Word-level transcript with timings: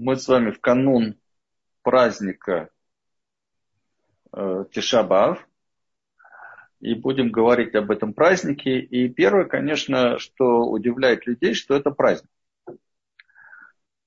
мы 0.00 0.16
с 0.16 0.26
вами 0.28 0.50
в 0.50 0.60
канун 0.60 1.14
праздника 1.82 2.70
э, 4.32 4.64
Тишабав 4.72 5.46
и 6.80 6.94
будем 6.94 7.30
говорить 7.30 7.74
об 7.74 7.90
этом 7.90 8.14
празднике. 8.14 8.80
И 8.80 9.10
первое, 9.10 9.44
конечно, 9.44 10.18
что 10.18 10.62
удивляет 10.62 11.26
людей, 11.26 11.52
что 11.52 11.76
это 11.76 11.90
праздник. 11.90 12.30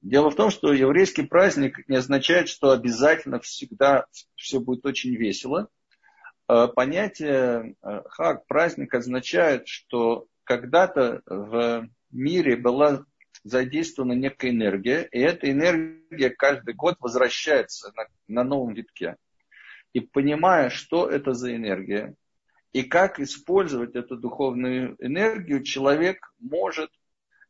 Дело 0.01 0.31
в 0.31 0.35
том, 0.35 0.49
что 0.49 0.73
еврейский 0.73 1.27
праздник 1.27 1.87
не 1.87 1.97
означает, 1.97 2.49
что 2.49 2.71
обязательно 2.71 3.39
всегда 3.39 4.07
все 4.35 4.60
будет 4.60 4.87
очень 4.87 5.15
весело. 5.15 5.69
Э, 6.49 6.69
понятие 6.73 7.75
э, 7.83 8.01
хак, 8.10 8.47
праздник 8.47 8.96
означает, 8.96 9.67
что 9.67 10.25
когда-то 10.44 11.21
в 11.28 11.87
мире 12.10 12.55
была 12.55 13.05
задействована 13.44 14.13
некая 14.13 14.51
энергия, 14.51 15.07
и 15.12 15.19
эта 15.19 15.51
энергия 15.51 16.30
каждый 16.30 16.73
год 16.73 16.95
возвращается 16.99 17.91
на, 17.95 18.05
на 18.27 18.44
новом 18.44 18.73
витке. 18.73 19.18
И 19.94 19.99
понимая, 19.99 20.70
что 20.70 21.08
это 21.08 21.34
за 21.34 21.55
энергия, 21.55 22.16
и 22.71 22.84
как 22.84 23.20
использовать 23.20 23.95
эту 23.95 24.18
духовную 24.18 24.95
энергию, 24.99 25.63
человек 25.63 26.34
может 26.40 26.90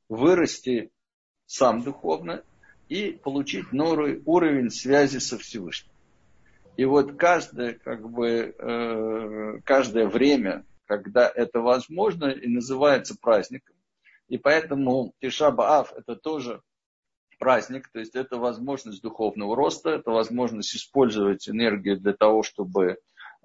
вырасти 0.10 0.92
сам 1.46 1.82
духовно 1.82 2.44
и 2.90 3.12
получить 3.12 3.72
новый 3.72 4.22
уровень 4.26 4.70
связи 4.70 5.20
со 5.20 5.38
Всевышним. 5.38 5.94
И 6.76 6.86
вот 6.86 7.16
каждое, 7.16 7.74
как 7.74 8.10
бы, 8.10 8.56
э, 8.58 9.60
каждое 9.64 10.08
время, 10.08 10.66
когда 10.86 11.32
это 11.34 11.62
возможно, 11.62 12.26
и 12.26 12.48
называется 12.48 13.16
праздником, 13.20 13.73
и 14.34 14.40
поэтому 14.40 15.14
Тишаба 15.22 15.88
это 15.96 16.16
тоже 16.16 16.64
праздник, 17.38 17.90
то 17.90 18.00
есть 18.00 18.16
это 18.16 18.38
возможность 18.38 19.04
духовного 19.04 19.56
роста, 19.56 19.92
это 19.92 20.10
возможность 20.10 20.76
использовать 20.76 21.48
энергию 21.48 22.00
для 22.00 22.14
того, 22.14 22.42
чтобы 22.42 22.98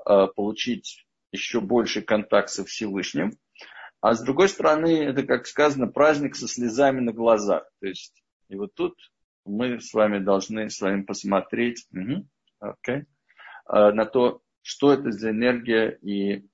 э, 0.07 0.27
получить 0.35 1.07
еще 1.31 1.61
больший 1.61 2.01
контакт 2.01 2.49
со 2.49 2.65
Всевышним. 2.65 3.33
А 4.01 4.15
с 4.15 4.23
другой 4.23 4.49
стороны, 4.49 5.05
это, 5.05 5.25
как 5.25 5.47
сказано, 5.47 5.89
праздник 5.89 6.37
со 6.37 6.49
слезами 6.49 7.01
на 7.01 7.13
глазах. 7.13 7.71
То 7.81 7.87
есть, 7.87 8.23
и 8.49 8.57
вот 8.57 8.73
тут 8.73 8.95
мы 9.45 9.83
с 9.83 9.93
вами 9.93 10.21
должны 10.21 10.71
с 10.71 10.81
вами 10.81 11.03
посмотреть 11.03 11.87
угу, 11.93 12.27
okay, 12.65 13.05
э, 13.69 13.93
на 13.93 14.07
то, 14.07 14.41
что 14.63 14.95
это 14.95 15.13
за 15.13 15.33
энергия 15.33 15.99
и 16.01 16.49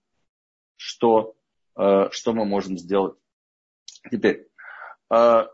что, 0.75 1.37
э, 1.77 2.09
что 2.11 2.33
мы 2.33 2.45
можем 2.45 2.77
сделать 2.77 3.17
Теперь, 4.11 4.47
э, 5.13 5.47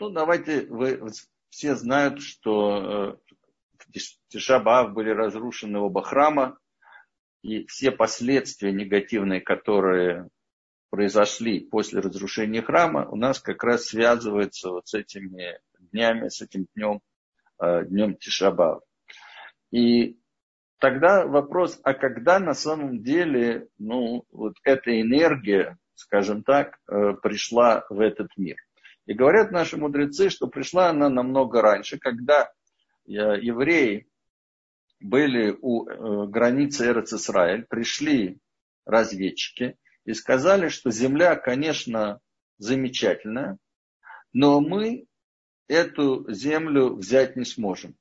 ну 0.00 0.10
давайте, 0.10 0.66
вы 0.66 1.00
все 1.50 1.74
знают, 1.76 2.20
что 2.20 3.18
э, 3.28 3.34
в 3.78 4.28
Тишабаав 4.28 4.92
были 4.92 5.10
разрушены 5.10 5.78
оба 5.78 6.02
храма, 6.02 6.58
и 7.42 7.66
все 7.66 7.90
последствия 7.90 8.72
негативные, 8.72 9.40
которые 9.40 10.28
произошли 10.90 11.60
после 11.60 12.00
разрушения 12.00 12.62
храма, 12.62 13.06
у 13.08 13.16
нас 13.16 13.40
как 13.40 13.62
раз 13.64 13.86
связываются 13.86 14.70
вот 14.70 14.86
с 14.86 14.94
этими 14.94 15.58
днями, 15.78 16.28
с 16.28 16.40
этим 16.40 16.66
днем, 16.74 17.00
э, 17.60 17.84
днем 17.84 18.16
Тишабав. 18.16 18.82
И 19.70 20.18
тогда 20.78 21.26
вопрос, 21.26 21.80
а 21.82 21.94
когда 21.94 22.38
на 22.38 22.54
самом 22.54 23.02
деле 23.02 23.68
ну, 23.76 24.24
вот 24.30 24.54
эта 24.62 25.00
энергия, 25.00 25.76
скажем 25.94 26.42
так, 26.42 26.78
э, 26.88 27.14
пришла 27.22 27.84
в 27.88 28.00
этот 28.00 28.28
мир. 28.36 28.56
И 29.06 29.12
говорят 29.12 29.50
наши 29.50 29.76
мудрецы, 29.76 30.30
что 30.30 30.46
пришла 30.46 30.88
она 30.90 31.08
намного 31.08 31.60
раньше, 31.60 31.98
когда 31.98 32.50
э, 33.06 33.10
евреи 33.10 34.08
были 35.00 35.56
у 35.60 35.86
э, 35.86 36.26
границы 36.28 36.86
Эрец-Исраэль, 36.86 37.66
пришли 37.66 38.38
разведчики 38.86 39.76
и 40.04 40.14
сказали, 40.14 40.68
что 40.68 40.90
земля, 40.90 41.36
конечно, 41.36 42.20
замечательная, 42.58 43.58
но 44.32 44.60
мы 44.60 45.06
эту 45.68 46.30
землю 46.32 46.94
взять 46.94 47.36
не 47.36 47.44
сможем. 47.44 47.96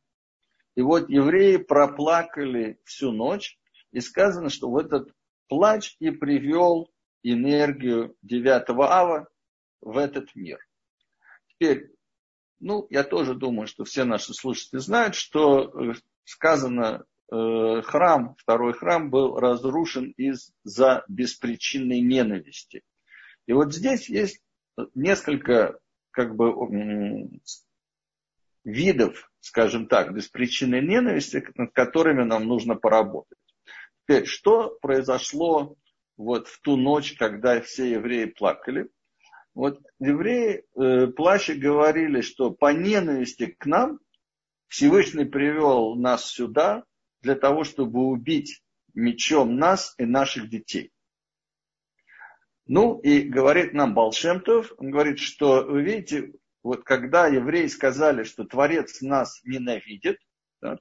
И 0.76 0.82
вот 0.82 1.10
евреи 1.10 1.58
проплакали 1.58 2.80
всю 2.84 3.12
ночь, 3.12 3.58
и 3.92 4.00
сказано, 4.00 4.50
что 4.50 4.70
в 4.70 4.78
этот 4.78 5.14
плач 5.48 5.96
и 6.00 6.10
привел 6.10 6.93
энергию 7.24 8.16
9 8.22 8.70
ава 8.70 9.28
в 9.82 9.98
этот 9.98 10.36
мир. 10.36 10.60
Теперь, 11.48 11.92
ну, 12.60 12.88
я 12.90 13.04
тоже 13.04 13.34
думаю, 13.34 13.68
что 13.68 13.84
все 13.84 14.04
наши 14.04 14.34
слушатели 14.34 14.80
знают, 14.80 15.16
что 15.16 15.64
э, 15.64 15.94
сказано, 16.26 17.06
э, 17.32 17.82
храм, 17.84 18.36
второй 18.38 18.74
храм 18.74 19.10
был 19.10 19.40
разрушен 19.40 20.14
из-за 20.18 21.04
беспричинной 21.08 22.02
ненависти. 22.02 22.84
И 23.46 23.54
вот 23.54 23.74
здесь 23.74 24.10
есть 24.10 24.42
несколько 24.96 25.80
как 26.12 26.36
бы 26.36 26.54
видов, 28.64 29.30
скажем 29.40 29.88
так, 29.88 30.14
беспричинной 30.14 30.82
ненависти, 30.82 31.46
над 31.56 31.74
которыми 31.74 32.24
нам 32.24 32.46
нужно 32.46 32.76
поработать. 32.76 33.38
Теперь, 34.04 34.26
что 34.26 34.78
произошло 34.82 35.76
вот 36.18 36.48
в 36.48 36.62
ту 36.62 36.78
ночь, 36.78 37.16
когда 37.18 37.62
все 37.62 37.92
евреи 37.92 38.26
плакали. 38.26 38.90
Вот 39.54 39.80
евреи 40.00 40.66
э, 40.76 41.08
плача 41.08 41.54
говорили, 41.54 42.22
что 42.22 42.52
по 42.52 42.74
ненависти 42.74 43.48
к 43.48 43.66
нам 43.66 44.00
Всевышний 44.68 45.26
привел 45.26 45.96
нас 45.96 46.26
сюда 46.26 46.84
для 47.22 47.36
того, 47.36 47.64
чтобы 47.64 48.08
убить 48.08 48.64
мечом 48.94 49.58
нас 49.58 49.94
и 49.98 50.06
наших 50.06 50.50
детей. 50.50 50.92
Ну 52.66 53.00
и 53.00 53.22
говорит 53.22 53.74
нам 53.74 53.94
Балшемтов, 53.94 54.72
он 54.78 54.90
говорит, 54.90 55.20
что 55.20 55.64
вы 55.64 55.84
видите, 55.84 56.34
вот 56.64 56.84
когда 56.84 57.28
евреи 57.28 57.68
сказали, 57.68 58.24
что 58.24 58.46
Творец 58.46 59.02
нас 59.02 59.42
ненавидит, 59.44 60.18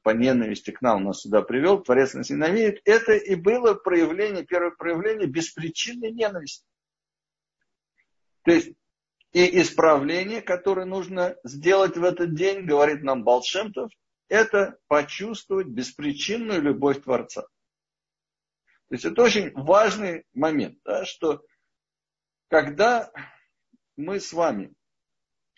по 0.03 0.11
ненависти 0.11 0.71
к 0.71 0.81
нам 0.83 1.05
нас 1.05 1.23
сюда 1.23 1.43
привел, 1.43 1.83
Творец 1.83 2.15
нас 2.15 2.31
ненавидит, 2.31 2.81
это 2.85 3.13
и 3.15 3.35
было 3.35 3.75
проявление, 3.75 4.45
первое 4.45 4.71
проявление 4.71 5.27
беспричинной 5.27 6.13
ненависти. 6.13 6.67
То 8.45 8.53
есть 8.53 8.73
и 9.33 9.61
исправление, 9.61 10.43
которое 10.43 10.85
нужно 10.85 11.37
сделать 11.43 11.97
в 11.97 12.05
этот 12.05 12.35
день, 12.35 12.67
говорит 12.67 13.03
нам 13.03 13.25
Балшемтов, 13.25 13.91
это 14.29 14.79
почувствовать 14.89 15.69
беспричинную 15.69 16.61
любовь 16.61 17.03
Творца. 17.03 17.43
То 17.43 18.95
есть 18.95 19.05
это 19.05 19.23
очень 19.23 19.53
важный 19.55 20.25
момент, 20.35 20.79
да, 20.85 21.05
что 21.07 21.43
когда 22.49 23.11
мы 23.97 24.21
с 24.21 24.33
вами 24.33 24.75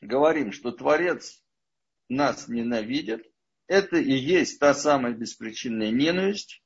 говорим, 0.00 0.52
что 0.52 0.70
Творец 0.70 1.42
нас 2.08 2.46
ненавидит, 2.46 3.26
это 3.66 3.97
и 3.97 4.12
есть 4.12 4.60
та 4.60 4.75
самая 4.75 5.12
беспричинная 5.12 5.91
ненависть, 5.91 6.62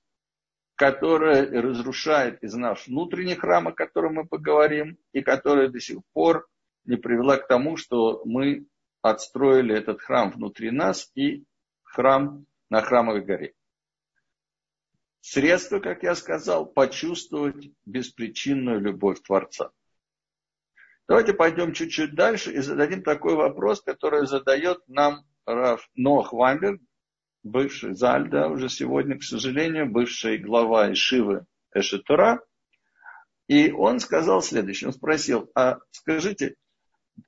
которая 0.75 1.50
разрушает 1.60 2.42
из 2.42 2.54
наш 2.54 2.86
внутренний 2.86 3.34
храм, 3.34 3.69
о 3.69 3.72
котором 3.72 4.14
мы 4.14 4.26
поговорим, 4.26 4.98
и 5.12 5.22
которая 5.22 5.69
до 5.69 5.81
сих 5.81 5.98
пор 6.12 6.48
не 6.84 6.97
привела 6.97 7.36
к 7.36 7.48
тому, 7.48 7.76
что 7.76 8.22
мы 8.25 8.66
отстроили 9.03 9.75
этот 9.75 10.00
храм 10.00 10.31
внутри 10.31 10.70
нас 10.70 11.10
и 11.14 11.44
храм 11.82 12.47
на 12.70 12.82
храмовой 12.82 13.22
горе. 13.22 13.54
Средство, 15.20 15.80
как 15.80 16.04
я 16.04 16.15
сказал, 16.15 16.65
почувствовать 16.65 17.70
беспричинную 17.84 18.80
любовь 18.80 19.20
Творца. 19.20 19.70
Давайте 21.09 21.32
пойдем 21.32 21.72
чуть-чуть 21.72 22.15
дальше 22.15 22.53
и 22.53 22.59
зададим 22.59 23.03
такой 23.03 23.34
вопрос, 23.34 23.82
который 23.82 24.26
задает 24.26 24.78
нам 24.86 25.25
Раф 25.44 25.88
Нох 25.94 26.32
Вамберг, 26.32 26.80
бывший 27.48 27.95
Заль, 27.95 28.28
да, 28.28 28.48
уже 28.48 28.68
сегодня, 28.68 29.18
к 29.18 29.22
сожалению, 29.22 29.91
бывший 29.91 30.39
глава 30.39 30.92
Ишивы 30.92 31.47
Эшетура. 31.74 32.41
И 33.48 33.71
он 33.71 33.98
сказал 34.00 34.42
следующее, 34.42 34.89
он 34.89 34.95
спросил, 34.95 35.50
а 35.54 35.78
скажите, 35.91 36.54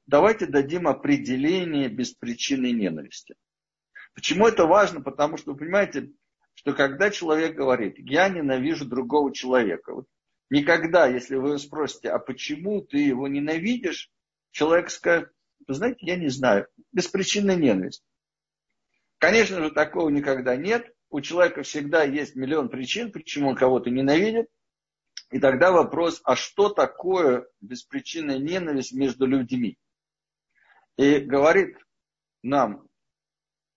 давайте 0.07 0.47
дадим 0.47 0.87
определение 0.87 1.89
беспричинной 1.89 2.73
ненависти. 2.73 3.35
Почему 4.15 4.47
это 4.47 4.67
важно? 4.67 5.01
Потому 5.01 5.37
что, 5.37 5.53
вы 5.53 5.59
понимаете, 5.59 6.11
что 6.55 6.75
когда 6.75 7.11
человек 7.11 7.57
говорит, 7.57 7.95
я 7.99 8.29
ненавижу 8.29 8.85
другого 8.85 9.33
человека, 9.33 9.95
вот 9.95 10.07
никогда, 10.51 11.07
если 11.07 11.37
вы 11.37 11.59
спросите, 11.59 12.11
а 12.11 12.19
почему 12.19 12.83
ты 12.83 12.99
его 12.99 13.29
ненавидишь, 13.29 14.11
человек 14.51 14.91
скажет, 14.91 15.31
вы 15.67 15.75
знаете, 15.75 15.99
я 16.01 16.17
не 16.17 16.29
знаю, 16.29 16.67
беспричинная 16.93 17.57
ненависть. 17.57 18.05
Конечно 19.21 19.63
же, 19.63 19.71
такого 19.71 20.09
никогда 20.09 20.57
нет. 20.57 20.91
У 21.11 21.21
человека 21.21 21.63
всегда 21.63 22.05
есть 22.05 22.37
миллион 22.37 22.71
причин, 22.71 23.13
почему 23.13 23.51
он 23.51 23.55
кого-то 23.55 23.91
ненавидит. 23.91 24.49
И 25.31 25.39
тогда 25.39 25.73
вопрос, 25.73 26.23
а 26.25 26.35
что 26.37 26.71
такое 26.71 27.47
беспричинная 27.61 28.39
ненависть 28.39 28.95
между 28.95 29.27
людьми? 29.27 29.77
И 30.97 31.19
говорит 31.19 31.77
нам 32.43 32.89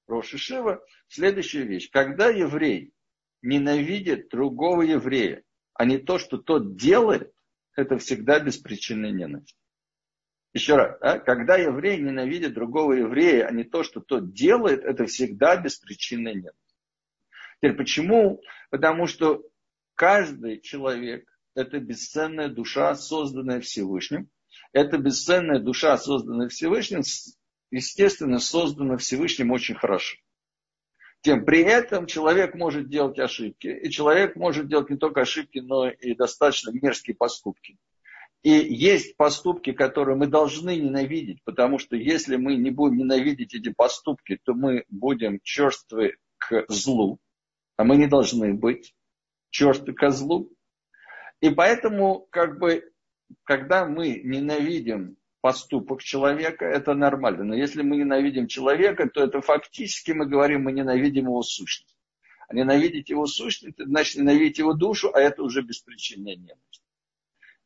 Роши 0.07 0.37
Шива 0.37 0.81
следующая 1.09 1.63
вещь. 1.63 1.89
Когда 1.91 2.29
еврей 2.29 2.93
ненавидит 3.41 4.29
другого 4.29 4.83
еврея, 4.83 5.43
а 5.73 5.83
не 5.83 5.97
то, 5.97 6.19
что 6.19 6.37
тот 6.37 6.77
делает, 6.77 7.33
это 7.75 7.97
всегда 7.97 8.39
беспричинная 8.39 9.11
ненависть. 9.11 9.57
Еще 10.53 10.75
раз, 10.75 10.97
а? 11.01 11.17
когда 11.17 11.55
еврей 11.57 11.97
ненавидит 11.97 12.53
другого 12.53 12.93
еврея, 12.93 13.47
а 13.47 13.51
не 13.51 13.63
то, 13.63 13.83
что 13.83 14.01
тот 14.01 14.33
делает, 14.33 14.83
это 14.83 15.05
всегда 15.07 15.55
беспричинная 15.55 16.33
ненависть. 16.33 16.57
Теперь 17.59 17.75
почему? 17.75 18.41
Потому 18.69 19.07
что 19.07 19.43
каждый 19.95 20.61
человек– 20.61 21.27
это 21.55 21.79
бесценная 21.79 22.49
душа, 22.49 22.93
созданная 22.93 23.61
Всевышним. 23.61 24.29
Эта 24.73 24.97
бесценная 24.97 25.59
душа, 25.59 25.97
созданная 25.97 26.49
Всевышним, 26.49 27.01
естественно, 27.71 28.39
создана 28.39 28.97
Всевышним 28.97 29.51
очень 29.51 29.75
хорошо. 29.75 30.17
Тем 31.21 31.45
при 31.45 31.61
этом 31.61 32.05
человек 32.05 32.53
может 32.53 32.89
делать 32.89 33.17
ошибки, 33.17 33.67
и 33.67 33.89
человек 33.89 34.35
может 34.35 34.67
делать 34.67 34.89
не 34.89 34.97
только 34.97 35.21
ошибки, 35.21 35.59
но 35.59 35.89
и 35.89 36.13
достаточно 36.15 36.71
мерзкие 36.71 37.15
поступки. 37.15 37.77
И 38.43 38.49
есть 38.51 39.15
поступки, 39.15 39.71
которые 39.71 40.17
мы 40.17 40.27
должны 40.27 40.75
ненавидеть, 40.75 41.41
потому 41.45 41.79
что 41.79 41.95
если 41.95 42.35
мы 42.35 42.57
не 42.57 42.71
будем 42.71 42.97
ненавидеть 42.97 43.55
эти 43.55 43.71
поступки, 43.71 44.37
то 44.43 44.53
мы 44.53 44.83
будем 44.89 45.39
черствы 45.43 46.17
к 46.37 46.65
злу, 46.67 47.19
а 47.77 47.85
мы 47.85 47.95
не 47.95 48.07
должны 48.07 48.53
быть 48.53 48.93
черствы 49.49 49.93
к 49.93 50.09
злу. 50.09 50.51
И 51.39 51.51
поэтому, 51.51 52.27
как 52.31 52.59
бы, 52.59 52.91
когда 53.43 53.85
мы 53.85 54.19
ненавидим 54.23 55.15
поступок 55.39 56.03
человека, 56.03 56.65
это 56.65 56.93
нормально. 56.95 57.45
Но 57.45 57.55
если 57.55 57.81
мы 57.81 57.95
ненавидим 57.95 58.47
человека, 58.47 59.09
то 59.09 59.23
это 59.23 59.39
фактически 59.41 60.11
мы 60.11 60.25
говорим, 60.25 60.63
мы 60.63 60.73
ненавидим 60.73 61.25
его 61.25 61.43
сущность. 61.43 61.95
А 62.49 62.55
ненавидеть 62.55 63.09
его 63.09 63.25
сущность, 63.25 63.77
значит 63.77 64.17
ненавидеть 64.17 64.57
его 64.57 64.73
душу, 64.73 65.11
а 65.13 65.19
это 65.21 65.43
уже 65.43 65.61
беспричинная 65.61 66.35
ненависть. 66.35 66.82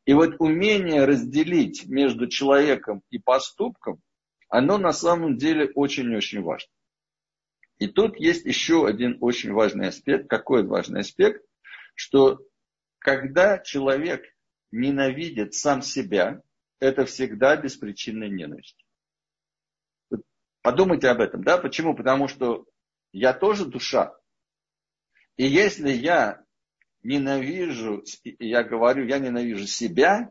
И 0.08 0.14
вот 0.14 0.36
умение 0.38 1.04
разделить 1.04 1.86
между 1.86 2.28
человеком 2.28 3.02
и 3.10 3.18
поступком, 3.18 4.00
оно 4.48 4.78
на 4.78 4.94
самом 4.94 5.36
деле 5.36 5.70
очень-очень 5.74 6.40
важно. 6.40 6.72
И 7.76 7.88
тут 7.88 8.18
есть 8.18 8.46
еще 8.46 8.86
один 8.86 9.18
очень 9.20 9.52
важный 9.52 9.88
аспект. 9.88 10.30
Какой 10.30 10.66
важный 10.66 11.00
аспект? 11.00 11.44
Что 11.94 12.40
когда 12.98 13.58
человек 13.58 14.24
ненавидит 14.70 15.52
сам 15.52 15.82
себя, 15.82 16.40
это 16.80 17.04
всегда 17.04 17.54
беспричинная 17.56 18.30
ненависть. 18.30 18.82
Подумайте 20.62 21.08
об 21.08 21.20
этом, 21.20 21.44
да? 21.44 21.58
Почему? 21.58 21.94
Потому 21.94 22.28
что 22.28 22.64
я 23.12 23.34
тоже 23.34 23.66
душа. 23.66 24.18
И 25.36 25.44
если 25.44 25.90
я 25.90 26.42
ненавижу, 27.02 28.04
я 28.24 28.62
говорю, 28.62 29.06
я 29.06 29.18
ненавижу 29.18 29.66
себя, 29.66 30.30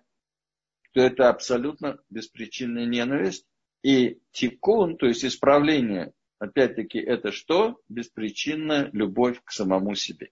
то 0.93 1.01
это 1.01 1.29
абсолютно 1.29 1.99
беспричинная 2.09 2.85
ненависть. 2.85 3.45
И 3.83 4.19
тикун, 4.31 4.97
то 4.97 5.05
есть 5.05 5.23
исправление, 5.23 6.11
опять-таки, 6.39 6.99
это 6.99 7.31
что? 7.31 7.79
Беспричинная 7.87 8.89
любовь 8.91 9.39
к 9.43 9.51
самому 9.51 9.95
себе. 9.95 10.31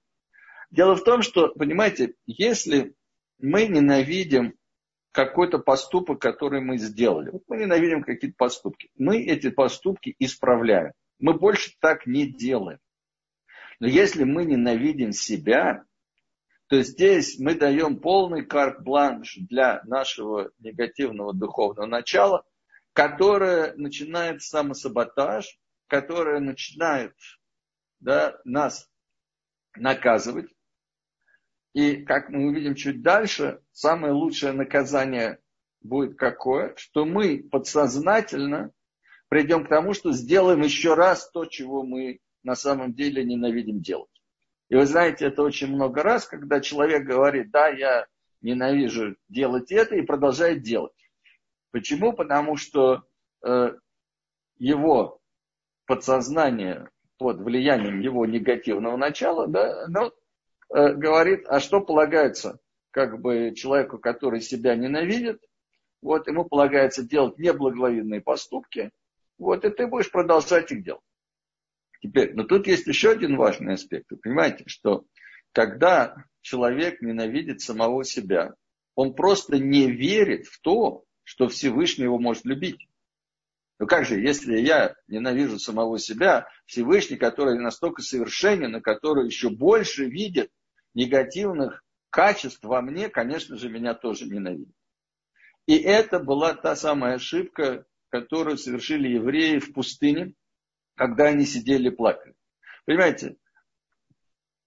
Дело 0.71 0.95
в 0.95 1.03
том, 1.03 1.21
что, 1.21 1.49
понимаете, 1.49 2.15
если 2.25 2.95
мы 3.37 3.67
ненавидим 3.67 4.55
какой-то 5.15 5.59
поступок, 5.59 6.19
который 6.19 6.59
мы 6.59 6.77
сделали. 6.77 7.29
Вот 7.29 7.43
мы 7.47 7.57
ненавидим 7.57 8.03
какие-то 8.03 8.35
поступки. 8.37 8.89
Мы 8.97 9.23
эти 9.23 9.49
поступки 9.49 10.13
исправляем. 10.19 10.91
Мы 11.19 11.33
больше 11.33 11.71
так 11.79 12.05
не 12.05 12.27
делаем. 12.27 12.79
Но 13.79 13.87
если 13.87 14.25
мы 14.25 14.43
ненавидим 14.43 15.13
себя, 15.13 15.85
то 16.67 16.81
здесь 16.81 17.39
мы 17.39 17.55
даем 17.55 17.99
полный 17.99 18.45
карт-бланш 18.45 19.37
для 19.49 19.81
нашего 19.83 20.51
негативного 20.59 21.33
духовного 21.33 21.85
начала, 21.85 22.43
которое 22.93 23.73
начинает 23.75 24.41
самосаботаж, 24.41 25.59
которое 25.87 26.39
начинает 26.39 27.13
да, 27.99 28.39
нас 28.45 28.89
наказывать, 29.75 30.49
и 31.75 31.97
как 32.05 32.29
мы 32.29 32.47
увидим 32.47 32.73
чуть 32.73 33.01
дальше, 33.01 33.59
самое 33.73 34.13
лучшее 34.13 34.53
наказание 34.53 35.39
будет 35.81 36.17
какое? 36.17 36.73
Что 36.77 37.03
мы 37.03 37.43
подсознательно 37.51 38.71
придем 39.27 39.65
к 39.65 39.69
тому, 39.69 39.93
что 39.93 40.13
сделаем 40.13 40.61
еще 40.61 40.93
раз 40.93 41.29
то, 41.31 41.45
чего 41.45 41.83
мы 41.83 42.21
на 42.43 42.55
самом 42.55 42.93
деле 42.93 43.25
ненавидим 43.25 43.81
делать. 43.81 44.14
И 44.69 44.75
вы 44.75 44.85
знаете, 44.85 45.25
это 45.25 45.43
очень 45.43 45.67
много 45.67 46.03
раз, 46.03 46.25
когда 46.25 46.59
человек 46.59 47.05
говорит, 47.05 47.51
да, 47.51 47.67
я 47.67 48.07
ненавижу 48.41 49.15
делать 49.29 49.71
это 49.71 49.95
и 49.95 50.01
продолжает 50.01 50.61
делать. 50.61 50.93
Почему? 51.71 52.13
Потому 52.13 52.57
что 52.57 53.03
э, 53.43 53.73
его 54.57 55.19
подсознание 55.85 56.89
под 57.17 57.39
влиянием 57.41 57.99
его 57.99 58.25
негативного 58.25 58.97
начала, 58.97 59.47
да, 59.47 59.85
оно 59.85 60.11
Э, 60.73 60.93
говорит, 60.93 61.45
а 61.47 61.59
что 61.59 61.81
полагается 61.81 62.59
как 62.91 63.21
бы 63.21 63.53
человеку, 63.55 63.97
который 63.99 64.41
себя 64.41 64.75
ненавидит, 64.75 65.41
вот 66.01 66.27
ему 66.27 66.45
полагается 66.45 67.03
делать 67.03 67.37
неблаговидные 67.37 68.21
поступки, 68.21 68.91
вот, 69.37 69.65
и 69.65 69.69
ты 69.69 69.87
будешь 69.87 70.11
продолжать 70.11 70.71
их 70.71 70.83
делать. 70.83 71.01
Теперь, 72.05 72.35
но 72.35 72.43
тут 72.43 72.67
есть 72.67 72.85
еще 72.85 73.09
один 73.09 73.35
важный 73.35 73.73
аспект. 73.73 74.11
Вы 74.11 74.17
понимаете, 74.17 74.65
что 74.67 75.05
когда 75.53 76.15
человек 76.41 77.01
ненавидит 77.01 77.61
самого 77.61 78.03
себя, 78.03 78.53
он 78.93 79.15
просто 79.15 79.57
не 79.57 79.89
верит 79.89 80.45
в 80.45 80.61
то, 80.61 81.03
что 81.23 81.47
Всевышний 81.47 82.03
его 82.03 82.19
может 82.19 82.45
любить. 82.45 82.87
Ну 83.79 83.87
как 83.87 84.05
же, 84.05 84.19
если 84.19 84.59
я 84.59 84.93
ненавижу 85.07 85.57
самого 85.57 85.97
себя, 85.97 86.47
Всевышний, 86.67 87.17
который 87.17 87.57
настолько 87.57 88.03
совершенен, 88.03 88.75
и 88.75 88.81
который 88.81 89.25
еще 89.25 89.49
больше 89.49 90.05
видит 90.05 90.51
негативных 90.93 91.83
качеств 92.11 92.63
во 92.63 92.83
мне, 92.83 93.09
конечно 93.09 93.57
же, 93.57 93.67
меня 93.67 93.95
тоже 93.95 94.27
ненавидит. 94.27 94.75
И 95.65 95.75
это 95.75 96.19
была 96.19 96.53
та 96.53 96.75
самая 96.75 97.15
ошибка, 97.15 97.87
которую 98.09 98.59
совершили 98.59 99.07
евреи 99.07 99.57
в 99.57 99.73
пустыне, 99.73 100.35
когда 100.95 101.25
они 101.25 101.45
сидели 101.45 101.87
и 101.89 101.95
плакали. 101.95 102.35
Понимаете, 102.85 103.37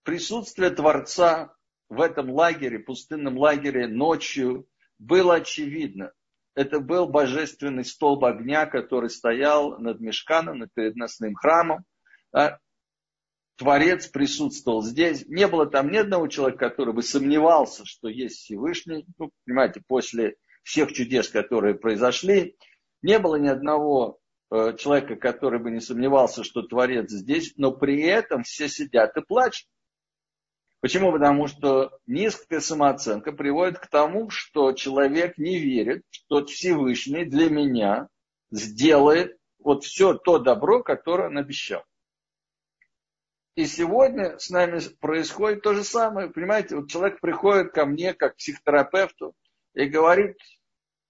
присутствие 0.02 0.70
Творца 0.70 1.54
в 1.88 2.00
этом 2.00 2.30
лагере, 2.30 2.78
пустынном 2.78 3.38
лагере 3.38 3.86
ночью 3.86 4.68
было 4.98 5.36
очевидно 5.36 6.12
это 6.58 6.80
был 6.80 7.06
божественный 7.06 7.84
столб 7.84 8.24
огня, 8.24 8.66
который 8.66 9.10
стоял 9.10 9.78
над 9.78 10.00
Мешканом, 10.00 10.58
над 10.58 10.74
передносным 10.74 11.36
храмом. 11.36 11.84
Да? 12.32 12.58
Творец 13.54 14.08
присутствовал 14.08 14.82
здесь. 14.82 15.24
Не 15.28 15.46
было 15.46 15.66
там 15.66 15.92
ни 15.92 15.96
одного 15.98 16.26
человека, 16.26 16.68
который 16.68 16.94
бы 16.94 17.04
сомневался, 17.04 17.84
что 17.84 18.08
есть 18.08 18.38
Всевышний. 18.38 19.06
Ну, 19.18 19.30
понимаете, 19.46 19.84
после 19.86 20.34
всех 20.64 20.92
чудес, 20.92 21.28
которые 21.28 21.76
произошли, 21.76 22.56
не 23.02 23.20
было 23.20 23.36
ни 23.36 23.46
одного 23.46 24.18
человека, 24.50 25.16
который 25.16 25.60
бы 25.60 25.70
не 25.70 25.80
сомневался, 25.80 26.42
что 26.42 26.62
Творец 26.62 27.10
здесь, 27.10 27.52
но 27.56 27.72
при 27.72 28.02
этом 28.02 28.42
все 28.42 28.68
сидят 28.68 29.16
и 29.16 29.22
плачут. 29.22 29.68
Почему? 30.80 31.10
Потому 31.12 31.48
что 31.48 31.98
низкая 32.06 32.60
самооценка 32.60 33.32
приводит 33.32 33.78
к 33.78 33.88
тому, 33.88 34.30
что 34.30 34.72
человек 34.72 35.36
не 35.36 35.58
верит, 35.58 36.04
что 36.10 36.44
Всевышний 36.46 37.24
для 37.24 37.50
меня 37.50 38.08
сделает 38.50 39.36
вот 39.58 39.84
все 39.84 40.14
то 40.14 40.38
добро, 40.38 40.82
которое 40.82 41.28
он 41.28 41.38
обещал. 41.38 41.82
И 43.56 43.66
сегодня 43.66 44.38
с 44.38 44.50
нами 44.50 44.80
происходит 45.00 45.62
то 45.62 45.74
же 45.74 45.82
самое. 45.82 46.30
Понимаете, 46.30 46.76
вот 46.76 46.88
человек 46.88 47.20
приходит 47.20 47.72
ко 47.72 47.86
мне 47.86 48.14
как 48.14 48.34
к 48.34 48.36
психотерапевту 48.36 49.34
и 49.74 49.86
говорит 49.86 50.36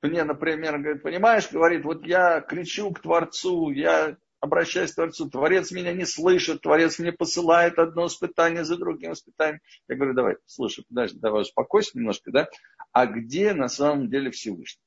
мне, 0.02 0.24
например, 0.24 0.78
говорит, 0.78 1.02
понимаешь, 1.02 1.50
говорит, 1.50 1.84
вот 1.84 2.06
я 2.06 2.40
кричу 2.40 2.92
к 2.92 3.00
Творцу, 3.00 3.70
я 3.70 4.16
обращаюсь 4.40 4.92
к 4.92 4.94
Творцу, 4.94 5.28
Творец 5.28 5.72
меня 5.72 5.92
не 5.92 6.04
слышит, 6.04 6.62
Творец 6.62 6.98
мне 6.98 7.12
посылает 7.12 7.78
одно 7.78 8.06
испытание 8.06 8.64
за 8.64 8.76
другим 8.76 9.12
испытанием. 9.12 9.60
Я 9.88 9.96
говорю, 9.96 10.14
давай, 10.14 10.36
слушай, 10.46 10.84
подожди, 10.88 11.18
давай 11.18 11.42
успокойся 11.42 11.98
немножко, 11.98 12.30
да? 12.30 12.48
А 12.92 13.06
где 13.06 13.54
на 13.54 13.68
самом 13.68 14.08
деле 14.08 14.30
Всевышний? 14.30 14.82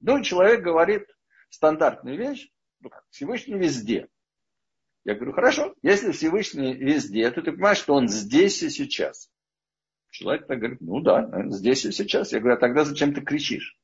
Ну, 0.00 0.22
человек 0.22 0.62
говорит 0.62 1.06
стандартную 1.50 2.16
вещь, 2.16 2.48
ну 2.80 2.90
Всевышний 3.10 3.58
везде. 3.58 4.08
Я 5.04 5.14
говорю, 5.14 5.32
хорошо, 5.32 5.74
если 5.82 6.12
Всевышний 6.12 6.74
везде, 6.74 7.30
то 7.30 7.42
ты 7.42 7.52
понимаешь, 7.52 7.78
что 7.78 7.94
он 7.94 8.08
здесь 8.08 8.62
и 8.62 8.70
сейчас. 8.70 9.30
Человек 10.10 10.46
так 10.46 10.58
говорит, 10.58 10.80
ну 10.80 11.00
да, 11.00 11.30
здесь 11.50 11.84
и 11.84 11.92
сейчас. 11.92 12.32
Я 12.32 12.40
говорю, 12.40 12.56
а 12.56 12.60
тогда 12.60 12.84
зачем 12.84 13.12
ты 13.14 13.20
кричишь? 13.20 13.78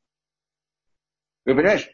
Вы 1.44 1.54
понимаешь, 1.54 1.90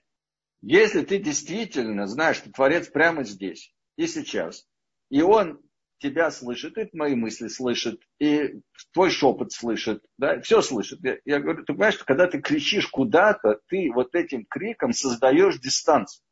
если 0.60 1.02
ты 1.02 1.18
действительно 1.18 2.06
знаешь, 2.06 2.36
что 2.36 2.50
Творец 2.50 2.88
прямо 2.88 3.24
здесь, 3.24 3.74
и 3.96 4.06
сейчас. 4.06 4.66
И 5.10 5.22
он 5.22 5.60
тебя 5.98 6.30
слышит, 6.30 6.78
и 6.78 6.88
мои 6.92 7.14
мысли 7.14 7.48
слышит, 7.48 8.00
и 8.18 8.60
твой 8.92 9.10
шепот 9.10 9.52
слышит, 9.52 10.04
да, 10.16 10.40
все 10.40 10.62
слышит. 10.62 11.00
Я, 11.02 11.18
я 11.24 11.40
говорю, 11.40 11.64
ты 11.64 11.72
понимаешь, 11.72 11.94
что 11.94 12.04
когда 12.04 12.26
ты 12.26 12.40
кричишь 12.40 12.86
куда-то, 12.88 13.60
ты 13.68 13.90
вот 13.92 14.14
этим 14.14 14.46
криком 14.46 14.92
создаешь 14.92 15.58
дистанцию. 15.58 16.22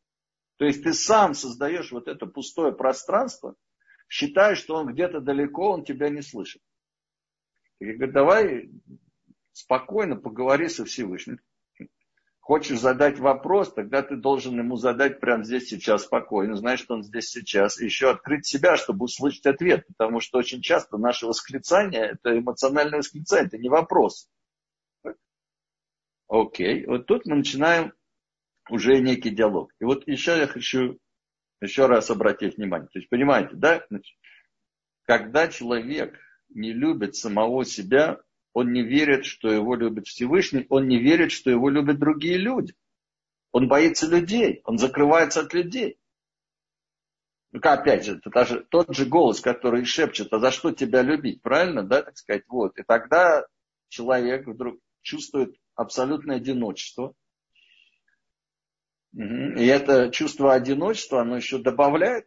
То 0.58 0.64
есть 0.64 0.82
ты 0.82 0.94
сам 0.94 1.34
создаешь 1.34 1.92
вот 1.92 2.08
это 2.08 2.26
пустое 2.26 2.72
пространство, 2.72 3.56
считаешь, 4.08 4.58
что 4.58 4.76
он 4.76 4.92
где-то 4.92 5.20
далеко, 5.20 5.72
он 5.72 5.84
тебя 5.84 6.08
не 6.08 6.22
слышит. 6.22 6.62
Я 7.80 7.94
говорю, 7.94 8.12
давай 8.12 8.70
спокойно 9.52 10.16
поговори 10.16 10.68
со 10.68 10.84
Всевышним. 10.84 11.40
Хочешь 12.46 12.78
задать 12.78 13.18
вопрос, 13.18 13.74
тогда 13.74 14.02
ты 14.02 14.14
должен 14.14 14.56
ему 14.56 14.76
задать 14.76 15.18
прямо 15.18 15.42
здесь 15.42 15.68
сейчас 15.68 16.04
спокойно, 16.04 16.54
знаешь, 16.54 16.78
что 16.78 16.94
он 16.94 17.02
здесь 17.02 17.28
сейчас. 17.28 17.80
И 17.80 17.86
еще 17.86 18.08
открыть 18.08 18.46
себя, 18.46 18.76
чтобы 18.76 19.06
услышать 19.06 19.46
ответ. 19.46 19.84
Потому 19.88 20.20
что 20.20 20.38
очень 20.38 20.62
часто 20.62 20.96
наше 20.96 21.26
восклицание– 21.26 22.02
это 22.12 22.38
эмоциональное 22.38 22.98
восклицание, 22.98 23.48
это 23.48 23.58
не 23.58 23.68
вопрос. 23.68 24.30
Окей, 26.28 26.86
вот 26.86 27.06
тут 27.06 27.26
мы 27.26 27.34
начинаем 27.34 27.92
уже 28.70 29.00
некий 29.00 29.30
диалог. 29.30 29.72
И 29.80 29.84
вот 29.84 30.06
еще 30.06 30.38
я 30.38 30.46
хочу 30.46 31.00
еще 31.60 31.86
раз 31.86 32.10
обратить 32.12 32.58
внимание. 32.58 32.86
То 32.92 33.00
есть, 33.00 33.08
понимаете, 33.08 33.56
да? 33.56 33.84
Значит, 33.90 34.16
когда 35.02 35.48
человек 35.48 36.16
не 36.50 36.72
любит 36.72 37.16
самого 37.16 37.64
себя, 37.64 38.20
он 38.56 38.72
не 38.72 38.82
верит, 38.82 39.26
что 39.26 39.50
его 39.50 39.74
любит 39.74 40.06
Всевышний, 40.06 40.64
он 40.70 40.88
не 40.88 40.98
верит, 40.98 41.30
что 41.30 41.50
его 41.50 41.68
любят 41.68 41.98
другие 41.98 42.38
люди. 42.38 42.74
Он 43.52 43.68
боится 43.68 44.06
людей, 44.08 44.62
он 44.64 44.78
закрывается 44.78 45.40
от 45.40 45.52
людей. 45.52 45.98
Ну, 47.52 47.60
опять 47.62 48.06
же, 48.06 48.16
это 48.16 48.30
даже 48.30 48.64
тот 48.70 48.96
же 48.96 49.04
голос, 49.04 49.42
который 49.42 49.84
шепчет, 49.84 50.32
а 50.32 50.38
за 50.38 50.50
что 50.50 50.72
тебя 50.72 51.02
любить, 51.02 51.42
правильно, 51.42 51.82
да, 51.82 52.02
так 52.02 52.16
сказать, 52.16 52.44
вот. 52.48 52.78
И 52.78 52.82
тогда 52.82 53.44
человек 53.88 54.46
вдруг 54.46 54.80
чувствует 55.02 55.54
абсолютное 55.74 56.36
одиночество. 56.36 57.12
И 59.12 59.66
это 59.66 60.10
чувство 60.10 60.54
одиночества, 60.54 61.20
оно 61.20 61.36
еще 61.36 61.58
добавляет 61.58 62.26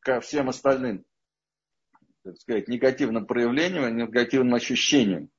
ко 0.00 0.20
всем 0.20 0.50
остальным, 0.50 1.06
так 2.22 2.36
сказать, 2.36 2.68
негативным 2.68 3.24
проявлениям, 3.24 3.96
негативным 3.96 4.54
ощущениям. 4.54 5.30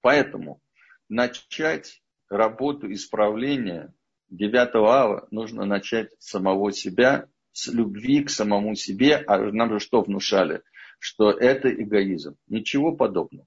Поэтому 0.00 0.60
начать 1.08 2.02
работу 2.28 2.92
исправления 2.92 3.92
9 4.30 4.74
ава 4.74 5.26
нужно 5.30 5.64
начать 5.64 6.12
с 6.18 6.30
самого 6.30 6.72
себя, 6.72 7.28
с 7.52 7.68
любви 7.68 8.22
к 8.22 8.30
самому 8.30 8.74
себе. 8.74 9.16
А 9.26 9.38
нам 9.38 9.72
же 9.72 9.80
что 9.80 10.02
внушали? 10.02 10.62
Что 10.98 11.30
это 11.30 11.70
эгоизм. 11.70 12.36
Ничего 12.46 12.94
подобного. 12.94 13.46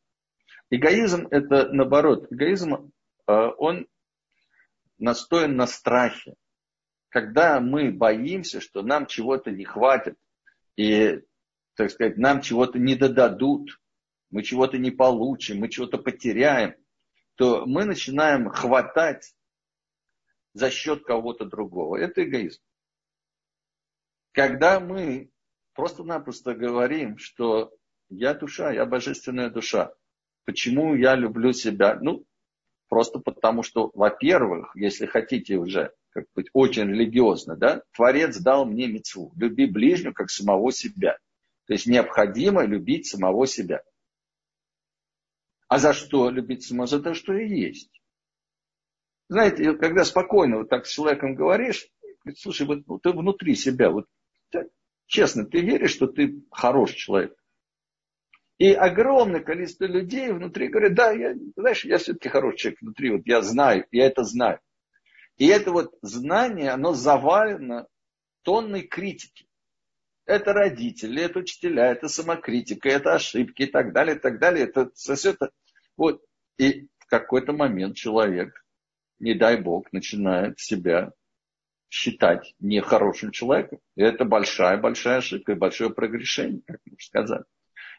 Эгоизм 0.70 1.28
это 1.32 1.70
наоборот. 1.72 2.28
Эгоизм, 2.32 2.92
а, 3.28 3.50
он 3.52 3.88
настоен 4.98 5.56
на 5.56 5.68
страхе. 5.68 6.36
Когда 7.10 7.60
мы 7.60 7.92
боимся, 7.92 8.62
что 8.62 8.82
нам 8.82 9.06
чего-то 9.06 9.52
не 9.52 9.66
хватит, 9.66 10.18
и, 10.78 11.22
так 11.76 11.92
сказать, 11.92 12.18
нам 12.18 12.42
чего-то 12.42 12.80
не 12.80 12.96
додадут, 12.96 13.81
мы 14.32 14.44
чего-то 14.44 14.78
не 14.78 14.92
получим, 14.92 15.60
мы 15.60 15.70
чего-то 15.70 15.98
потеряем, 15.98 16.76
то 17.36 17.66
мы 17.66 17.86
начинаем 17.86 18.50
хватать 18.50 19.36
за 20.54 20.70
счет 20.72 21.04
кого-то 21.04 21.46
другого. 21.46 21.98
Это 21.98 22.24
эгоизм. 22.24 22.62
Когда 24.32 24.80
мы 24.80 25.30
просто-напросто 25.74 26.54
говорим, 26.54 27.18
что 27.18 27.74
я 28.10 28.34
душа, 28.34 28.72
я 28.72 28.86
божественная 28.86 29.50
душа. 29.50 29.94
Почему 30.46 30.96
я 30.96 31.16
люблю 31.16 31.54
себя? 31.54 31.98
Ну, 32.02 32.26
просто 32.88 33.20
потому 33.20 33.64
что, 33.64 33.92
во-первых, 33.94 34.76
если 34.76 35.06
хотите 35.06 35.58
уже 35.58 35.94
как 36.10 36.26
быть 36.36 36.50
очень 36.52 36.90
религиозно, 36.90 37.56
да, 37.56 37.84
Творец 37.94 38.38
дал 38.38 38.66
мне 38.66 38.88
мецву. 38.88 39.32
Люби 39.38 39.66
ближнего, 39.66 40.12
как 40.12 40.30
самого 40.30 40.72
себя. 40.74 41.18
То 41.68 41.74
есть 41.74 41.88
необходимо 41.88 42.66
любить 42.66 43.08
самого 43.08 43.48
себя. 43.48 43.82
А 45.72 45.78
за 45.78 45.94
что 45.94 46.30
любить 46.30 46.66
самого? 46.66 46.86
За 46.86 47.02
то, 47.02 47.14
что 47.14 47.34
и 47.34 47.48
есть. 47.48 48.02
Знаете, 49.30 49.72
когда 49.76 50.04
спокойно 50.04 50.58
вот 50.58 50.70
так 50.70 50.86
с 50.86 50.92
человеком 50.92 51.34
говоришь, 51.34 51.88
слушай, 52.36 52.68
вот, 52.68 52.80
вот 52.88 53.04
ты 53.04 53.12
внутри 53.12 53.56
себя, 53.56 53.90
вот 53.90 54.06
честно, 55.08 55.46
ты 55.46 55.62
веришь, 55.62 55.94
что 55.94 56.08
ты 56.08 56.44
хороший 56.52 56.98
человек? 56.98 57.38
И 58.58 58.74
огромное 58.74 59.40
количество 59.40 59.86
людей 59.86 60.34
внутри 60.34 60.68
говорят, 60.68 60.94
да, 60.94 61.12
я, 61.14 61.36
знаешь, 61.56 61.86
я 61.86 62.00
все-таки 62.00 62.28
хороший 62.28 62.58
человек 62.58 62.82
внутри, 62.82 63.12
вот 63.12 63.22
я 63.24 63.42
знаю, 63.42 63.88
я 63.92 64.08
это 64.08 64.26
знаю. 64.26 64.60
И 65.38 65.48
это 65.48 65.72
вот 65.72 65.98
знание, 66.02 66.72
оно 66.72 66.92
завалено 66.92 67.88
тонной 68.42 68.82
критики. 68.82 69.48
Это 70.26 70.52
родители, 70.52 71.24
это 71.24 71.40
учителя, 71.40 71.94
это 71.94 72.10
самокритика, 72.10 72.90
это 72.90 73.14
ошибки 73.14 73.62
и 73.62 73.68
так 73.68 73.94
далее, 73.94 74.18
и 74.18 74.20
так 74.20 74.38
далее. 74.38 74.66
Это 74.66 74.92
все 74.96 75.30
это 75.30 75.52
вот. 75.98 76.22
И 76.58 76.88
в 77.00 77.06
какой-то 77.08 77.54
момент 77.54 77.96
человек, 77.96 78.66
не 79.20 79.34
дай 79.34 79.60
бог, 79.62 79.92
начинает 79.92 80.60
себя 80.60 81.14
считать 81.90 82.56
нехорошим 82.60 83.32
человеком. 83.32 83.80
И 83.96 84.02
это 84.02 84.24
большая-большая 84.24 85.18
ошибка 85.18 85.52
и 85.52 85.56
большое 85.56 85.90
прогрешение, 85.90 86.62
как 86.66 86.80
можно 86.86 87.04
сказать. 87.04 87.46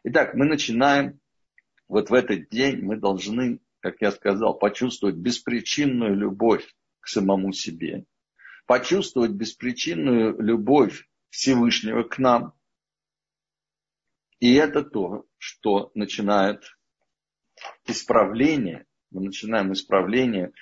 Итак, 0.04 0.34
мы 0.34 0.46
начинаем, 0.46 1.20
вот 1.88 2.10
в 2.10 2.14
этот 2.14 2.48
день 2.48 2.82
мы 2.82 2.96
должны, 2.96 3.60
как 3.80 4.00
я 4.00 4.10
сказал, 4.10 4.58
почувствовать 4.58 5.16
беспричинную 5.16 6.16
любовь 6.16 6.74
к 7.00 7.08
самому 7.08 7.52
себе, 7.52 8.06
почувствовать 8.66 9.32
беспричинную 9.32 10.40
любовь 10.40 11.06
Всевышнего 11.28 12.02
к 12.02 12.18
нам. 12.18 12.54
И 14.40 14.54
это 14.54 14.82
то, 14.82 15.26
что 15.38 15.92
начинает 15.94 16.64
исправление, 17.86 18.86
мы 19.10 19.22
начинаем 19.22 19.72
исправление 19.72 20.52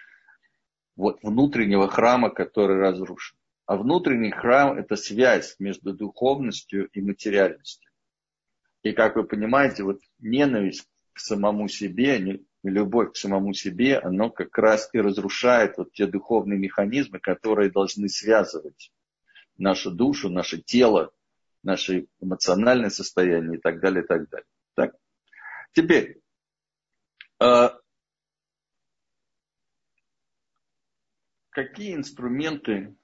вот 0.96 1.18
внутреннего 1.22 1.88
храма, 1.88 2.30
который 2.30 2.78
разрушен. 2.78 3.36
А 3.66 3.76
внутренний 3.76 4.32
храм– 4.32 4.72
это 4.78 4.96
связь 4.96 5.54
между 5.58 5.94
духовностью 5.94 6.88
и 6.88 7.00
материальностью. 7.00 7.90
И 8.82 8.92
как 8.92 9.16
вы 9.16 9.24
понимаете, 9.24 9.84
вот 9.84 10.00
ненависть 10.18 10.88
к 11.12 11.20
самому 11.20 11.68
себе, 11.68 12.40
любовь 12.62 13.12
к 13.12 13.16
самому 13.16 13.52
себе, 13.54 13.98
оно 13.98 14.30
как 14.30 14.56
раз 14.58 14.90
и 14.92 15.00
разрушает 15.00 15.76
вот 15.76 15.92
те 15.92 16.06
духовные 16.06 16.58
механизмы, 16.58 17.20
которые 17.20 17.70
должны 17.70 18.08
связывать 18.08 18.90
нашу 19.56 19.90
душу, 19.90 20.30
наше 20.30 20.60
тело, 20.60 21.12
наше 21.62 22.06
эмоциональное 22.20 22.90
состояние 22.90 23.58
и 23.58 23.60
так 23.60 23.80
далее, 23.80 24.02
и 24.02 24.06
так 24.06 24.28
далее. 24.28 24.46
Так. 24.74 24.94
Теперь, 25.72 26.20
какие 31.50 31.94
инструменты 31.94 32.96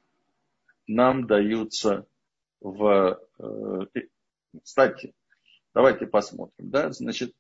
нам 0.86 1.26
даются 1.26 2.06
в... 2.60 3.20
Э, 3.38 4.00
кстати, 4.62 5.14
давайте 5.74 6.06
посмотрим. 6.06 6.70
Да? 6.70 6.90
Значит, 6.92 7.34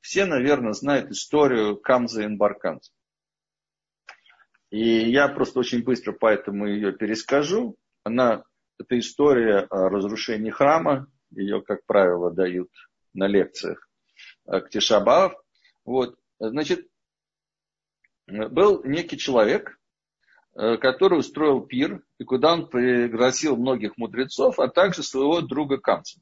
все, 0.00 0.24
наверное, 0.24 0.72
знают 0.72 1.10
историю 1.10 1.76
Камза 1.76 2.22
и 2.22 2.36
Барканца. 2.36 2.92
И 4.70 5.10
я 5.10 5.28
просто 5.28 5.58
очень 5.60 5.82
быстро 5.82 6.12
поэтому 6.12 6.66
ее 6.66 6.92
перескажу. 6.92 7.76
Она, 8.04 8.44
это 8.78 8.98
история 8.98 9.66
о 9.70 9.88
разрушении 9.88 10.50
храма. 10.50 11.10
Ее, 11.30 11.60
как 11.60 11.84
правило, 11.86 12.32
дают 12.32 12.70
на 13.12 13.26
лекциях 13.26 13.88
к 14.46 14.68
Тишабаав. 14.70 15.34
Вот. 15.84 16.18
Значит, 16.38 16.88
был 18.26 18.82
некий 18.84 19.18
человек, 19.18 19.78
э, 20.54 20.76
который 20.76 21.18
устроил 21.18 21.60
пир, 21.60 22.04
и 22.18 22.24
куда 22.24 22.54
он 22.54 22.68
пригласил 22.68 23.56
многих 23.56 23.96
мудрецов, 23.96 24.58
а 24.58 24.68
также 24.68 25.02
своего 25.02 25.40
друга 25.40 25.78
Камца. 25.78 26.20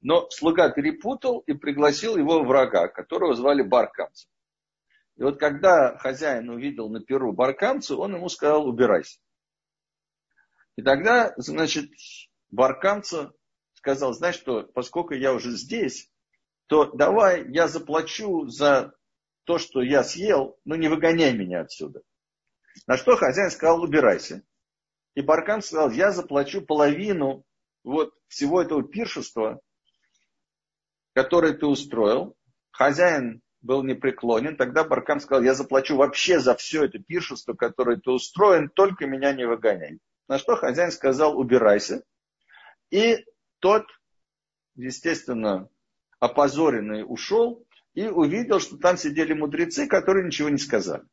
Но 0.00 0.28
слуга 0.30 0.68
перепутал 0.68 1.38
и 1.40 1.54
пригласил 1.54 2.18
его 2.18 2.44
врага, 2.44 2.88
которого 2.88 3.34
звали 3.34 3.62
Баркамцем. 3.62 4.30
И 5.16 5.22
вот 5.22 5.38
когда 5.38 5.96
хозяин 5.96 6.50
увидел 6.50 6.90
на 6.90 7.00
перу 7.00 7.32
Баркамца, 7.32 7.96
он 7.96 8.14
ему 8.14 8.28
сказал, 8.28 8.66
убирайся. 8.68 9.18
И 10.76 10.82
тогда, 10.82 11.32
значит, 11.38 11.90
Баркамца 12.50 13.32
сказал, 13.74 14.12
знаешь 14.12 14.34
что, 14.34 14.64
поскольку 14.74 15.14
я 15.14 15.32
уже 15.32 15.52
здесь, 15.52 16.10
то 16.66 16.86
давай 16.92 17.50
я 17.50 17.68
заплачу 17.68 18.46
за 18.48 18.94
то, 19.44 19.58
что 19.58 19.82
я 19.82 20.02
съел, 20.02 20.58
ну 20.64 20.74
не 20.74 20.88
выгоняй 20.88 21.36
меня 21.36 21.60
отсюда. 21.60 22.02
На 22.86 22.96
что 22.96 23.16
хозяин 23.16 23.50
сказал, 23.50 23.82
убирайся. 23.82 24.42
И 25.14 25.20
Баркан 25.20 25.62
сказал, 25.62 25.90
я 25.90 26.10
заплачу 26.10 26.62
половину 26.62 27.44
вот 27.84 28.14
всего 28.28 28.62
этого 28.62 28.82
пиршества, 28.82 29.60
которое 31.12 31.52
ты 31.52 31.66
устроил. 31.66 32.36
Хозяин 32.72 33.42
был 33.60 33.82
непреклонен. 33.84 34.56
Тогда 34.56 34.84
Баркан 34.84 35.20
сказал, 35.20 35.44
я 35.44 35.54
заплачу 35.54 35.96
вообще 35.96 36.40
за 36.40 36.56
все 36.56 36.84
это 36.84 36.98
пиршество, 36.98 37.54
которое 37.54 37.96
ты 37.96 38.10
устроен, 38.10 38.68
только 38.68 39.06
меня 39.06 39.32
не 39.32 39.46
выгоняй. 39.46 40.00
На 40.26 40.38
что 40.38 40.56
хозяин 40.56 40.90
сказал, 40.90 41.38
убирайся. 41.38 42.02
И 42.90 43.24
тот, 43.60 43.86
естественно, 44.74 45.68
опозоренный 46.24 47.04
ушел 47.06 47.66
и 47.92 48.06
увидел, 48.06 48.58
что 48.58 48.78
там 48.78 48.96
сидели 48.96 49.34
мудрецы, 49.34 49.86
которые 49.86 50.26
ничего 50.26 50.48
не 50.48 50.58
сказали. 50.58 51.04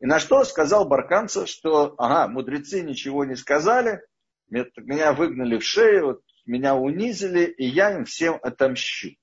И 0.00 0.06
на 0.06 0.18
что 0.18 0.44
сказал 0.44 0.86
Барканца, 0.86 1.46
что, 1.46 1.94
ага, 1.96 2.28
мудрецы 2.28 2.82
ничего 2.82 3.24
не 3.24 3.36
сказали, 3.36 4.02
меня 4.48 5.12
выгнали 5.12 5.58
в 5.58 5.64
шею, 5.64 6.06
вот, 6.06 6.22
меня 6.44 6.74
унизили, 6.74 7.44
и 7.44 7.64
я 7.64 7.94
им 7.94 8.04
всем 8.04 8.38
отомщу. 8.42 9.16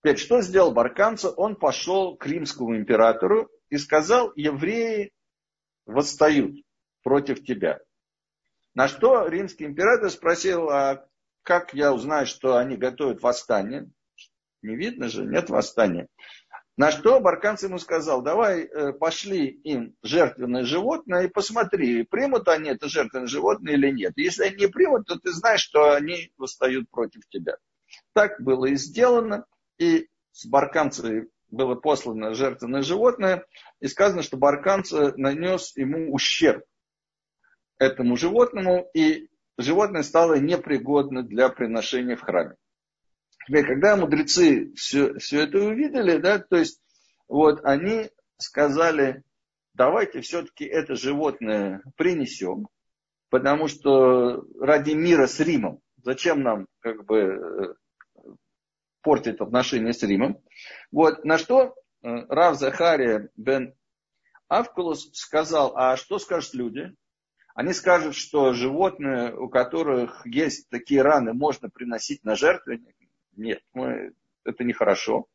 Теперь, 0.00 0.18
что 0.18 0.42
сделал 0.42 0.72
Барканца? 0.72 1.30
Он 1.30 1.56
пошел 1.56 2.16
к 2.16 2.26
римскому 2.26 2.76
императору 2.76 3.48
и 3.70 3.78
сказал, 3.78 4.32
евреи 4.36 5.12
восстают 5.86 6.56
против 7.02 7.44
тебя. 7.44 7.80
На 8.74 8.86
что 8.86 9.26
римский 9.26 9.64
император 9.64 10.10
спросил, 10.10 10.68
а 10.68 11.07
как 11.48 11.72
я 11.72 11.94
узнаю, 11.94 12.26
что 12.26 12.58
они 12.58 12.76
готовят 12.76 13.22
восстание? 13.22 13.90
Не 14.60 14.76
видно 14.76 15.08
же, 15.08 15.24
нет 15.24 15.48
восстания. 15.48 16.06
На 16.76 16.90
что 16.90 17.20
Барканц 17.20 17.62
ему 17.62 17.78
сказал, 17.78 18.20
давай 18.20 18.64
э, 18.64 18.92
пошли 18.92 19.46
им 19.46 19.96
жертвенное 20.02 20.64
животное 20.64 21.22
и 21.22 21.30
посмотри, 21.30 22.02
примут 22.02 22.48
они 22.48 22.68
это 22.68 22.86
жертвенное 22.90 23.28
животное 23.28 23.72
или 23.72 23.90
нет. 23.90 24.12
Если 24.16 24.44
они 24.44 24.56
не 24.56 24.66
примут, 24.66 25.06
то 25.06 25.18
ты 25.18 25.32
знаешь, 25.32 25.62
что 25.62 25.94
они 25.94 26.30
восстают 26.36 26.90
против 26.90 27.26
тебя. 27.30 27.56
Так 28.12 28.42
было 28.42 28.66
и 28.66 28.74
сделано. 28.74 29.46
И 29.78 30.10
с 30.32 30.44
Барканца 30.44 31.24
было 31.48 31.76
послано 31.76 32.34
жертвенное 32.34 32.82
животное. 32.82 33.46
И 33.80 33.88
сказано, 33.88 34.20
что 34.20 34.36
Барканца 34.36 35.14
нанес 35.16 35.74
ему 35.76 36.12
ущерб 36.12 36.62
этому 37.78 38.18
животному. 38.18 38.86
И 38.92 39.30
животное 39.58 40.02
стало 40.02 40.38
непригодно 40.38 41.22
для 41.22 41.48
приношения 41.48 42.16
в 42.16 42.22
храме. 42.22 42.54
Теперь, 43.46 43.66
когда 43.66 43.96
мудрецы 43.96 44.72
все, 44.74 45.14
все 45.18 45.44
это 45.44 45.58
увидели, 45.58 46.18
да, 46.18 46.38
то 46.38 46.56
есть 46.56 46.80
вот 47.28 47.64
они 47.64 48.10
сказали, 48.36 49.22
давайте 49.74 50.20
все-таки 50.20 50.64
это 50.64 50.94
животное 50.94 51.82
принесем, 51.96 52.68
потому 53.30 53.68
что 53.68 54.44
ради 54.60 54.92
мира 54.92 55.26
с 55.26 55.40
Римом, 55.40 55.80
зачем 56.02 56.42
нам 56.42 56.66
как 56.80 57.04
бы 57.04 57.18
э, 57.18 57.74
портить 59.02 59.40
отношения 59.40 59.92
с 59.92 60.02
Римом. 60.02 60.42
Вот, 60.92 61.24
на 61.24 61.38
что 61.38 61.74
э, 62.02 62.08
Рав 62.28 62.56
Захария 62.58 63.30
бен 63.36 63.74
Авкулус 64.48 65.10
сказал, 65.12 65.76
а 65.76 65.96
что 65.96 66.18
скажут 66.18 66.54
люди? 66.54 66.94
Они 67.58 67.72
скажут, 67.72 68.14
что 68.14 68.52
животные, 68.52 69.34
у 69.34 69.48
которых 69.48 70.24
есть 70.24 70.68
такие 70.68 71.02
раны, 71.02 71.32
можно 71.32 71.68
приносить 71.68 72.22
на 72.22 72.36
жертвенник. 72.36 72.94
Нет, 73.34 73.64
мы, 73.72 74.12
это 74.44 74.62
нехорошо. 74.62 75.26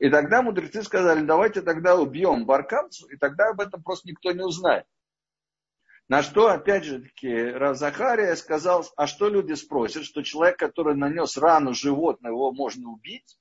И 0.00 0.10
тогда 0.10 0.42
мудрецы 0.42 0.82
сказали, 0.82 1.24
давайте 1.24 1.62
тогда 1.62 1.94
убьем 1.94 2.44
баркамцу, 2.44 3.06
и 3.06 3.16
тогда 3.16 3.50
об 3.50 3.60
этом 3.60 3.84
просто 3.84 4.08
никто 4.08 4.32
не 4.32 4.42
узнает. 4.42 4.84
На 6.08 6.24
что, 6.24 6.48
опять 6.48 6.82
же 6.82 7.02
таки, 7.02 7.32
Разахария 7.32 8.34
сказал, 8.34 8.84
а 8.96 9.06
что 9.06 9.28
люди 9.28 9.52
спросят, 9.52 10.02
что 10.02 10.22
человек, 10.22 10.58
который 10.58 10.96
нанес 10.96 11.36
рану 11.36 11.72
животное, 11.72 12.32
его 12.32 12.50
можно 12.50 12.90
убить? 12.90 13.38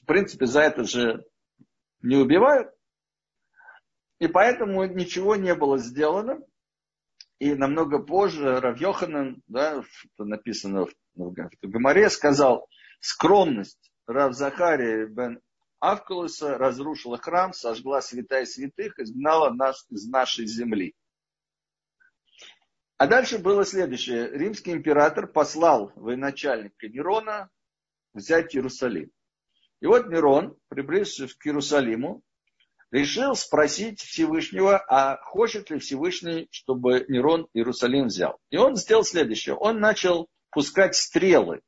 В 0.00 0.06
принципе, 0.06 0.46
за 0.46 0.60
это 0.60 0.84
же 0.84 1.26
не 2.02 2.14
убивают. 2.14 2.72
И 4.20 4.28
поэтому 4.28 4.84
ничего 4.84 5.34
не 5.34 5.56
было 5.56 5.78
сделано. 5.78 6.38
И 7.38 7.54
намного 7.54 8.00
позже 8.00 8.60
Равьоханан, 8.60 9.42
да, 9.46 9.82
написано 10.18 10.86
в, 10.86 10.94
в 11.14 11.34
Гамаре, 11.62 12.10
сказал, 12.10 12.68
скромность 13.00 13.92
Рав 14.06 14.34
Захария 14.34 15.06
бен 15.06 15.40
Авкулуса 15.80 16.58
разрушила 16.58 17.18
храм, 17.18 17.52
сожгла 17.52 18.00
святая 18.00 18.44
святых, 18.44 18.98
изгнала 18.98 19.50
нас 19.50 19.86
из 19.90 20.08
нашей 20.08 20.46
земли. 20.46 20.94
А 22.96 23.06
дальше 23.06 23.38
было 23.38 23.64
следующее. 23.64 24.28
Римский 24.30 24.72
император 24.72 25.28
послал 25.28 25.92
военачальника 25.94 26.88
Нерона 26.88 27.48
взять 28.12 28.56
Иерусалим. 28.56 29.12
И 29.80 29.86
вот 29.86 30.08
Нерон, 30.08 30.58
приблизившись 30.66 31.34
к 31.34 31.46
Иерусалиму, 31.46 32.22
решил 32.90 33.34
спросить 33.34 34.00
Всевышнего, 34.00 34.78
а 34.88 35.18
хочет 35.22 35.70
ли 35.70 35.78
Всевышний, 35.78 36.48
чтобы 36.50 37.04
Нерон 37.08 37.48
Иерусалим 37.52 38.06
взял. 38.06 38.38
И 38.50 38.56
он 38.56 38.76
сделал 38.76 39.04
следующее. 39.04 39.54
Он 39.54 39.80
начал 39.80 40.28
пускать 40.50 40.94
стрелы 40.94 41.60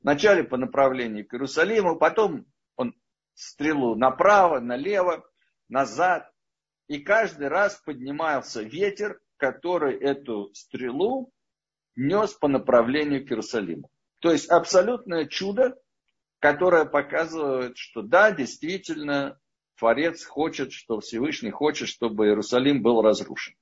Вначале 0.00 0.44
по 0.44 0.56
направлению 0.56 1.26
к 1.26 1.34
Иерусалиму, 1.34 1.98
потом 1.98 2.46
он 2.76 2.94
стрелу 3.34 3.96
направо, 3.96 4.60
налево, 4.60 5.28
назад. 5.68 6.30
И 6.86 7.00
каждый 7.00 7.48
раз 7.48 7.80
поднимался 7.84 8.62
ветер, 8.62 9.20
который 9.36 9.98
эту 9.98 10.52
стрелу 10.54 11.32
нес 11.96 12.32
по 12.32 12.48
направлению 12.48 13.26
к 13.26 13.30
Иерусалиму. 13.30 13.90
То 14.20 14.30
есть 14.30 14.48
абсолютное 14.48 15.26
чудо, 15.26 15.76
которое 16.38 16.84
показывает, 16.84 17.76
что 17.76 18.02
да, 18.02 18.30
действительно, 18.30 19.38
Творец 19.78 20.24
хочет, 20.24 20.72
что 20.72 20.98
Всевышний 21.00 21.50
хочет, 21.50 21.88
чтобы 21.88 22.26
Иерусалим 22.26 22.82
был 22.82 23.00
разрушен. 23.00 23.54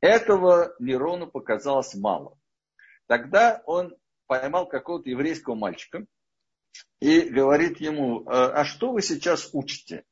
Этого 0.00 0.74
Нерону 0.78 1.26
показалось 1.26 1.94
мало. 1.94 2.38
Тогда 3.06 3.62
он 3.66 3.96
поймал 4.26 4.68
какого-то 4.68 5.08
еврейского 5.08 5.54
мальчика 5.54 6.04
и 7.00 7.20
говорит 7.20 7.80
ему, 7.80 8.28
«А, 8.28 8.60
а 8.60 8.64
что 8.64 8.92
вы 8.92 9.00
сейчас 9.00 9.50
учите? 9.52 10.04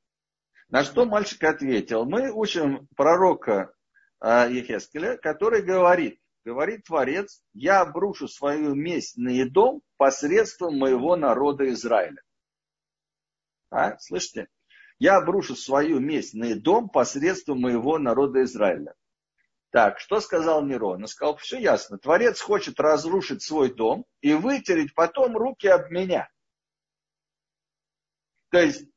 На 0.69 0.85
что 0.85 1.05
мальчик 1.05 1.43
ответил, 1.45 2.05
мы 2.05 2.31
учим 2.33 2.89
пророка 2.97 3.75
а, 4.21 4.47
Ехескеля, 4.47 5.17
который 5.17 5.63
говорит, 5.63 6.21
говорит 6.45 6.85
Творец, 6.85 7.43
я 7.53 7.81
обрушу 7.81 8.29
свою 8.29 8.75
месть 8.75 9.17
на 9.17 9.31
Едом 9.31 9.83
посредством 9.97 10.79
моего 10.79 11.17
народа 11.17 11.69
Израиля. 11.71 12.23
А, 13.71 13.99
слышите? 13.99 14.49
Я 15.01 15.17
обрушу 15.17 15.57
свою 15.57 15.99
месть 15.99 16.35
на 16.35 16.45
Едом 16.45 16.91
посредством 16.91 17.63
моего 17.63 17.99
народа 17.99 18.45
Израиля. 18.45 18.95
Так, 19.71 19.99
что 19.99 20.21
сказал 20.21 20.63
Нерон? 20.65 21.03
Он 21.03 21.09
сказал, 21.09 21.37
все 21.39 21.59
ясно. 21.59 21.99
Творец 21.99 22.39
хочет 22.41 22.79
разрушить 22.79 23.43
свой 23.43 23.75
дом 23.75 24.05
и 24.21 24.35
вытереть 24.35 24.95
потом 24.95 25.37
руки 25.39 25.67
об 25.69 25.91
меня. 25.91 26.29
То 28.51 28.59
есть, 28.59 28.91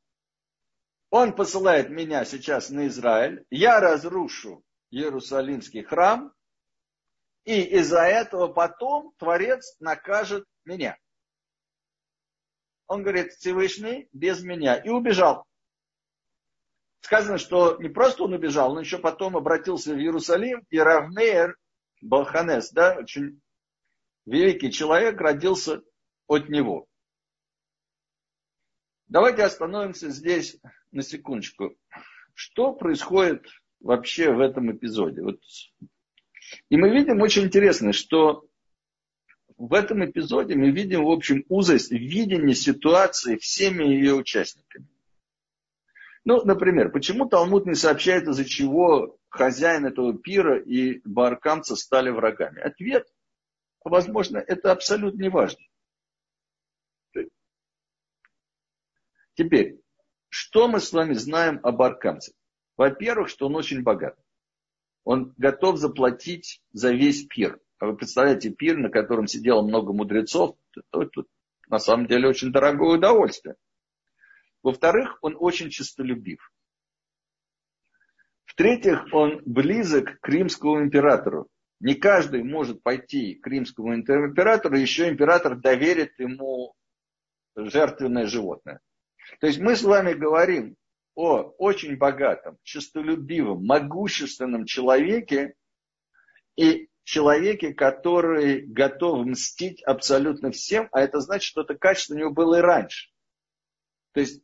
он 1.08 1.34
посылает 1.34 1.88
меня 1.88 2.24
сейчас 2.26 2.68
на 2.68 2.88
Израиль, 2.88 3.46
я 3.48 3.80
разрушу 3.80 4.62
Иерусалимский 4.90 5.84
храм, 5.84 6.34
и 7.44 7.62
из-за 7.78 8.02
этого 8.02 8.48
потом 8.48 9.14
Творец 9.16 9.76
накажет 9.80 10.44
меня. 10.64 10.98
Он 12.88 13.02
говорит, 13.02 13.32
Всевышний 13.32 14.08
без 14.12 14.42
меня. 14.42 14.76
И 14.76 14.88
убежал 14.90 15.46
сказано, 17.04 17.36
что 17.36 17.76
не 17.80 17.90
просто 17.90 18.24
он 18.24 18.32
убежал, 18.32 18.72
он 18.72 18.80
еще 18.80 18.98
потом 18.98 19.36
обратился 19.36 19.92
в 19.92 19.98
Иерусалим, 19.98 20.64
и 20.70 20.78
Равнеер 20.78 21.56
Балханес, 22.00 22.70
да, 22.72 22.96
очень 22.98 23.42
великий 24.24 24.72
человек, 24.72 25.20
родился 25.20 25.82
от 26.26 26.48
него. 26.48 26.86
Давайте 29.08 29.42
остановимся 29.42 30.08
здесь 30.08 30.56
на 30.92 31.02
секундочку. 31.02 31.76
Что 32.32 32.72
происходит 32.72 33.46
вообще 33.80 34.32
в 34.32 34.40
этом 34.40 34.72
эпизоде? 34.72 35.22
Вот. 35.22 35.40
И 36.70 36.76
мы 36.78 36.88
видим 36.88 37.20
очень 37.20 37.44
интересно, 37.44 37.92
что 37.92 38.46
в 39.58 39.74
этом 39.74 40.04
эпизоде 40.06 40.54
мы 40.54 40.70
видим, 40.70 41.04
в 41.04 41.10
общем, 41.10 41.44
узость 41.50 41.90
видения 41.90 42.54
ситуации 42.54 43.36
всеми 43.36 43.84
ее 43.84 44.14
участниками. 44.14 44.88
Ну, 46.24 46.42
например, 46.44 46.90
почему 46.90 47.26
Талмуд 47.26 47.66
не 47.66 47.74
сообщает, 47.74 48.26
из-за 48.26 48.44
чего 48.44 49.18
хозяин 49.28 49.84
этого 49.84 50.16
пира 50.16 50.58
и 50.58 51.00
баркамца 51.04 51.76
стали 51.76 52.10
врагами? 52.10 52.60
Ответ, 52.60 53.06
возможно, 53.84 54.38
это 54.38 54.72
абсолютно 54.72 55.20
не 55.20 55.28
важно. 55.28 55.62
Теперь, 59.34 59.80
что 60.28 60.68
мы 60.68 60.80
с 60.80 60.92
вами 60.92 61.12
знаем 61.14 61.60
о 61.62 61.72
баркамце? 61.72 62.32
Во-первых, 62.76 63.28
что 63.28 63.46
он 63.46 63.56
очень 63.56 63.82
богат. 63.82 64.16
он 65.04 65.34
готов 65.36 65.76
заплатить 65.76 66.62
за 66.72 66.92
весь 66.92 67.26
пир. 67.26 67.60
А 67.78 67.86
вы 67.86 67.96
представляете, 67.96 68.50
пир, 68.50 68.78
на 68.78 68.88
котором 68.88 69.26
сидело 69.26 69.60
много 69.62 69.92
мудрецов, 69.92 70.56
это, 70.74 71.02
это 71.02 71.24
на 71.68 71.78
самом 71.78 72.06
деле 72.06 72.28
очень 72.28 72.52
дорогое 72.52 72.96
удовольствие. 72.96 73.56
Во-вторых, 74.64 75.18
он 75.20 75.36
очень 75.38 75.68
честолюбив. 75.68 76.50
В-третьих, 78.46 79.04
он 79.12 79.42
близок 79.44 80.18
к 80.20 80.28
римскому 80.28 80.82
императору. 80.82 81.48
Не 81.80 81.94
каждый 81.94 82.42
может 82.42 82.82
пойти 82.82 83.34
к 83.34 83.46
римскому 83.46 83.94
императору, 83.94 84.76
еще 84.76 85.10
император 85.10 85.56
доверит 85.56 86.18
ему 86.18 86.74
жертвенное 87.54 88.26
животное. 88.26 88.80
То 89.38 89.48
есть 89.48 89.60
мы 89.60 89.76
с 89.76 89.82
вами 89.82 90.14
говорим 90.14 90.76
о 91.14 91.52
очень 91.58 91.98
богатом, 91.98 92.56
честолюбивом, 92.62 93.66
могущественном 93.66 94.64
человеке 94.64 95.54
и 96.56 96.88
человеке, 97.02 97.74
который 97.74 98.62
готов 98.62 99.26
мстить 99.26 99.82
абсолютно 99.82 100.52
всем, 100.52 100.88
а 100.90 101.02
это 101.02 101.20
значит, 101.20 101.44
что 101.44 101.60
это 101.60 101.74
качество 101.74 102.14
у 102.14 102.18
него 102.18 102.30
было 102.30 102.58
и 102.60 102.62
раньше. 102.62 103.10
То 104.12 104.20
есть 104.20 104.42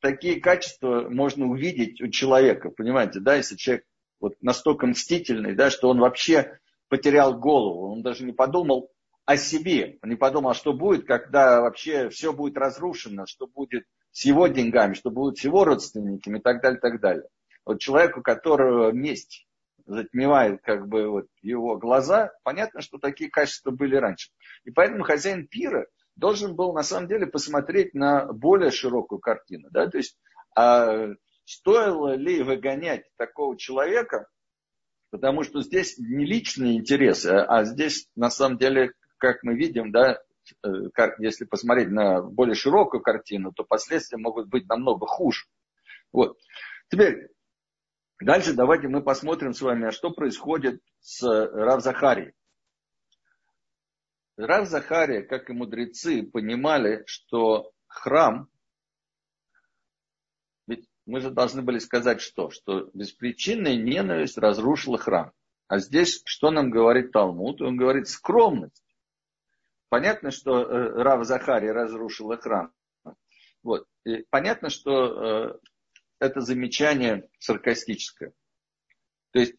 такие 0.00 0.40
качества 0.40 1.08
можно 1.08 1.46
увидеть 1.46 2.00
у 2.00 2.08
человека, 2.08 2.70
понимаете, 2.70 3.20
да, 3.20 3.36
если 3.36 3.56
человек 3.56 3.84
вот 4.20 4.34
настолько 4.40 4.86
мстительный, 4.86 5.54
да, 5.54 5.70
что 5.70 5.88
он 5.88 6.00
вообще 6.00 6.58
потерял 6.88 7.38
голову, 7.38 7.92
он 7.92 8.02
даже 8.02 8.24
не 8.24 8.32
подумал 8.32 8.90
о 9.24 9.36
себе, 9.36 9.98
не 10.02 10.16
подумал, 10.16 10.50
а 10.50 10.54
что 10.54 10.72
будет, 10.72 11.06
когда 11.06 11.60
вообще 11.60 12.08
все 12.08 12.32
будет 12.32 12.56
разрушено, 12.56 13.26
что 13.26 13.46
будет 13.46 13.84
с 14.10 14.24
его 14.24 14.46
деньгами, 14.46 14.94
что 14.94 15.10
будут 15.10 15.38
с 15.38 15.44
его 15.44 15.64
родственниками 15.64 16.38
и 16.38 16.42
так 16.42 16.62
далее, 16.62 16.78
и 16.78 16.80
так 16.80 17.00
далее. 17.00 17.28
Вот 17.64 17.80
человеку, 17.80 18.22
которого 18.22 18.90
месть 18.90 19.46
затмевает 19.84 20.62
как 20.62 20.88
бы 20.88 21.08
вот 21.08 21.26
его 21.42 21.76
глаза, 21.76 22.32
понятно, 22.42 22.80
что 22.80 22.98
такие 22.98 23.30
качества 23.30 23.70
были 23.70 23.96
раньше. 23.96 24.30
И 24.64 24.70
поэтому 24.70 25.04
хозяин 25.04 25.46
пира 25.46 25.86
должен 26.18 26.56
был 26.56 26.72
на 26.72 26.82
самом 26.82 27.08
деле 27.08 27.26
посмотреть 27.26 27.94
на 27.94 28.26
более 28.32 28.70
широкую 28.70 29.20
картину. 29.20 29.68
Да? 29.70 29.88
То 29.88 29.98
есть, 29.98 30.18
а 30.54 31.08
стоило 31.44 32.14
ли 32.14 32.42
выгонять 32.42 33.04
такого 33.16 33.56
человека, 33.56 34.28
потому 35.10 35.44
что 35.44 35.62
здесь 35.62 35.96
не 35.98 36.26
личные 36.26 36.78
интересы, 36.78 37.28
а 37.28 37.64
здесь 37.64 38.08
на 38.16 38.30
самом 38.30 38.58
деле, 38.58 38.92
как 39.18 39.42
мы 39.44 39.54
видим, 39.54 39.92
да, 39.92 40.18
э, 40.64 40.68
если 41.20 41.44
посмотреть 41.44 41.90
на 41.90 42.20
более 42.20 42.56
широкую 42.56 43.00
картину, 43.00 43.52
то 43.52 43.62
последствия 43.64 44.18
могут 44.18 44.48
быть 44.48 44.68
намного 44.68 45.06
хуже. 45.06 45.46
Вот. 46.12 46.36
Теперь, 46.90 47.28
дальше 48.20 48.54
давайте 48.54 48.88
мы 48.88 49.02
посмотрим 49.02 49.54
с 49.54 49.62
вами, 49.62 49.86
а 49.86 49.92
что 49.92 50.10
происходит 50.10 50.82
с 50.98 51.22
Рав 51.22 51.80
Захарией. 51.80 52.32
Рав 54.38 54.68
Захария, 54.68 55.22
как 55.22 55.50
и 55.50 55.52
мудрецы, 55.52 56.22
понимали, 56.22 57.02
что 57.06 57.72
храм, 57.88 58.48
ведь 60.68 60.88
мы 61.06 61.20
же 61.20 61.30
должны 61.30 61.62
были 61.62 61.80
сказать 61.80 62.20
что? 62.20 62.50
Что 62.50 62.88
беспричинная 62.94 63.76
ненависть 63.76 64.38
разрушила 64.38 64.96
храм. 64.96 65.32
А 65.66 65.80
здесь 65.80 66.22
что 66.24 66.50
нам 66.50 66.70
говорит 66.70 67.10
Талмуд? 67.10 67.60
Он 67.60 67.76
говорит 67.76 68.08
скромность. 68.08 68.84
Понятно, 69.88 70.30
что 70.30 70.62
э, 70.62 71.02
Рав 71.02 71.26
Захария 71.26 71.72
разрушила 71.72 72.36
храм. 72.36 72.72
Вот. 73.64 73.86
И 74.04 74.24
понятно, 74.30 74.70
что 74.70 75.50
э, 75.50 75.58
это 76.20 76.40
замечание 76.42 77.28
саркастическое. 77.40 78.32
То 79.32 79.40
есть 79.40 79.56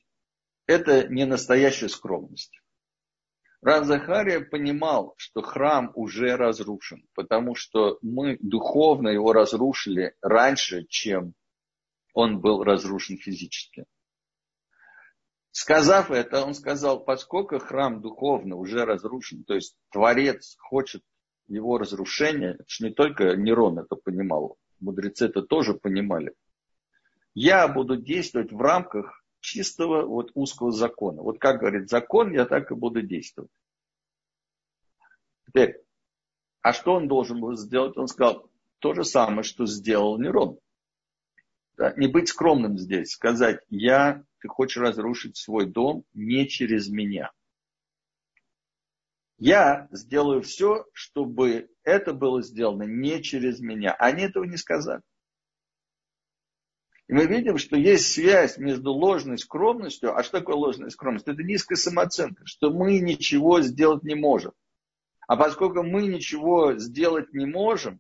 это 0.68 1.08
не 1.10 1.26
настоящая 1.26 1.90
скромность. 1.90 2.62
Рав 3.62 3.86
Захария 3.86 4.40
понимал, 4.40 5.16
что 5.18 5.42
храм 5.42 5.92
уже 5.96 6.38
разрушен, 6.38 7.06
потому 7.14 7.56
что 7.56 8.00
мы 8.02 8.38
духовно 8.40 9.10
его 9.10 9.34
разрушили 9.34 10.16
раньше, 10.22 10.86
чем 10.88 11.34
он 12.14 12.40
был 12.40 12.64
разрушен 12.64 13.18
физически. 13.18 13.86
Сказав 15.52 16.10
это, 16.10 16.46
он 16.46 16.54
сказал, 16.54 17.04
поскольку 17.04 17.60
храм 17.60 18.02
духовно 18.02 18.56
уже 18.56 18.86
разрушен, 18.86 19.44
то 19.44 19.56
есть 19.56 19.76
Творец 19.92 20.56
хочет 20.60 21.04
его 21.48 21.78
разрушения, 21.78 22.52
это 22.52 22.66
же 22.68 22.86
не 22.86 22.94
только 22.94 23.36
Нерон 23.36 23.80
это 23.80 23.96
понимал, 23.96 24.58
мудрецы 24.80 25.26
это 25.26 25.42
тоже 25.42 25.74
понимали. 25.74 26.34
Я 27.34 27.68
буду 27.68 27.98
действовать 27.98 28.54
в 28.54 28.62
рамках 28.62 29.24
чистого 29.40 30.06
вот 30.06 30.32
узкого 30.34 30.72
закона. 30.72 31.22
Вот 31.22 31.40
как 31.40 31.60
говорит 31.60 31.90
закон, 31.90 32.32
я 32.32 32.46
так 32.46 32.72
и 32.72 32.76
буду 32.76 33.02
действовать. 33.02 33.52
Теперь, 35.48 35.82
а 36.62 36.74
что 36.74 36.94
он 36.94 37.08
должен 37.08 37.40
был 37.40 37.56
сделать? 37.56 37.98
Он 37.98 38.08
сказал 38.08 38.50
то 38.80 38.94
же 38.94 39.04
самое, 39.04 39.44
что 39.44 39.66
сделал 39.66 40.20
Нерон. 40.20 40.60
Да, 41.78 41.94
не 41.96 42.08
быть 42.08 42.28
скромным 42.28 42.78
здесь, 42.78 43.12
сказать, 43.12 43.62
я, 43.70 44.24
ты 44.40 44.50
хочешь 44.50 44.82
разрушить 44.82 45.38
свой 45.38 45.66
дом 45.66 46.04
не 46.14 46.48
через 46.48 46.90
меня. 46.90 47.32
Я 49.38 49.88
сделаю 49.92 50.42
все, 50.42 50.86
чтобы 50.92 51.70
это 51.84 52.14
было 52.14 52.42
сделано 52.42 52.84
не 52.84 53.24
через 53.24 53.62
меня. 53.62 53.94
Они 53.94 54.24
этого 54.24 54.44
не 54.44 54.58
сказали. 54.58 55.02
И 57.10 57.14
мы 57.14 57.26
видим, 57.26 57.58
что 57.58 57.76
есть 57.76 58.14
связь 58.14 58.60
между 58.60 58.94
ложной 58.94 59.40
скромностью. 59.40 60.16
А 60.16 60.22
что 60.22 60.40
такое 60.40 60.56
ложная 60.56 60.92
скромность? 60.92 61.28
Это 61.28 61.42
низкая 61.42 61.76
самооценка, 61.76 62.46
что 62.46 62.70
мы 62.70 63.00
ничего 63.00 63.62
сделать 63.62 64.04
не 64.04 64.14
можем. 64.14 64.54
А 65.28 65.36
поскольку 65.36 65.82
мы 65.82 66.06
ничего 66.06 66.78
сделать 66.78 67.34
не 67.34 67.48
можем, 67.48 68.00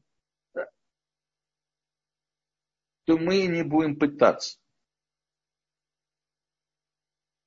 то 3.06 3.17
мы 3.17 3.48
не 3.48 3.63
будем 3.63 3.98
пытаться. 3.98 4.60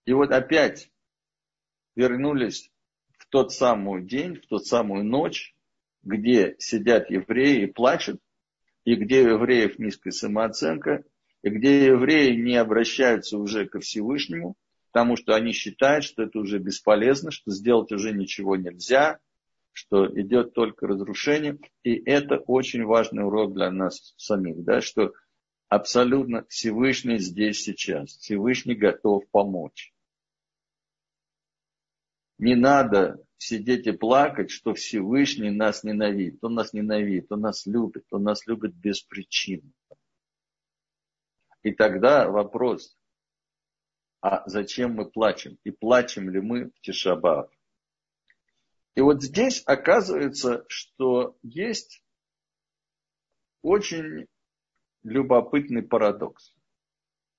И 0.05 0.12
вот 0.12 0.33
опять 0.33 0.90
вернулись 1.94 2.72
в 3.18 3.29
тот 3.29 3.53
самый 3.53 4.03
день, 4.03 4.35
в 4.35 4.48
тот 4.48 4.66
самую 4.66 5.05
ночь, 5.05 5.55
где 6.03 6.57
сидят 6.59 7.09
евреи 7.09 7.62
и 7.62 7.72
плачут, 7.72 8.20
и 8.83 8.96
где 8.96 9.22
у 9.22 9.35
евреев 9.35 9.79
низкая 9.79 10.11
самооценка, 10.11 11.05
и 11.42 11.50
где 11.50 11.87
евреи 11.87 12.35
не 12.35 12.57
обращаются 12.57 13.37
уже 13.37 13.66
ко 13.66 13.81
Всевышнему, 13.81 14.57
потому 14.92 15.16
что 15.16 15.35
они 15.35 15.52
считают, 15.52 16.05
что 16.05 16.22
это 16.22 16.38
уже 16.38 16.59
бесполезно, 16.59 17.31
что 17.31 17.50
сделать 17.50 17.92
уже 17.92 18.12
ничего 18.12 18.57
нельзя, 18.57 19.18
что 19.72 20.07
идет 20.20 20.55
только 20.55 20.87
разрушение. 20.87 21.59
И 21.83 21.94
это 21.94 22.37
очень 22.37 22.85
важный 22.85 23.24
урок 23.24 23.55
для 23.55 23.70
нас 23.70 24.14
самих, 24.16 24.62
да, 24.62 24.81
что 24.81 25.12
абсолютно 25.68 26.44
Всевышний 26.48 27.18
здесь 27.18 27.62
сейчас. 27.62 28.11
Всевышний 28.18 28.74
готов 28.74 29.24
помочь. 29.31 29.92
Не 32.38 32.55
надо 32.55 33.24
сидеть 33.37 33.87
и 33.87 33.92
плакать, 33.92 34.50
что 34.50 34.74
Всевышний 34.74 35.50
нас 35.50 35.85
ненавидит. 35.85 36.42
Он 36.42 36.55
нас 36.55 36.72
ненавидит, 36.72 37.31
он 37.31 37.40
нас 37.40 37.66
любит, 37.66 38.05
он 38.11 38.24
нас 38.24 38.46
любит 38.46 38.74
без 38.74 39.00
причин. 39.00 39.72
И 41.62 41.72
тогда 41.72 42.29
вопрос, 42.29 42.96
а 44.20 44.48
зачем 44.48 44.94
мы 44.94 45.11
плачем? 45.11 45.59
И 45.64 45.70
плачем 45.70 46.31
ли 46.31 46.40
мы 46.40 46.70
в 46.70 46.81
Тишабав? 46.81 47.51
И 48.94 49.01
вот 49.01 49.22
здесь 49.22 49.62
оказывается, 49.66 50.64
что 50.68 51.37
есть 51.42 52.05
очень 53.62 54.27
любопытный 55.03 55.83
парадокс. 55.83 56.55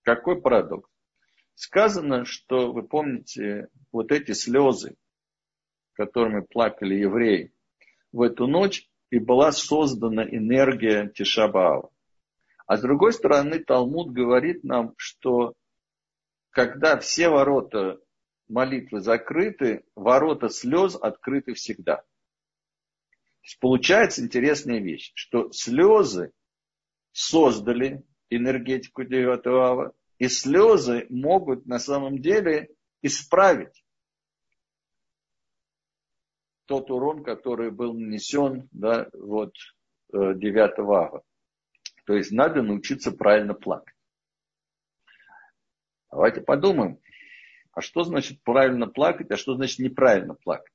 Какой 0.01 0.41
парадокс? 0.41 0.89
Сказано, 1.55 2.25
что, 2.25 2.71
вы 2.71 2.83
помните, 2.87 3.69
вот 3.91 4.11
эти 4.11 4.31
слезы, 4.31 4.95
которыми 5.93 6.41
плакали 6.41 6.95
евреи 6.95 7.53
в 8.11 8.21
эту 8.21 8.47
ночь, 8.47 8.89
и 9.11 9.19
была 9.19 9.51
создана 9.51 10.23
энергия 10.23 11.07
Тишабаава. 11.07 11.92
А 12.65 12.77
с 12.77 12.81
другой 12.81 13.13
стороны, 13.13 13.59
Талмуд 13.59 14.11
говорит 14.11 14.63
нам, 14.63 14.93
что 14.97 15.53
когда 16.49 16.97
все 16.97 17.29
ворота 17.29 17.99
молитвы 18.47 19.01
закрыты, 19.01 19.83
ворота 19.95 20.49
слез 20.49 20.95
открыты 20.95 21.53
всегда. 21.53 21.97
То 21.97 23.45
есть 23.45 23.59
получается 23.59 24.21
интересная 24.23 24.79
вещь, 24.79 25.11
что 25.15 25.51
слезы 25.51 26.31
создали 27.11 28.03
энергетику 28.29 29.03
девятого 29.03 29.67
ава, 29.67 29.93
и 30.17 30.27
слезы 30.27 31.05
могут 31.09 31.65
на 31.65 31.79
самом 31.79 32.19
деле 32.19 32.69
исправить 33.01 33.83
тот 36.65 36.89
урон, 36.89 37.23
который 37.23 37.71
был 37.71 37.93
нанесен 37.93 38.69
да, 38.71 39.09
вот, 39.13 39.53
э, 40.13 40.33
девятого 40.35 41.05
ава. 41.07 41.23
То 42.05 42.15
есть 42.15 42.31
надо 42.31 42.61
научиться 42.61 43.11
правильно 43.11 43.53
плакать. 43.53 43.95
Давайте 46.11 46.41
подумаем. 46.41 46.99
А 47.71 47.81
что 47.81 48.03
значит 48.03 48.41
правильно 48.43 48.87
плакать, 48.87 49.31
а 49.31 49.37
что 49.37 49.55
значит 49.55 49.79
неправильно 49.79 50.35
плакать? 50.35 50.73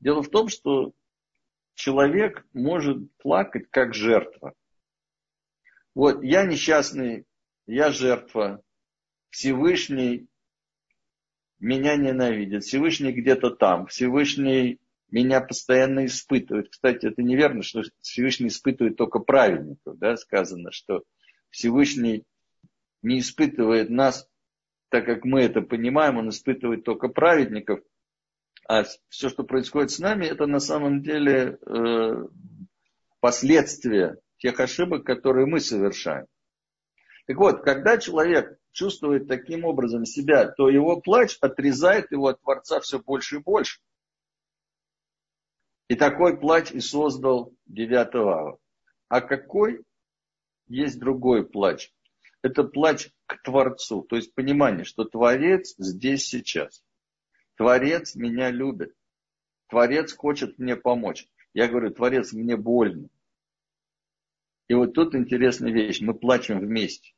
Дело 0.00 0.22
в 0.22 0.30
том, 0.30 0.48
что 0.48 0.94
человек 1.74 2.46
может 2.52 3.14
плакать 3.18 3.68
как 3.70 3.94
жертва. 3.94 4.54
Вот 5.94 6.22
я 6.22 6.44
несчастный, 6.44 7.26
я 7.66 7.90
жертва, 7.90 8.62
Всевышний 9.30 10.28
меня 11.58 11.96
ненавидит, 11.96 12.64
Всевышний 12.64 13.12
где-то 13.12 13.50
там, 13.50 13.86
Всевышний 13.86 14.80
меня 15.14 15.40
постоянно 15.40 16.06
испытывает. 16.06 16.70
Кстати, 16.70 17.06
это 17.06 17.22
неверно, 17.22 17.62
что 17.62 17.82
Всевышний 18.00 18.48
испытывает 18.48 18.96
только 18.96 19.20
праведников. 19.20 19.96
Да? 19.98 20.16
Сказано, 20.16 20.72
что 20.72 21.04
Всевышний 21.50 22.24
не 23.00 23.20
испытывает 23.20 23.90
нас, 23.90 24.28
так 24.88 25.06
как 25.06 25.24
мы 25.24 25.42
это 25.42 25.60
понимаем, 25.60 26.18
он 26.18 26.30
испытывает 26.30 26.82
только 26.82 27.06
праведников. 27.06 27.80
А 28.68 28.82
все, 29.08 29.28
что 29.28 29.44
происходит 29.44 29.92
с 29.92 30.00
нами, 30.00 30.26
это 30.26 30.46
на 30.46 30.58
самом 30.58 31.00
деле 31.02 31.58
э, 31.64 32.26
последствия 33.20 34.16
тех 34.38 34.58
ошибок, 34.58 35.04
которые 35.04 35.46
мы 35.46 35.60
совершаем. 35.60 36.26
Так 37.28 37.36
вот, 37.36 37.62
когда 37.62 37.98
человек 37.98 38.58
чувствует 38.72 39.28
таким 39.28 39.64
образом 39.64 40.06
себя, 40.06 40.48
то 40.48 40.68
его 40.68 41.00
плач 41.00 41.38
отрезает 41.40 42.10
его 42.10 42.28
от 42.28 42.40
Творца 42.40 42.80
все 42.80 42.98
больше 42.98 43.36
и 43.36 43.40
больше. 43.40 43.78
И 45.88 45.96
такой 45.96 46.38
плач 46.38 46.72
и 46.72 46.80
создал 46.80 47.54
9 47.66 48.14
ава. 48.14 48.58
А 49.08 49.20
какой 49.20 49.84
есть 50.66 50.98
другой 50.98 51.46
плач? 51.46 51.92
Это 52.42 52.64
плач 52.64 53.10
к 53.26 53.42
Творцу, 53.42 54.02
то 54.02 54.16
есть 54.16 54.34
понимание, 54.34 54.84
что 54.84 55.04
Творец 55.04 55.74
здесь 55.78 56.26
сейчас. 56.26 56.82
Творец 57.56 58.14
меня 58.14 58.50
любит. 58.50 58.94
Творец 59.68 60.14
хочет 60.14 60.58
мне 60.58 60.76
помочь. 60.76 61.28
Я 61.52 61.68
говорю, 61.68 61.90
Творец, 61.90 62.32
мне 62.32 62.56
больно. 62.56 63.08
И 64.68 64.74
вот 64.74 64.94
тут 64.94 65.14
интересная 65.14 65.72
вещь. 65.72 66.00
Мы 66.00 66.14
плачем 66.14 66.58
вместе. 66.58 67.12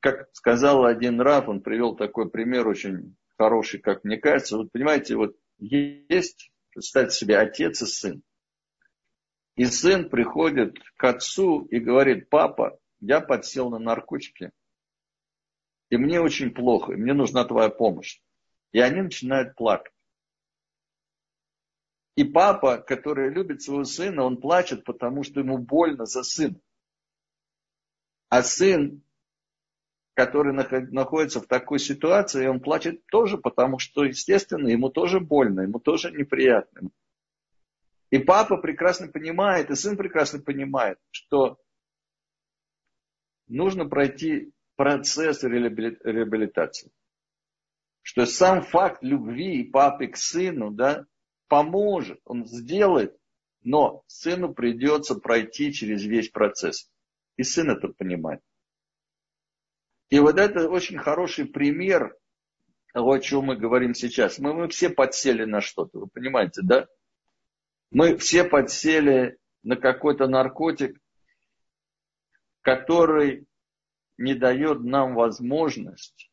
Как 0.00 0.28
сказал 0.32 0.84
один 0.84 1.20
раб, 1.20 1.48
он 1.48 1.62
привел 1.62 1.96
такой 1.96 2.30
пример 2.30 2.66
очень 2.66 3.16
хороший, 3.38 3.80
как 3.80 4.04
мне 4.04 4.16
кажется. 4.18 4.56
Вот 4.56 4.72
понимаете, 4.72 5.16
вот 5.16 5.36
есть, 5.58 6.52
представьте 6.70 7.16
себе, 7.16 7.38
отец 7.38 7.82
и 7.82 7.86
сын. 7.86 8.22
И 9.56 9.64
сын 9.64 10.10
приходит 10.10 10.78
к 10.96 11.04
отцу 11.04 11.64
и 11.66 11.78
говорит, 11.78 12.28
папа, 12.28 12.78
я 13.00 13.20
подсел 13.20 13.70
на 13.70 13.78
наркотики, 13.78 14.52
и 15.88 15.96
мне 15.96 16.20
очень 16.20 16.52
плохо, 16.52 16.92
и 16.92 16.96
мне 16.96 17.14
нужна 17.14 17.44
твоя 17.44 17.70
помощь. 17.70 18.20
И 18.72 18.80
они 18.80 19.02
начинают 19.02 19.54
плакать. 19.54 19.92
И 22.16 22.24
папа, 22.24 22.78
который 22.78 23.30
любит 23.30 23.62
своего 23.62 23.84
сына, 23.84 24.24
он 24.24 24.40
плачет, 24.40 24.84
потому 24.84 25.22
что 25.22 25.40
ему 25.40 25.58
больно 25.58 26.06
за 26.06 26.22
сына. 26.22 26.58
А 28.28 28.42
сын, 28.42 29.02
который 30.16 30.54
находится 30.54 31.42
в 31.42 31.46
такой 31.46 31.78
ситуации, 31.78 32.46
он 32.46 32.60
плачет 32.60 33.06
тоже, 33.06 33.36
потому 33.36 33.78
что, 33.78 34.02
естественно, 34.02 34.68
ему 34.68 34.88
тоже 34.88 35.20
больно, 35.20 35.60
ему 35.60 35.78
тоже 35.78 36.10
неприятно. 36.10 36.88
И 38.08 38.18
папа 38.18 38.56
прекрасно 38.56 39.08
понимает, 39.08 39.70
и 39.70 39.74
сын 39.74 39.94
прекрасно 39.94 40.40
понимает, 40.40 40.98
что 41.10 41.58
нужно 43.46 43.86
пройти 43.86 44.52
процесс 44.76 45.42
реабилитации. 45.44 46.90
Что 48.00 48.24
сам 48.24 48.62
факт 48.62 49.02
любви 49.02 49.64
папы 49.64 50.06
к 50.06 50.16
сыну, 50.16 50.70
да, 50.70 51.04
поможет, 51.46 52.20
он 52.24 52.46
сделает, 52.46 53.14
но 53.62 54.02
сыну 54.06 54.54
придется 54.54 55.16
пройти 55.16 55.74
через 55.74 56.04
весь 56.04 56.30
процесс. 56.30 56.90
И 57.36 57.42
сын 57.42 57.68
это 57.68 57.88
понимает. 57.88 58.40
И 60.08 60.18
вот 60.18 60.38
это 60.38 60.68
очень 60.68 60.98
хороший 60.98 61.46
пример 61.46 62.16
того, 62.92 63.12
о 63.12 63.20
чем 63.20 63.46
мы 63.46 63.56
говорим 63.56 63.94
сейчас. 63.94 64.38
Мы, 64.38 64.54
мы 64.54 64.68
все 64.68 64.88
подсели 64.88 65.44
на 65.44 65.60
что-то, 65.60 66.00
вы 66.00 66.06
понимаете, 66.06 66.62
да? 66.62 66.86
Мы 67.90 68.16
все 68.16 68.44
подсели 68.44 69.38
на 69.62 69.76
какой-то 69.76 70.28
наркотик, 70.28 70.98
который 72.62 73.46
не 74.18 74.34
дает 74.34 74.80
нам 74.82 75.14
возможность 75.14 76.30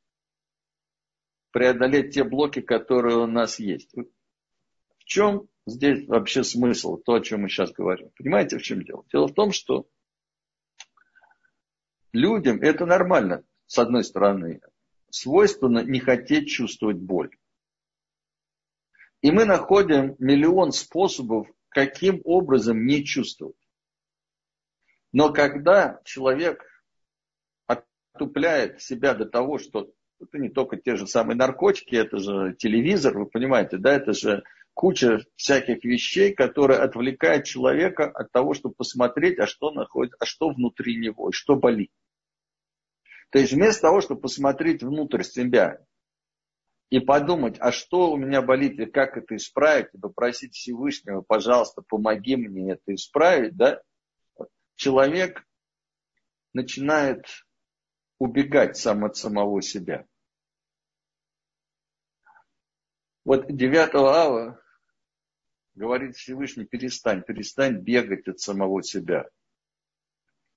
преодолеть 1.52 2.14
те 2.14 2.24
блоки, 2.24 2.62
которые 2.62 3.18
у 3.18 3.28
нас 3.28 3.60
есть. 3.60 3.94
В 3.94 5.04
чем 5.06 5.48
здесь 5.66 6.08
вообще 6.08 6.44
смысл, 6.44 6.98
то, 6.98 7.14
о 7.14 7.22
чем 7.22 7.42
мы 7.42 7.50
сейчас 7.50 7.72
говорим? 7.72 8.10
Понимаете, 8.18 8.58
в 8.58 8.64
чем 8.64 8.84
дело? 8.84 9.06
Дело 9.12 9.28
в 9.28 9.34
том, 9.34 9.52
что 9.52 9.88
людям 12.12 12.62
это 12.62 12.86
нормально, 12.86 13.44
с 13.74 13.80
одной 13.80 14.04
стороны, 14.04 14.62
свойственно 15.10 15.80
не 15.80 16.00
хотеть 16.00 16.48
чувствовать 16.48 16.98
боль. 16.98 17.36
И 19.24 19.32
мы 19.32 19.46
находим 19.46 20.16
миллион 20.20 20.72
способов, 20.72 21.48
каким 21.70 22.22
образом 22.24 22.86
не 22.86 23.04
чувствовать. 23.04 23.58
Но 25.12 25.34
когда 25.34 26.02
человек 26.06 26.64
отупляет 27.66 28.80
себя 28.80 29.16
до 29.16 29.26
того, 29.26 29.58
что 29.58 29.92
это 30.22 30.38
не 30.38 30.50
только 30.50 30.78
те 30.78 30.96
же 30.96 31.08
самые 31.08 31.36
наркотики, 31.36 31.96
это 31.96 32.20
же 32.20 32.56
телевизор, 32.60 33.18
вы 33.18 33.26
понимаете, 33.26 33.78
да, 33.78 33.96
это 33.96 34.14
же 34.14 34.44
куча 34.76 35.26
всяких 35.36 35.84
вещей, 35.84 36.32
которые 36.36 36.78
отвлекают 36.78 37.46
человека 37.46 38.06
от 38.06 38.32
того, 38.32 38.54
чтобы 38.54 38.76
посмотреть, 38.76 39.40
а 39.40 39.48
что 39.48 39.72
находится, 39.72 40.18
а 40.20 40.26
что 40.28 40.50
внутри 40.50 40.96
него, 40.98 41.30
и 41.30 41.34
что 41.34 41.56
болит. 41.56 41.90
То 43.34 43.40
есть 43.40 43.52
вместо 43.52 43.82
того, 43.82 44.00
чтобы 44.00 44.22
посмотреть 44.22 44.84
внутрь 44.84 45.24
себя 45.24 45.84
и 46.92 47.00
подумать, 47.00 47.58
а 47.60 47.72
что 47.72 48.12
у 48.12 48.16
меня 48.16 48.44
болит 48.44 48.80
и 48.80 48.86
как 48.86 49.18
это 49.18 49.36
исправить, 49.36 49.88
и 49.92 49.98
попросить 49.98 50.54
Всевышнего, 50.54 51.22
пожалуйста, 51.22 51.82
помоги 51.82 52.36
мне 52.36 52.74
это 52.74 52.94
исправить, 52.94 53.58
да, 53.58 53.82
человек 54.76 55.48
начинает 56.54 57.26
убегать 58.20 58.78
сам 58.78 59.04
от 59.04 59.18
самого 59.18 59.64
себя. 59.64 60.06
Вот 63.26 63.48
9 63.48 63.96
ава 63.96 64.62
говорит 65.74 66.18
Всевышний, 66.18 66.66
перестань, 66.66 67.24
перестань 67.24 67.80
бегать 67.80 68.28
от 68.28 68.40
самого 68.40 68.84
себя. 68.84 69.28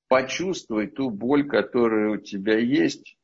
Почувствуй 0.09 0.87
ту 0.87 1.11
боль, 1.11 1.49
которая 1.49 2.11
у 2.11 2.17
тебя 2.17 2.59
есть, 2.59 3.17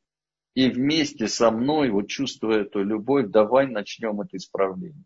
и 0.53 0.69
вместе 0.69 1.27
со 1.27 1.49
мной, 1.49 1.89
вот 1.89 2.07
чувствуя 2.07 2.61
эту 2.61 2.83
любовь, 2.83 3.27
давай 3.27 3.67
начнем 3.67 4.21
это 4.21 4.37
исправление. 4.37 5.05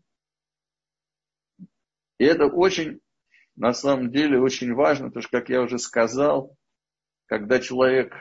И 2.18 2.24
это 2.24 2.46
очень, 2.46 3.00
на 3.56 3.72
самом 3.72 4.10
деле, 4.10 4.40
очень 4.40 4.74
важно, 4.74 5.06
потому 5.06 5.22
что, 5.22 5.38
как 5.38 5.48
я 5.48 5.62
уже 5.62 5.78
сказал, 5.78 6.56
когда 7.26 7.60
человек 7.60 8.14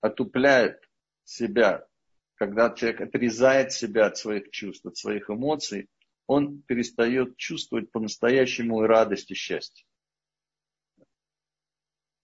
отупляет 0.00 0.80
себя, 1.24 1.86
когда 2.34 2.70
человек 2.70 3.02
отрезает 3.02 3.72
себя 3.72 4.06
от 4.06 4.16
своих 4.16 4.50
чувств, 4.50 4.86
от 4.86 4.96
своих 4.96 5.28
эмоций, 5.28 5.88
он 6.26 6.62
перестает 6.62 7.36
чувствовать 7.36 7.92
по-настоящему 7.92 8.80
радость 8.82 9.30
и 9.30 9.34
счастье. 9.34 9.84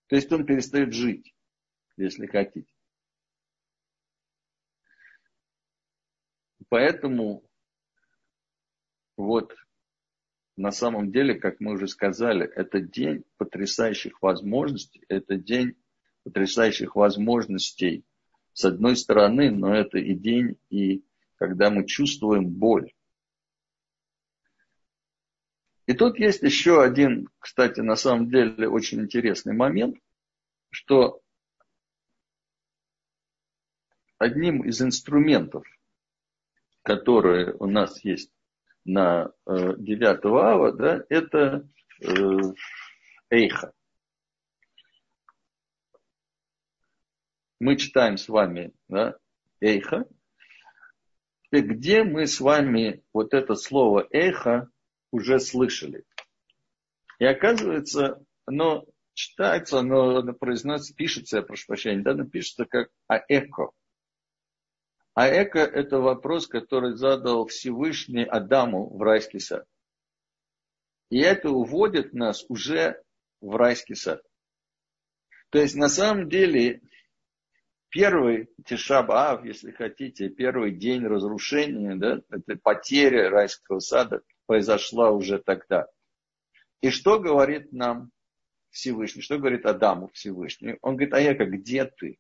То 0.08 0.16
есть 0.16 0.30
он 0.32 0.46
перестает 0.46 0.92
жить, 0.92 1.34
если 1.96 2.26
хотите. 2.26 2.72
Поэтому 6.68 7.48
вот 9.16 9.54
на 10.56 10.72
самом 10.72 11.12
деле, 11.12 11.34
как 11.34 11.60
мы 11.60 11.72
уже 11.72 11.86
сказали, 11.86 12.46
это 12.46 12.80
день 12.80 13.24
потрясающих 13.36 14.22
возможностей, 14.22 15.04
это 15.08 15.36
день 15.36 15.76
потрясающих 16.24 16.96
возможностей 16.96 18.04
с 18.52 18.64
одной 18.64 18.96
стороны, 18.96 19.50
но 19.50 19.74
это 19.74 19.98
и 19.98 20.14
день, 20.14 20.56
и 20.70 21.04
когда 21.36 21.70
мы 21.70 21.86
чувствуем 21.86 22.48
боль. 22.48 22.92
И 25.86 25.94
тут 25.94 26.18
есть 26.18 26.42
еще 26.42 26.82
один, 26.82 27.28
кстати, 27.38 27.80
на 27.80 27.94
самом 27.94 28.28
деле 28.28 28.68
очень 28.68 29.00
интересный 29.00 29.54
момент, 29.54 29.96
что 30.70 31.22
одним 34.18 34.64
из 34.64 34.82
инструментов, 34.82 35.64
которые 36.82 37.54
у 37.54 37.66
нас 37.66 38.04
есть 38.04 38.32
на 38.84 39.32
9 39.46 40.02
э, 40.02 40.28
ава, 40.28 40.72
да, 40.72 41.04
это 41.08 41.68
э, 42.00 42.06
эйха. 43.30 43.72
Мы 47.60 47.76
читаем 47.76 48.16
с 48.16 48.28
вами 48.28 48.74
да, 48.88 49.16
эйха, 49.60 50.04
где 51.52 52.02
мы 52.02 52.26
с 52.26 52.40
вами 52.40 53.04
вот 53.12 53.34
это 53.34 53.54
слово 53.54 54.06
эхо 54.10 54.68
уже 55.16 55.40
слышали? 55.40 56.04
И 57.18 57.24
оказывается, 57.24 58.22
оно 58.44 58.84
читается, 59.14 59.78
оно, 59.78 60.18
оно 60.18 60.34
произносится, 60.34 60.94
пишется, 60.94 61.36
я 61.38 61.42
прошу 61.42 61.66
прощения, 61.66 62.02
да, 62.02 62.12
оно 62.12 62.26
пишется 62.26 62.66
как 62.66 62.90
аэко. 63.08 63.70
Аэко– 65.14 65.58
это 65.60 65.98
вопрос, 65.98 66.46
который 66.46 66.94
задал 66.96 67.46
Всевышний 67.46 68.24
Адаму 68.24 68.94
в 68.94 69.02
райский 69.02 69.38
сад. 69.38 69.64
И 71.08 71.18
это 71.20 71.50
уводит 71.50 72.12
нас 72.12 72.44
уже 72.48 73.02
в 73.40 73.56
райский 73.56 73.94
сад. 73.94 74.22
То 75.50 75.58
есть 75.58 75.74
на 75.74 75.88
самом 75.88 76.28
деле 76.28 76.82
первый 77.88 78.50
Тишабаав, 78.66 79.44
если 79.44 79.70
хотите, 79.70 80.28
первый 80.28 80.72
день 80.72 81.06
разрушения, 81.06 81.94
да, 81.94 82.20
это 82.28 82.58
потеря 82.62 83.30
райского 83.30 83.78
сада 83.78 84.20
произошла 84.46 85.10
уже 85.10 85.38
тогда. 85.38 85.86
И 86.80 86.90
что 86.90 87.18
говорит 87.18 87.72
нам 87.72 88.10
Всевышний, 88.70 89.22
что 89.22 89.38
говорит 89.38 89.66
Адаму 89.66 90.08
Всевышний? 90.12 90.76
Он 90.82 90.96
говорит, 90.96 91.14
а 91.14 91.20
я 91.20 91.34
как, 91.34 91.50
где 91.50 91.84
ты? 91.84 92.18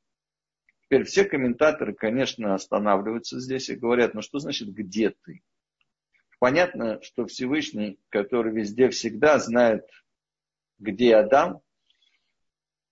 Теперь 0.84 1.04
все 1.04 1.24
комментаторы, 1.24 1.94
конечно, 1.94 2.54
останавливаются 2.54 3.40
здесь 3.40 3.68
и 3.68 3.76
говорят, 3.76 4.14
ну 4.14 4.22
что 4.22 4.38
значит, 4.38 4.72
где 4.72 5.10
ты? 5.10 5.42
Понятно, 6.38 7.00
что 7.02 7.26
Всевышний, 7.26 7.98
который 8.08 8.52
везде 8.52 8.88
всегда 8.90 9.38
знает, 9.38 9.86
где 10.78 11.16
Адам. 11.16 11.60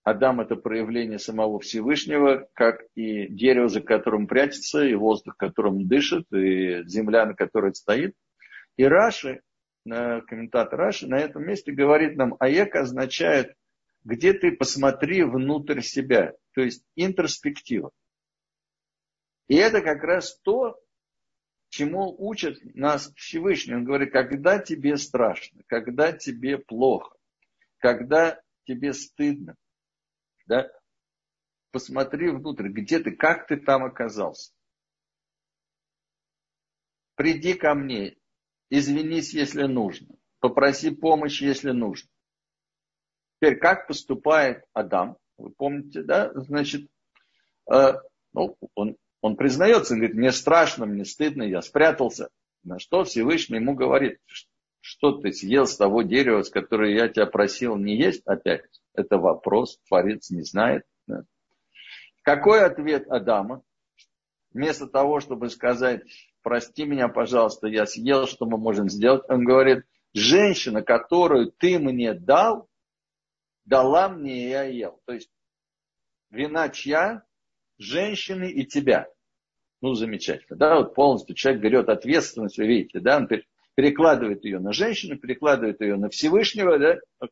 Адам 0.03 0.41
это 0.41 0.57
проявление 0.57 1.19
самого 1.19 1.61
Всевышнего, 1.61 2.49
как 2.53 2.83
и 2.95 3.27
дерево, 3.29 3.69
за 3.69 3.81
которым 3.81 4.27
прячется, 4.27 4.85
и 4.85 4.95
воздух, 4.95 5.37
которым 5.37 5.87
дышит, 5.87 6.31
и 6.33 6.83
земля, 6.87 7.27
на 7.27 7.35
которой 7.35 7.75
стоит. 7.75 8.15
И 8.77 8.85
Раши, 8.85 9.43
комментатор 9.85 10.79
Раши 10.79 11.07
на 11.07 11.19
этом 11.19 11.45
месте 11.45 11.73
говорит 11.73 12.17
нам, 12.17 12.37
аек 12.41 12.75
означает, 12.75 13.57
где 14.03 14.33
ты 14.33 14.53
посмотри 14.53 15.23
внутрь 15.23 15.81
себя, 15.81 16.35
то 16.53 16.61
есть 16.61 16.85
интроспектива. 16.95 17.91
И 19.49 19.57
это 19.57 19.81
как 19.81 20.03
раз 20.03 20.39
то, 20.41 20.81
чему 21.69 22.15
учит 22.19 22.59
нас 22.75 23.13
Всевышний. 23.17 23.75
Он 23.75 23.85
говорит, 23.85 24.13
когда 24.13 24.59
тебе 24.59 24.97
страшно, 24.97 25.63
когда 25.67 26.13
тебе 26.13 26.59
плохо, 26.59 27.17
когда 27.79 28.41
тебе 28.65 28.93
стыдно, 28.93 29.57
да, 30.47 30.71
посмотри 31.71 32.31
внутрь, 32.31 32.69
где 32.69 33.01
ты, 33.01 33.13
как 33.13 33.47
ты 33.47 33.57
там 33.57 33.85
оказался. 33.85 34.53
Приди 37.17 37.55
ко 37.55 37.75
мне, 37.75 38.17
извинись, 38.79 39.35
если 39.35 39.65
нужно, 39.65 40.17
попроси 40.41 40.91
помощи, 40.91 41.45
если 41.45 41.71
нужно. 41.71 42.09
Теперь, 43.37 43.59
как 43.59 43.87
поступает 43.87 44.65
Адам? 44.73 45.17
Вы 45.37 45.51
помните, 45.51 46.03
да? 46.03 46.31
Значит, 46.35 46.89
э, 47.71 47.95
ну, 48.33 48.57
он 48.75 48.97
он 49.25 49.37
признается, 49.37 49.95
он 49.95 50.01
говорит, 50.01 50.17
мне 50.19 50.33
страшно, 50.33 50.85
мне 50.85 51.07
стыдно, 51.07 51.45
я 51.45 51.63
спрятался. 51.63 52.29
На 52.63 52.79
что 52.79 53.05
Всевышний 53.05 53.57
ему 53.57 53.75
говорит, 53.75 54.19
что 54.83 55.13
ты 55.13 55.33
съел 55.33 55.65
с 55.65 55.79
того 55.79 56.03
дерева, 56.03 56.43
с 56.43 56.51
которого 56.51 56.89
я 56.89 57.09
тебя 57.09 57.25
просил 57.25 57.79
не 57.79 57.97
есть 57.97 58.21
опять? 58.27 58.67
Это 58.93 59.17
вопрос, 59.17 59.81
Творец 59.89 60.29
не 60.29 60.43
знает. 60.43 60.85
Да? 61.07 61.23
Какой 62.21 62.67
ответ 62.67 63.09
Адама? 63.09 63.63
Вместо 64.55 64.87
того, 64.87 65.19
чтобы 65.19 65.51
сказать, 65.51 66.03
прости 66.43 66.85
меня, 66.85 67.09
пожалуйста, 67.09 67.67
я 67.67 67.87
съел, 67.87 68.29
что 68.29 68.47
мы 68.47 68.57
можем 68.57 68.89
сделать, 68.89 69.29
он 69.29 69.45
говорит, 69.45 69.85
женщина, 70.15 70.83
которую 70.83 71.51
ты 71.51 71.81
мне 71.81 72.15
дал, 72.15 72.69
дала 73.65 74.09
мне, 74.09 74.47
и 74.47 74.49
я 74.51 74.63
ел. 74.63 75.03
То 75.07 75.15
есть 75.15 75.31
вина 76.31 76.69
чья? 76.69 77.25
Женщины 77.77 78.49
и 78.49 78.65
тебя. 78.65 79.09
Ну, 79.81 79.95
замечательно. 79.95 80.57
Да, 80.57 80.77
вот 80.77 80.95
полностью 80.95 81.35
человек 81.35 81.61
берет 81.61 81.89
ответственность, 81.89 82.57
вы 82.57 82.69
видите, 82.69 83.01
да, 83.01 83.17
он 83.17 83.29
перекладывает 83.75 84.45
ее 84.45 84.61
на 84.61 84.73
женщину, 84.73 85.19
перекладывает 85.19 85.81
ее 85.81 85.97
на 85.97 86.09
Всевышнего, 86.09 86.79
да. 86.79 87.29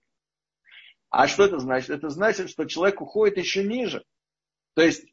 А 1.11 1.29
что 1.29 1.45
это 1.45 1.61
значит? 1.61 1.91
Это 1.91 2.09
значит, 2.09 2.51
что 2.51 2.65
человек 2.65 3.01
уходит 3.01 3.39
еще 3.39 3.63
ниже. 3.63 4.05
То 4.75 4.83
есть 4.83 5.07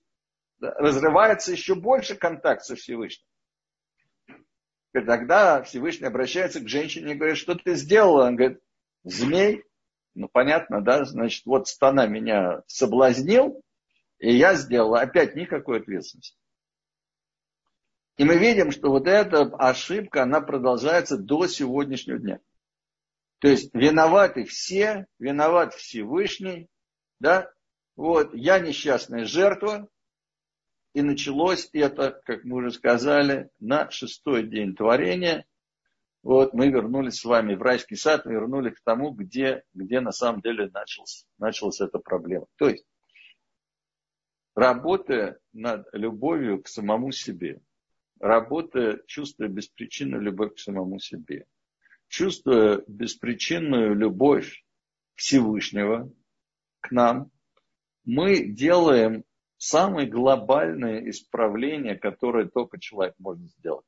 разрывается 0.60 1.52
еще 1.52 1.76
больше 1.76 2.16
контакт 2.16 2.64
со 2.64 2.76
Всевышним. 2.76 3.26
И 4.94 5.02
тогда 5.02 5.62
Всевышний 5.62 6.08
обращается 6.08 6.60
к 6.60 6.68
женщине 6.68 7.14
и 7.14 7.16
говорит, 7.16 7.38
что 7.38 7.56
ты 7.56 7.76
сделала? 7.76 8.26
Он 8.26 8.36
говорит, 8.36 8.60
змей. 9.04 9.64
Ну, 10.16 10.28
понятно, 10.28 10.82
да? 10.82 11.06
Значит, 11.06 11.46
вот 11.46 11.68
стана 11.68 12.08
меня 12.08 12.64
соблазнил, 12.68 13.62
и 14.18 14.36
я 14.36 14.56
сделал 14.56 14.96
опять 14.96 15.36
никакой 15.36 15.80
ответственности. 15.80 16.36
И 18.18 18.26
мы 18.26 18.38
видим, 18.38 18.72
что 18.72 18.90
вот 18.90 19.08
эта 19.08 19.44
ошибка, 19.44 20.24
она 20.24 20.42
продолжается 20.42 21.18
до 21.18 21.48
сегодняшнего 21.48 22.18
дня. 22.18 22.40
То 23.40 23.48
есть 23.48 23.74
виноваты 23.74 24.44
все, 24.44 25.06
виноват 25.20 25.74
Всевышний, 25.74 26.68
да, 27.20 27.50
вот, 27.96 28.34
я 28.34 28.60
несчастная 28.60 29.24
жертва, 29.24 29.88
и 30.94 31.02
началось 31.02 31.70
это, 31.74 32.22
как 32.26 32.44
мы 32.44 32.58
уже 32.58 32.72
сказали, 32.72 33.50
на 33.60 33.90
шестой 33.92 34.48
день 34.48 34.76
творения. 34.76 35.46
Вот 36.24 36.54
мы 36.54 36.70
вернулись 36.70 37.20
с 37.20 37.26
вами 37.26 37.56
в 37.56 37.62
райский 37.62 37.96
сад, 37.96 38.26
мы 38.26 38.34
вернулись 38.34 38.74
к 38.74 38.84
тому, 38.84 39.12
где, 39.12 39.64
где 39.74 40.02
на 40.02 40.12
самом 40.12 40.42
деле 40.42 40.70
началась, 40.74 41.26
началась 41.38 41.80
эта 41.80 42.00
проблема. 42.00 42.48
То 42.58 42.70
есть, 42.70 42.86
работая 44.56 45.40
над 45.54 45.88
любовью 45.94 46.62
к 46.62 46.68
самому 46.68 47.12
себе, 47.12 47.62
работая, 48.20 49.02
чувствуя 49.08 49.48
беспричинную 49.48 50.22
любовь 50.22 50.56
к 50.56 50.60
самому 50.60 51.00
себе, 51.00 51.46
чувствуя 52.10 52.84
беспричинную 52.88 53.96
любовь 53.96 54.66
Всевышнего 55.16 56.12
к 56.82 56.92
нам, 56.92 57.32
мы 58.04 58.46
делаем 58.46 59.24
самое 59.60 60.08
глобальное 60.08 61.08
исправление, 61.10 61.96
которое 61.96 62.48
только 62.48 62.80
человек 62.80 63.14
может 63.20 63.44
сделать. 63.52 63.86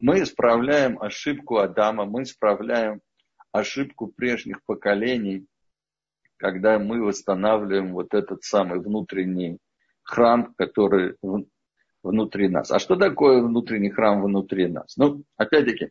Мы 0.00 0.22
исправляем 0.22 1.00
ошибку 1.00 1.58
Адама, 1.58 2.04
мы 2.04 2.24
исправляем 2.24 3.00
ошибку 3.52 4.08
прежних 4.08 4.62
поколений, 4.64 5.46
когда 6.36 6.78
мы 6.78 7.02
восстанавливаем 7.02 7.92
вот 7.92 8.12
этот 8.12 8.42
самый 8.44 8.80
внутренний 8.80 9.58
храм, 10.02 10.54
который 10.54 11.16
внутри 12.02 12.48
нас. 12.48 12.70
А 12.70 12.78
что 12.78 12.96
такое 12.96 13.40
внутренний 13.40 13.90
храм 13.90 14.22
внутри 14.22 14.68
нас? 14.68 14.96
Ну, 14.96 15.24
опять-таки, 15.36 15.90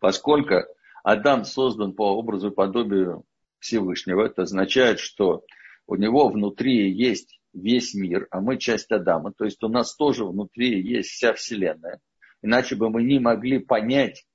поскольку 0.00 0.54
Адам 1.02 1.44
создан 1.44 1.92
по 1.92 2.16
образу 2.16 2.50
и 2.50 2.54
подобию 2.54 3.24
Всевышнего, 3.58 4.26
это 4.26 4.42
означает, 4.42 5.00
что 5.00 5.44
у 5.86 5.96
него 5.96 6.28
внутри 6.28 6.92
есть 6.92 7.40
весь 7.52 7.94
мир, 7.94 8.28
а 8.30 8.40
мы 8.40 8.58
часть 8.58 8.90
Адама. 8.90 9.32
То 9.32 9.44
есть 9.44 9.62
у 9.62 9.68
нас 9.68 9.94
тоже 9.94 10.24
внутри 10.24 10.82
есть 10.82 11.10
вся 11.10 11.32
Вселенная. 11.32 12.00
Иначе 12.42 12.76
бы 12.76 12.90
мы 12.90 13.02
не 13.02 13.18
могли 13.18 13.58
понять 13.58 14.26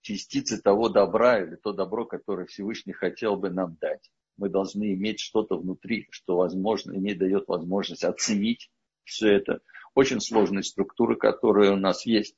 частицы 0.00 0.60
того 0.60 0.88
добра 0.88 1.42
или 1.42 1.56
то 1.56 1.72
добро, 1.72 2.04
которое 2.04 2.46
Всевышний 2.46 2.92
хотел 2.92 3.36
бы 3.36 3.50
нам 3.50 3.76
дать. 3.80 4.10
Мы 4.36 4.48
должны 4.48 4.94
иметь 4.94 5.20
что-то 5.20 5.56
внутри, 5.56 6.06
что 6.10 6.36
возможно, 6.36 6.92
и 6.92 7.14
дает 7.14 7.48
возможность 7.48 8.04
оценить 8.04 8.70
все 9.04 9.32
это 9.32 9.60
очень 9.94 10.20
сложные 10.20 10.62
структуры, 10.62 11.16
которые 11.16 11.72
у 11.72 11.76
нас 11.76 12.04
есть. 12.04 12.36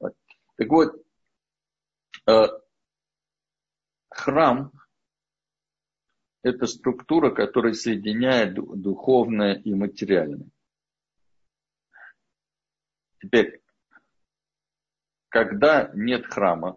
Так 0.00 0.68
вот, 0.68 0.94
э, 2.26 2.46
храм– 4.10 4.72
это 6.42 6.66
структура, 6.66 7.30
которая 7.30 7.72
соединяет 7.72 8.54
духовное 8.54 9.54
и 9.54 9.74
материальное. 9.74 10.48
Теперь, 13.20 13.62
когда 15.28 15.90
нет 15.94 16.26
храма, 16.26 16.76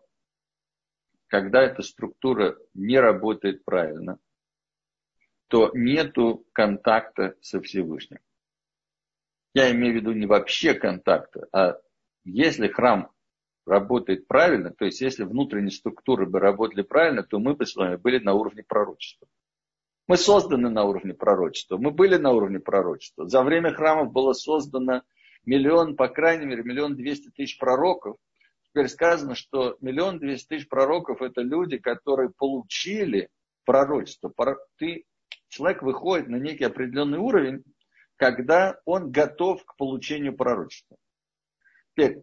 когда 1.28 1.64
эта 1.64 1.82
структура 1.82 2.58
не 2.76 3.00
работает 3.00 3.66
правильно, 3.66 4.20
то 5.48 5.72
нету 5.74 6.46
контакта 6.54 7.36
со 7.42 7.60
Всевышним. 7.62 8.20
Я 9.54 9.72
имею 9.72 9.94
в 9.94 9.96
виду 9.98 10.12
не 10.12 10.28
вообще 10.28 10.74
контакта, 10.74 11.48
а 11.52 11.80
если 12.24 12.68
храм 12.68 13.12
работает 13.66 14.28
правильно, 14.28 14.72
то 14.72 14.86
есть 14.86 15.02
если 15.02 15.24
внутренние 15.24 15.72
структуры 15.72 16.28
бы 16.28 16.40
работали 16.40 16.84
правильно, 16.84 17.24
то 17.24 17.40
мы 17.40 17.56
бы 17.56 17.66
с 17.66 17.76
вами 17.76 17.96
были 17.96 18.20
на 18.20 18.34
уровне 18.34 18.64
пророчества. 18.64 19.28
Мы 20.08 20.18
созданы 20.18 20.70
на 20.70 20.84
уровне 20.84 21.14
пророчества, 21.14 21.78
мы 21.78 21.92
были 21.92 22.18
на 22.18 22.32
уровне 22.32 22.60
пророчества. 22.60 23.28
За 23.28 23.42
время 23.42 23.74
храмов 23.74 24.12
было 24.12 24.34
создано 24.34 25.02
миллион, 25.46 25.96
по 25.96 26.08
крайней 26.08 26.46
мере, 26.46 26.64
миллион 26.64 26.96
двести 26.96 27.30
тысяч 27.32 27.58
пророков. 27.58 28.18
Теперь 28.70 28.88
сказано, 28.88 29.34
что 29.34 29.78
миллион 29.82 30.20
двести 30.20 30.50
тысяч 30.50 30.70
пророков 30.70 31.22
это 31.24 31.42
люди, 31.42 31.78
которые 31.78 32.30
получили 32.30 33.30
пророчество. 33.66 34.32
Ты, 34.78 35.06
человек 35.48 35.82
выходит 35.82 36.28
на 36.28 36.36
некий 36.36 36.66
определенный 36.66 37.18
уровень, 37.18 37.64
когда 38.16 38.80
он 38.86 39.12
готов 39.12 39.66
к 39.66 39.76
получению 39.76 40.36
пророчества. 40.36 40.98
Теперь, 41.92 42.22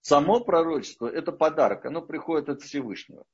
само 0.00 0.40
пророчество– 0.40 1.06
это 1.08 1.30
подарок, 1.30 1.84
оно 1.86 2.02
приходит 2.02 2.48
от 2.48 2.62
Всевышнего. 2.62 3.24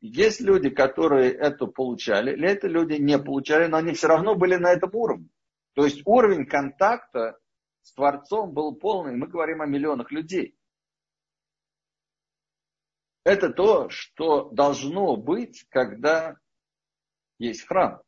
Есть 0.00 0.40
люди, 0.40 0.70
которые 0.70 1.30
это 1.30 1.66
получали, 1.66 2.32
или 2.32 2.48
это 2.48 2.68
люди 2.68 2.94
не 2.94 3.18
получали, 3.18 3.66
но 3.66 3.76
они 3.76 3.92
все 3.92 4.08
равно 4.08 4.34
были 4.34 4.56
на 4.56 4.72
этом 4.72 4.90
уровне. 4.94 5.28
То 5.74 5.84
есть 5.84 6.02
уровень 6.06 6.46
контакта 6.46 7.38
с 7.82 7.92
Творцом 7.92 8.52
был 8.52 8.74
полный. 8.74 9.14
Мы 9.14 9.26
говорим 9.26 9.60
о 9.60 9.66
миллионах 9.66 10.10
людей. 10.10 10.56
Это 13.24 13.50
то, 13.50 13.90
что 13.90 14.48
должно 14.50 15.16
быть, 15.16 15.66
когда 15.68 16.36
есть 17.38 17.66
храм. 17.66 18.02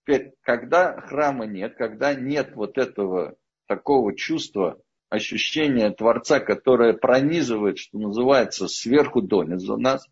Теперь, 0.00 0.34
когда 0.42 1.00
храма 1.00 1.46
нет, 1.46 1.76
когда 1.76 2.14
нет 2.14 2.54
вот 2.54 2.78
этого 2.78 3.36
такого 3.66 4.16
чувства, 4.16 4.80
ощущения 5.08 5.90
Творца, 5.90 6.40
которое 6.40 6.92
пронизывает, 6.92 7.78
что 7.78 7.98
называется, 7.98 8.68
сверху 8.68 9.22
донизу 9.22 9.76
нас, 9.76 10.06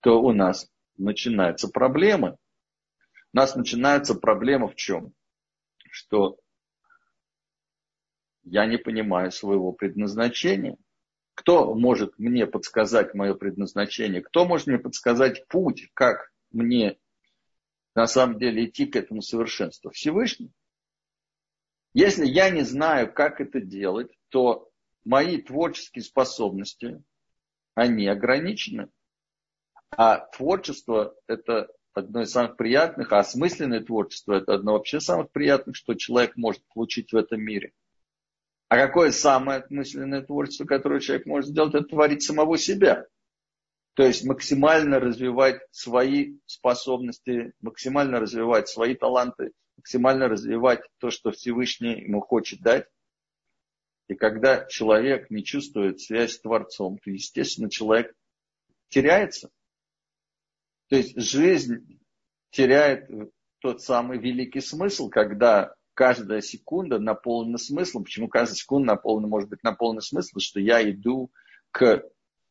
то 0.00 0.20
у 0.20 0.32
нас 0.32 0.70
начинаются 0.96 1.68
проблемы. 1.68 2.36
У 3.32 3.36
нас 3.36 3.56
начинается 3.56 4.14
проблема 4.14 4.68
в 4.68 4.74
чем? 4.74 5.12
Что 5.90 6.38
я 8.44 8.66
не 8.66 8.78
понимаю 8.78 9.32
своего 9.32 9.72
предназначения. 9.72 10.76
Кто 11.34 11.74
может 11.74 12.18
мне 12.18 12.46
подсказать 12.46 13.12
мое 13.14 13.34
предназначение? 13.34 14.22
Кто 14.22 14.46
может 14.46 14.68
мне 14.68 14.78
подсказать 14.78 15.46
путь, 15.48 15.90
как 15.92 16.32
мне 16.50 16.96
на 17.94 18.06
самом 18.06 18.38
деле 18.38 18.66
идти 18.66 18.86
к 18.86 18.96
этому 18.96 19.20
совершенству? 19.20 19.90
Всевышний. 19.90 20.52
Если 21.96 22.26
я 22.26 22.50
не 22.50 22.60
знаю, 22.60 23.10
как 23.10 23.40
это 23.40 23.58
делать, 23.58 24.10
то 24.28 24.68
мои 25.06 25.40
творческие 25.40 26.04
способности, 26.04 27.02
они 27.74 28.06
ограничены. 28.06 28.90
А 29.88 30.18
творчество– 30.18 31.14
это 31.26 31.68
одно 31.94 32.20
из 32.20 32.32
самых 32.32 32.58
приятных, 32.58 33.12
а 33.12 33.20
осмысленное 33.20 33.80
творчество– 33.80 34.34
это 34.34 34.52
одно 34.52 34.74
вообще 34.74 35.00
самых 35.00 35.30
приятных, 35.30 35.74
что 35.74 35.94
человек 35.94 36.36
может 36.36 36.62
получить 36.74 37.14
в 37.14 37.16
этом 37.16 37.40
мире. 37.40 37.72
А 38.68 38.76
какое 38.76 39.10
самое 39.10 39.60
осмысленное 39.60 40.20
творчество, 40.20 40.66
которое 40.66 41.00
человек 41.00 41.24
может 41.24 41.48
сделать, 41.48 41.74
это 41.74 41.84
творить 41.84 42.22
самого 42.22 42.58
себя. 42.58 43.06
То 43.94 44.02
есть 44.02 44.22
максимально 44.22 45.00
развивать 45.00 45.62
свои 45.70 46.36
способности, 46.44 47.54
максимально 47.62 48.20
развивать 48.20 48.68
свои 48.68 48.94
таланты, 48.94 49.52
максимально 49.76 50.28
развивать 50.28 50.80
то, 50.98 51.10
что 51.10 51.30
Всевышний 51.30 52.02
ему 52.02 52.20
хочет 52.20 52.60
дать. 52.60 52.86
И 54.08 54.14
когда 54.14 54.64
человек 54.66 55.30
не 55.30 55.44
чувствует 55.44 56.00
связь 56.00 56.34
с 56.34 56.40
Творцом, 56.40 56.98
то, 56.98 57.10
естественно, 57.10 57.68
человек 57.68 58.14
теряется. 58.88 59.50
То 60.88 60.96
есть 60.96 61.20
жизнь 61.20 62.00
теряет 62.50 63.10
тот 63.58 63.82
самый 63.82 64.18
великий 64.18 64.60
смысл, 64.60 65.08
когда 65.08 65.74
каждая 65.94 66.40
секунда 66.40 66.98
наполнена 66.98 67.58
смыслом. 67.58 68.04
Почему 68.04 68.28
каждая 68.28 68.56
секунда 68.56 68.94
наполнена, 68.94 69.28
может 69.28 69.48
быть 69.48 69.62
наполнена 69.64 70.02
смыслом, 70.02 70.40
что 70.40 70.60
я 70.60 70.88
иду 70.88 71.32
к 71.72 72.04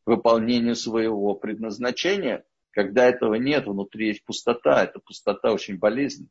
выполнению 0.05 0.75
своего 0.75 1.33
предназначения. 1.35 2.43
Когда 2.71 3.05
этого 3.05 3.35
нет, 3.35 3.65
внутри 3.65 4.07
есть 4.07 4.25
пустота. 4.25 4.83
Эта 4.83 4.99
пустота 4.99 5.53
очень 5.53 5.77
болезненна. 5.77 6.29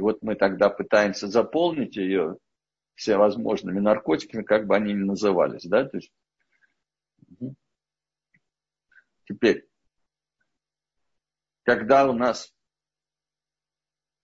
И 0.00 0.02
вот 0.02 0.22
мы 0.22 0.34
тогда 0.34 0.70
пытаемся 0.70 1.28
заполнить 1.28 1.94
ее 1.94 2.38
всевозможными 2.94 3.80
наркотиками, 3.80 4.42
как 4.42 4.66
бы 4.66 4.74
они 4.74 4.94
ни 4.94 5.02
назывались. 5.02 5.66
Да? 5.66 5.86
То 5.86 5.98
есть, 5.98 6.10
Теперь, 9.26 9.68
когда 11.64 12.08
у 12.08 12.14
нас 12.14 12.50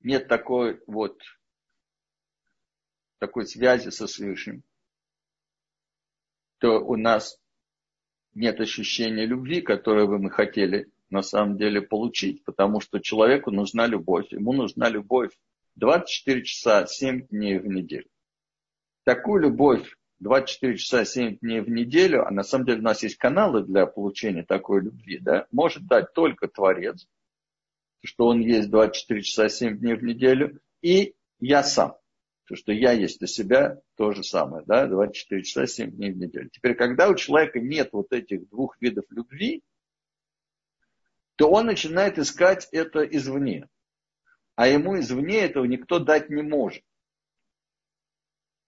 нет 0.01 0.29
такой 0.29 0.83
вот 0.87 1.21
такой 3.19 3.47
связи 3.47 3.91
со 3.91 4.07
Свышим, 4.07 4.65
то 6.57 6.81
у 6.81 6.97
нас 6.97 7.39
нет 8.33 8.61
ощущения 8.61 9.27
любви, 9.27 9.61
которую 9.61 10.09
бы 10.09 10.19
мы 10.19 10.31
хотели 10.31 10.91
на 11.11 11.23
самом 11.23 11.59
деле 11.59 11.83
получить, 11.83 12.45
потому 12.45 12.81
что 12.81 12.99
человеку 12.99 13.51
нужна 13.51 13.87
любовь, 13.87 14.33
ему 14.33 14.55
нужна 14.55 14.89
любовь 14.89 15.31
24 15.77 16.43
часа 16.43 16.87
7 16.87 17.29
дней 17.29 17.59
в 17.59 17.67
неделю. 17.67 18.09
Такую 19.05 19.43
любовь 19.43 19.97
24 20.21 20.77
часа 20.79 21.05
7 21.05 21.39
дней 21.39 21.61
в 21.61 21.69
неделю, 21.69 22.27
а 22.27 22.31
на 22.31 22.43
самом 22.43 22.67
деле 22.67 22.81
у 22.81 22.85
нас 22.85 23.03
есть 23.03 23.17
каналы 23.17 23.63
для 23.63 23.87
получения 23.87 24.43
такой 24.43 24.83
любви, 24.83 25.19
да, 25.19 25.47
может 25.53 25.87
дать 25.87 26.13
только 26.15 26.49
Творец, 26.49 27.07
что 28.03 28.27
он 28.27 28.41
есть 28.41 28.71
24 28.71 29.23
часа 29.23 29.49
7 29.49 29.79
дней 29.79 29.95
в 29.95 30.03
неделю, 30.03 30.61
и 30.81 31.15
я 31.39 31.63
сам. 31.63 31.97
То, 32.47 32.55
что 32.55 32.73
я 32.73 32.93
есть 32.93 33.21
у 33.23 33.27
себя, 33.27 33.81
то 33.97 34.13
же 34.13 34.23
самое, 34.23 34.65
да, 34.67 34.87
24 34.87 35.43
часа 35.43 35.67
7 35.67 35.91
дней 35.91 36.13
в 36.13 36.17
неделю. 36.17 36.49
Теперь, 36.51 36.75
когда 36.75 37.09
у 37.09 37.15
человека 37.15 37.61
нет 37.61 37.91
вот 37.93 38.13
этих 38.13 38.49
двух 38.49 38.81
видов 38.81 39.05
любви, 39.11 39.63
то 41.35 41.51
он 41.51 41.67
начинает 41.67 42.19
искать 42.19 42.69
это 42.73 43.03
извне. 43.03 43.69
А 44.57 44.67
ему 44.69 44.99
извне 44.99 45.41
этого 45.41 45.65
никто 45.65 45.99
дать 45.99 46.31
не 46.31 46.43
может. 46.43 46.83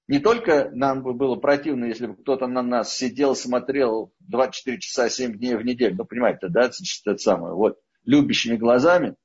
Не 0.07 0.21
только 0.21 0.71
нам 0.73 1.03
бы 1.03 1.13
было 1.13 1.37
противно, 1.37 1.87
если 1.87 2.07
бы 2.07 2.17
кто-то 2.17 2.47
на 2.47 2.63
нас 2.63 2.95
сидел, 2.95 3.35
смотрел 3.35 4.13
24 4.21 4.79
часа 4.81 5.09
7 5.11 5.37
дней 5.37 5.57
в 5.57 5.63
неделю. 5.63 5.97
Ну, 5.97 6.05
понимаете, 6.05 6.49
да, 6.49 6.71
это 6.71 7.19
самое. 7.19 7.55
Вот, 7.55 7.79
любящими 8.05 8.57
глазами. 8.57 9.17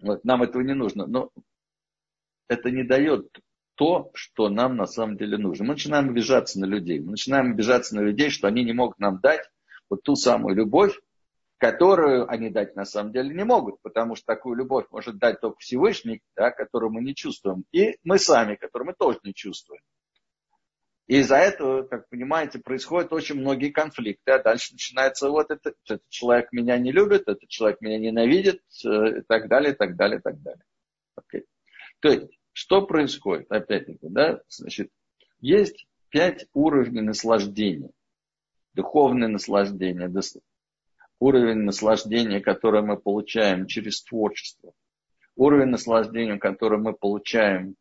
Вот, 0.00 0.24
нам 0.24 0.42
этого 0.42 0.62
не 0.62 0.74
нужно. 0.74 1.06
Но 1.06 1.30
это 2.48 2.70
не 2.70 2.82
дает 2.82 3.28
то, 3.74 4.10
что 4.14 4.48
нам 4.48 4.76
на 4.76 4.86
самом 4.86 5.16
деле 5.16 5.36
нужно. 5.36 5.64
Мы 5.64 5.72
начинаем 5.72 6.10
обижаться 6.10 6.58
на 6.60 6.64
людей. 6.64 7.00
Мы 7.00 7.12
начинаем 7.12 7.52
обижаться 7.52 7.94
на 7.94 8.00
людей, 8.00 8.30
что 8.30 8.48
они 8.48 8.64
не 8.64 8.72
могут 8.72 8.98
нам 8.98 9.20
дать 9.20 9.48
вот 9.90 10.02
ту 10.02 10.16
самую 10.16 10.54
любовь, 10.56 10.98
которую 11.60 12.26
они 12.30 12.48
дать 12.48 12.74
на 12.74 12.86
самом 12.86 13.12
деле 13.12 13.34
не 13.34 13.44
могут, 13.44 13.82
потому 13.82 14.16
что 14.16 14.24
такую 14.24 14.56
любовь 14.56 14.86
может 14.90 15.18
дать 15.18 15.42
только 15.42 15.58
Всевышний, 15.58 16.22
да, 16.34 16.50
которую 16.50 16.90
мы 16.90 17.02
не 17.02 17.14
чувствуем, 17.14 17.64
и 17.70 17.98
мы 18.02 18.18
сами, 18.18 18.54
которую 18.54 18.88
мы 18.88 18.94
тоже 18.94 19.18
не 19.24 19.34
чувствуем. 19.34 19.82
И 21.06 21.18
из-за 21.18 21.36
этого, 21.36 21.82
как 21.82 22.08
понимаете, 22.08 22.60
происходят 22.60 23.12
очень 23.12 23.34
многие 23.34 23.70
конфликты, 23.70 24.30
а 24.30 24.42
дальше 24.42 24.72
начинается 24.72 25.28
вот 25.28 25.50
это, 25.50 25.74
этот 25.84 26.02
человек 26.08 26.50
меня 26.50 26.78
не 26.78 26.92
любит, 26.92 27.28
этот 27.28 27.46
человек 27.48 27.82
меня 27.82 27.98
ненавидит, 27.98 28.62
э, 28.86 29.18
и 29.18 29.22
так 29.28 29.48
далее, 29.48 29.74
и 29.74 29.76
так 29.76 29.96
далее, 29.96 30.18
и 30.18 30.22
так 30.22 30.40
далее. 30.40 30.64
Okay. 31.18 31.44
То 32.00 32.08
есть 32.08 32.30
что 32.52 32.86
происходит? 32.86 33.52
Опять-таки, 33.52 34.08
да, 34.08 34.40
значит, 34.48 34.90
есть 35.40 35.86
пять 36.08 36.46
уровней 36.54 37.02
наслаждения. 37.02 37.90
Духовное 38.72 39.28
наслаждение, 39.28 40.08
уровень 41.20 41.60
наслаждения, 41.60 42.40
которое 42.40 42.82
мы 42.82 42.96
получаем 42.96 43.66
через 43.66 44.02
творчество, 44.02 44.72
уровень 45.36 45.68
наслаждения, 45.68 46.38
который 46.38 46.78
мы 46.78 46.92
получаем 46.92 47.76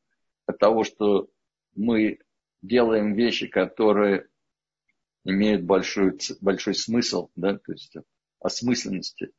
от 0.46 0.60
того, 0.60 0.84
что 0.84 1.30
мы 1.76 2.20
делаем 2.62 3.14
вещи, 3.14 3.48
которые 3.48 4.28
имеют 5.26 5.64
большой, 5.64 6.20
большой 6.42 6.76
смысл, 6.76 7.30
да, 7.36 7.58
то 7.58 7.72
есть 7.72 7.96
осмысленности 8.40 9.32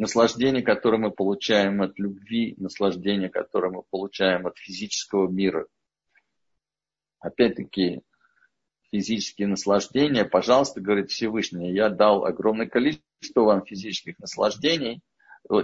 наслаждение, 0.00 0.62
которое 0.62 0.96
мы 0.96 1.10
получаем 1.10 1.82
от 1.82 1.98
любви, 1.98 2.54
наслаждение, 2.56 3.28
которое 3.28 3.70
мы 3.70 3.82
получаем 3.82 4.46
от 4.46 4.56
физического 4.56 5.28
мира. 5.28 5.66
Опять-таки, 7.18 8.00
физические 8.92 9.48
наслаждения, 9.48 10.24
пожалуйста, 10.24 10.80
говорит 10.80 11.10
Всевышний, 11.10 11.72
я 11.72 11.88
дал 11.88 12.24
огромное 12.24 12.66
количество 12.66 13.42
вам 13.42 13.64
физических 13.64 14.18
наслаждений. 14.18 15.00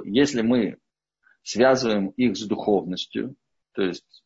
Если 0.05 0.43
мы 0.43 0.79
связываем 1.43 2.09
их 2.09 2.37
с 2.37 2.43
духовностью, 2.45 3.35
то 3.72 3.83
есть 3.83 4.24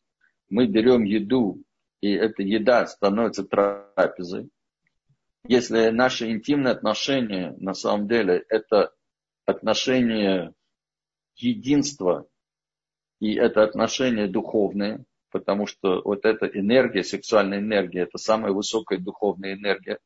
мы 0.49 0.67
берем 0.67 1.03
еду, 1.03 1.63
и 2.01 2.11
эта 2.11 2.41
еда 2.43 2.85
становится 2.87 3.43
трапезой, 3.43 4.49
если 5.47 5.89
наши 5.89 6.31
интимные 6.31 6.71
отношения 6.71 7.55
на 7.57 7.73
самом 7.73 8.07
деле 8.07 8.45
это 8.49 8.93
отношение 9.45 10.53
единства, 11.35 12.27
и 13.19 13.33
это 13.35 13.63
отношение 13.63 14.27
духовное, 14.27 15.03
потому 15.31 15.65
что 15.65 16.01
вот 16.03 16.25
эта 16.25 16.45
энергия, 16.45 17.03
сексуальная 17.03 17.59
энергия, 17.59 18.01
это 18.01 18.17
самая 18.17 18.51
высокая 18.51 18.99
духовная 18.99 19.55
энергия, 19.55 19.99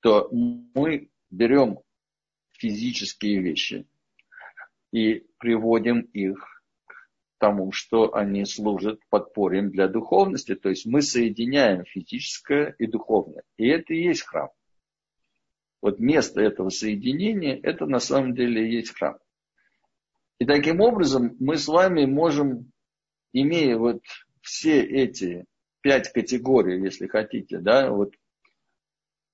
то 0.00 0.28
мы 0.30 1.08
берем 1.30 1.80
физические 2.50 3.40
вещи 3.40 3.86
и 4.92 5.26
приводим 5.38 6.00
их 6.00 6.62
к 6.86 6.94
тому, 7.38 7.72
что 7.72 8.14
они 8.14 8.44
служат 8.44 9.00
подпорьем 9.10 9.70
для 9.70 9.88
духовности. 9.88 10.54
То 10.54 10.68
есть 10.68 10.86
мы 10.86 11.02
соединяем 11.02 11.84
физическое 11.84 12.74
и 12.78 12.86
духовное. 12.86 13.42
И 13.56 13.66
это 13.68 13.94
и 13.94 14.02
есть 14.02 14.22
храм. 14.22 14.50
Вот 15.80 16.00
место 16.00 16.40
этого 16.40 16.70
соединения, 16.70 17.58
это 17.62 17.86
на 17.86 18.00
самом 18.00 18.34
деле 18.34 18.66
и 18.66 18.76
есть 18.76 18.94
храм. 18.94 19.18
И 20.38 20.44
таким 20.44 20.80
образом 20.80 21.36
мы 21.38 21.56
с 21.56 21.68
вами 21.68 22.04
можем, 22.04 22.72
имея 23.32 23.76
вот 23.76 24.02
все 24.48 24.82
эти 24.82 25.44
пять 25.82 26.10
категорий, 26.10 26.82
если 26.82 27.06
хотите, 27.06 27.58
да, 27.58 27.90
вот 27.90 28.14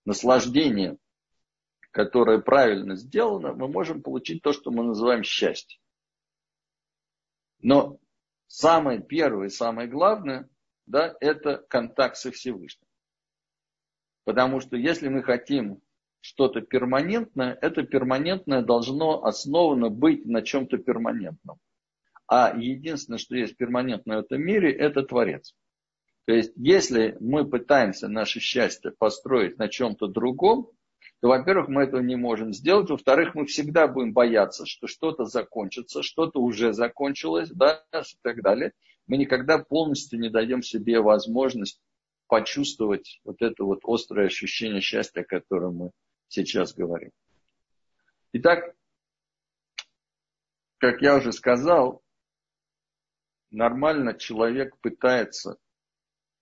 наслаждение, 0.04 0.98
которое 1.92 2.40
правильно 2.40 2.96
сделано, 2.96 3.54
мы 3.54 3.68
можем 3.68 4.02
получить 4.02 4.42
то, 4.42 4.52
что 4.52 4.72
мы 4.72 4.82
называем 4.82 5.22
счастье. 5.22 5.78
Но 7.62 8.00
самое 8.48 9.00
первое, 9.00 9.50
самое 9.50 9.88
главное, 9.88 10.48
да, 10.86 11.14
это 11.20 11.58
контакт 11.68 12.16
со 12.16 12.32
Всевышним. 12.32 12.88
Потому 14.24 14.58
что 14.58 14.76
если 14.76 15.06
мы 15.08 15.22
хотим 15.22 15.80
что-то 16.20 16.60
перманентное, 16.60 17.56
это 17.62 17.84
перманентное 17.84 18.62
должно 18.62 19.24
основано 19.24 19.90
быть 19.90 20.26
на 20.26 20.42
чем-то 20.42 20.78
перманентном. 20.78 21.60
А 22.26 22.56
единственное, 22.56 23.18
что 23.18 23.36
есть 23.36 23.56
перманентное 23.56 24.18
в 24.18 24.24
этом 24.24 24.42
мире, 24.42 24.72
это 24.72 25.02
Творец. 25.02 25.54
То 26.26 26.32
есть, 26.32 26.52
если 26.56 27.16
мы 27.20 27.48
пытаемся 27.48 28.08
наше 28.08 28.40
счастье 28.40 28.92
построить 28.92 29.58
на 29.58 29.68
чем-то 29.68 30.06
другом, 30.06 30.70
то, 31.20 31.28
во-первых, 31.28 31.68
мы 31.68 31.82
этого 31.82 32.00
не 32.00 32.16
можем 32.16 32.52
сделать. 32.52 32.90
Во-вторых, 32.90 33.34
мы 33.34 33.46
всегда 33.46 33.88
будем 33.88 34.12
бояться, 34.12 34.64
что 34.66 34.86
что-то 34.86 35.24
закончится, 35.24 36.02
что-то 36.02 36.40
уже 36.40 36.72
закончилось, 36.72 37.50
да, 37.50 37.84
и 37.92 38.16
так 38.22 38.42
далее. 38.42 38.72
Мы 39.06 39.18
никогда 39.18 39.58
полностью 39.58 40.18
не 40.18 40.30
дадим 40.30 40.62
себе 40.62 41.00
возможность 41.00 41.80
почувствовать 42.26 43.20
вот 43.24 43.42
это 43.42 43.64
вот 43.64 43.80
острое 43.84 44.26
ощущение 44.26 44.80
счастья, 44.80 45.20
о 45.20 45.24
котором 45.24 45.76
мы 45.76 45.90
сейчас 46.28 46.74
говорим. 46.74 47.10
Итак, 48.32 48.74
как 50.78 51.00
я 51.02 51.16
уже 51.16 51.32
сказал, 51.32 52.02
нормально 53.54 54.14
человек 54.14 54.76
пытается 54.80 55.56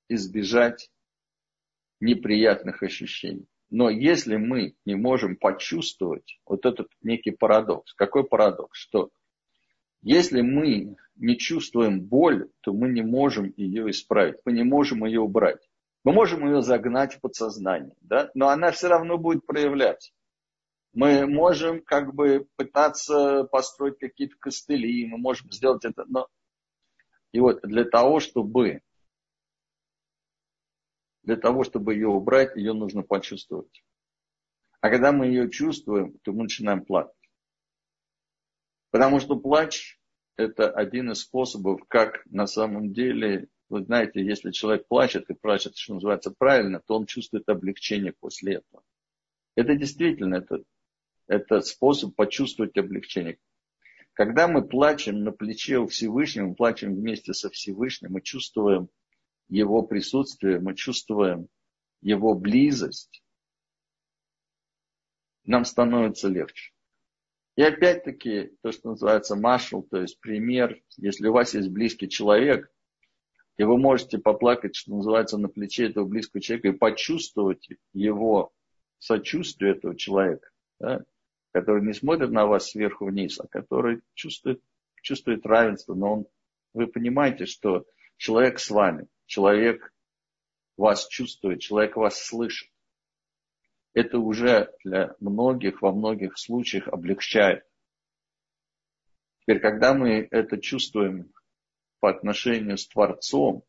избежать 0.08 0.90
неприятных 2.00 2.82
ощущений. 2.82 3.46
Но 3.70 3.88
если 3.88 4.36
мы 4.36 4.74
не 4.84 4.96
можем 4.96 5.36
почувствовать 5.36 6.38
вот 6.44 6.66
этот 6.66 6.88
некий 7.00 7.30
парадокс, 7.30 7.94
какой 7.94 8.24
парадокс, 8.24 8.78
что 8.78 9.10
если 10.02 10.42
мы 10.42 10.96
не 11.14 11.38
чувствуем 11.38 12.00
боль, 12.02 12.50
то 12.60 12.72
мы 12.72 12.88
не 12.90 13.02
можем 13.02 13.52
ее 13.56 13.90
исправить, 13.90 14.36
мы 14.44 14.52
не 14.52 14.64
можем 14.64 15.04
ее 15.04 15.20
убрать. 15.20 15.68
Мы 16.04 16.12
можем 16.12 16.44
ее 16.46 16.62
загнать 16.62 17.14
в 17.14 17.20
подсознание, 17.20 17.94
да? 18.00 18.30
но 18.34 18.48
она 18.48 18.72
все 18.72 18.88
равно 18.88 19.16
будет 19.16 19.46
проявляться. 19.46 20.12
Мы 20.92 21.26
можем 21.26 21.80
как 21.80 22.14
бы 22.14 22.46
пытаться 22.56 23.44
построить 23.44 23.98
какие-то 23.98 24.34
костыли, 24.38 25.06
мы 25.06 25.16
можем 25.16 25.50
сделать 25.50 25.84
это, 25.84 26.04
но 26.06 26.26
и 27.32 27.40
вот 27.40 27.62
для 27.62 27.84
того, 27.84 28.20
чтобы 28.20 28.82
для 31.22 31.36
того, 31.36 31.64
чтобы 31.64 31.94
ее 31.94 32.08
убрать, 32.08 32.56
ее 32.56 32.72
нужно 32.72 33.02
почувствовать. 33.02 33.84
А 34.80 34.90
когда 34.90 35.12
мы 35.12 35.26
ее 35.26 35.48
чувствуем, 35.50 36.18
то 36.22 36.32
мы 36.32 36.44
начинаем 36.44 36.84
плакать. 36.84 37.14
Потому 38.90 39.20
что 39.20 39.38
плач– 39.38 40.00
это 40.36 40.70
один 40.70 41.12
из 41.12 41.20
способов, 41.20 41.82
как 41.88 42.26
на 42.26 42.46
самом 42.46 42.92
деле 42.92 43.48
вы 43.68 43.84
знаете, 43.84 44.22
если 44.22 44.50
человек 44.50 44.86
плачет 44.86 45.30
и 45.30 45.34
плачет, 45.34 45.76
что 45.76 45.94
называется, 45.94 46.34
правильно, 46.36 46.82
то 46.84 46.96
он 46.96 47.06
чувствует 47.06 47.48
облегчение 47.48 48.12
после 48.12 48.56
этого. 48.56 48.82
Это 49.54 49.76
действительно 49.76 50.34
это, 50.36 50.62
это 51.26 51.60
способ 51.62 52.14
почувствовать 52.14 52.76
облегчение. 52.76 53.38
Когда 54.14 54.46
мы 54.46 54.66
плачем 54.66 55.24
на 55.24 55.32
плече 55.32 55.78
у 55.78 55.86
Всевышнего, 55.86 56.48
мы 56.48 56.54
плачем 56.54 56.94
вместе 56.94 57.32
со 57.32 57.48
Всевышним, 57.50 58.12
мы 58.12 58.20
чувствуем 58.20 58.88
его 59.48 59.82
присутствие, 59.82 60.60
мы 60.60 60.74
чувствуем 60.74 61.48
его 62.02 62.34
близость, 62.34 63.22
нам 65.44 65.64
становится 65.64 66.28
легче. 66.28 66.72
И 67.56 67.62
опять-таки, 67.62 68.52
то, 68.62 68.72
что 68.72 68.90
называется 68.90 69.36
маршал, 69.36 69.82
то 69.82 70.00
есть 70.00 70.18
пример, 70.20 70.80
если 70.96 71.28
у 71.28 71.32
вас 71.32 71.54
есть 71.54 71.68
близкий 71.68 72.08
человек, 72.08 72.70
и 73.58 73.64
вы 73.64 73.76
можете 73.76 74.18
поплакать, 74.18 74.74
что 74.74 74.94
называется, 74.94 75.36
на 75.36 75.48
плече 75.48 75.86
этого 75.88 76.06
близкого 76.06 76.40
человека 76.40 76.68
и 76.68 76.72
почувствовать 76.72 77.68
его 77.92 78.52
сочувствие 78.98 79.72
этого 79.72 79.96
человека, 79.96 80.48
да, 80.78 81.04
который 81.52 81.82
не 81.82 81.92
смотрит 81.92 82.30
на 82.30 82.46
вас 82.46 82.70
сверху 82.70 83.06
вниз, 83.06 83.38
а 83.38 83.46
который 83.46 84.02
чувствует, 84.14 84.62
чувствует 85.02 85.46
равенство, 85.46 85.94
но 85.94 86.12
он, 86.14 86.26
вы 86.72 86.86
понимаете, 86.86 87.46
что 87.46 87.86
человек 88.16 88.58
с 88.58 88.70
вами, 88.70 89.06
человек 89.26 89.92
вас 90.76 91.06
чувствует, 91.06 91.60
человек 91.60 91.96
вас 91.96 92.24
слышит. 92.24 92.70
Это 93.94 94.18
уже 94.18 94.72
для 94.82 95.14
многих, 95.20 95.82
во 95.82 95.92
многих 95.92 96.38
случаях 96.38 96.88
облегчает. 96.88 97.64
Теперь, 99.40 99.60
когда 99.60 99.92
мы 99.92 100.26
это 100.30 100.58
чувствуем 100.58 101.32
по 102.00 102.08
отношению 102.08 102.78
с 102.78 102.88
Творцом, 102.88 103.64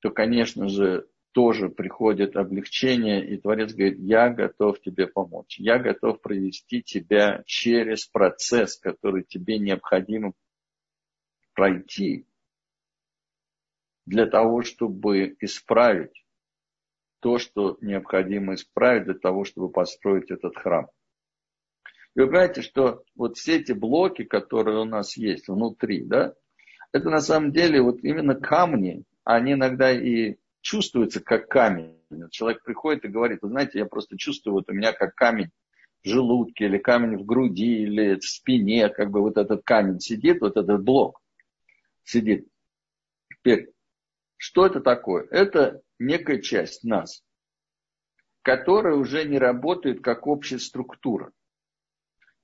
то, 0.00 0.10
конечно 0.10 0.68
же, 0.68 1.06
тоже 1.34 1.68
приходит 1.68 2.36
облегчение, 2.36 3.26
и 3.28 3.36
Творец 3.36 3.74
говорит, 3.74 3.98
я 3.98 4.30
готов 4.30 4.80
тебе 4.80 5.08
помочь, 5.08 5.58
я 5.58 5.80
готов 5.80 6.20
провести 6.20 6.80
тебя 6.80 7.42
через 7.44 8.06
процесс, 8.06 8.78
который 8.78 9.24
тебе 9.24 9.58
необходимо 9.58 10.32
пройти 11.52 12.24
для 14.06 14.26
того, 14.26 14.62
чтобы 14.62 15.36
исправить 15.40 16.24
то, 17.18 17.38
что 17.38 17.78
необходимо 17.80 18.54
исправить 18.54 19.04
для 19.04 19.14
того, 19.14 19.44
чтобы 19.44 19.70
построить 19.70 20.30
этот 20.30 20.56
храм. 20.56 20.86
И 22.14 22.20
вы 22.20 22.26
понимаете, 22.28 22.62
что 22.62 23.02
вот 23.16 23.38
все 23.38 23.56
эти 23.56 23.72
блоки, 23.72 24.22
которые 24.22 24.78
у 24.78 24.84
нас 24.84 25.16
есть 25.16 25.48
внутри, 25.48 26.04
да, 26.04 26.34
это 26.92 27.10
на 27.10 27.20
самом 27.20 27.50
деле 27.50 27.82
вот 27.82 28.04
именно 28.04 28.36
камни, 28.36 29.02
они 29.24 29.54
иногда 29.54 29.90
и 29.90 30.36
чувствуются 30.64 31.20
как 31.20 31.48
камень. 31.48 32.00
Человек 32.30 32.64
приходит 32.64 33.04
и 33.04 33.08
говорит, 33.08 33.40
вы 33.42 33.50
знаете, 33.50 33.78
я 33.78 33.86
просто 33.86 34.16
чувствую, 34.16 34.54
вот 34.54 34.70
у 34.70 34.72
меня 34.72 34.92
как 34.92 35.14
камень 35.14 35.50
в 36.02 36.08
желудке, 36.08 36.64
или 36.64 36.78
камень 36.78 37.18
в 37.18 37.26
груди, 37.26 37.82
или 37.82 38.18
в 38.18 38.24
спине, 38.24 38.88
как 38.88 39.10
бы 39.10 39.20
вот 39.20 39.36
этот 39.36 39.62
камень 39.62 40.00
сидит, 40.00 40.40
вот 40.40 40.56
этот 40.56 40.82
блок 40.82 41.20
сидит. 42.02 42.48
Теперь, 43.28 43.72
что 44.38 44.64
это 44.64 44.80
такое? 44.80 45.26
Это 45.30 45.82
некая 45.98 46.40
часть 46.40 46.82
нас, 46.82 47.22
которая 48.40 48.94
уже 48.94 49.24
не 49.24 49.38
работает 49.38 50.02
как 50.02 50.26
общая 50.26 50.58
структура. 50.58 51.30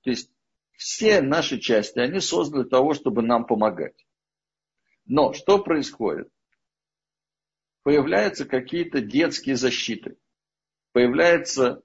То 0.03 0.11
есть 0.11 0.31
все 0.73 1.21
наши 1.21 1.59
части, 1.59 1.97
они 1.97 2.19
созданы 2.19 2.63
для 2.63 2.69
того, 2.69 2.93
чтобы 2.93 3.23
нам 3.23 3.45
помогать. 3.47 4.05
Но 5.05 5.33
что 5.33 5.57
происходит? 5.63 6.29
Появляются 7.83 8.45
какие-то 8.45 9.01
детские 9.01 9.55
защиты. 9.55 10.17
Появляются 10.93 11.81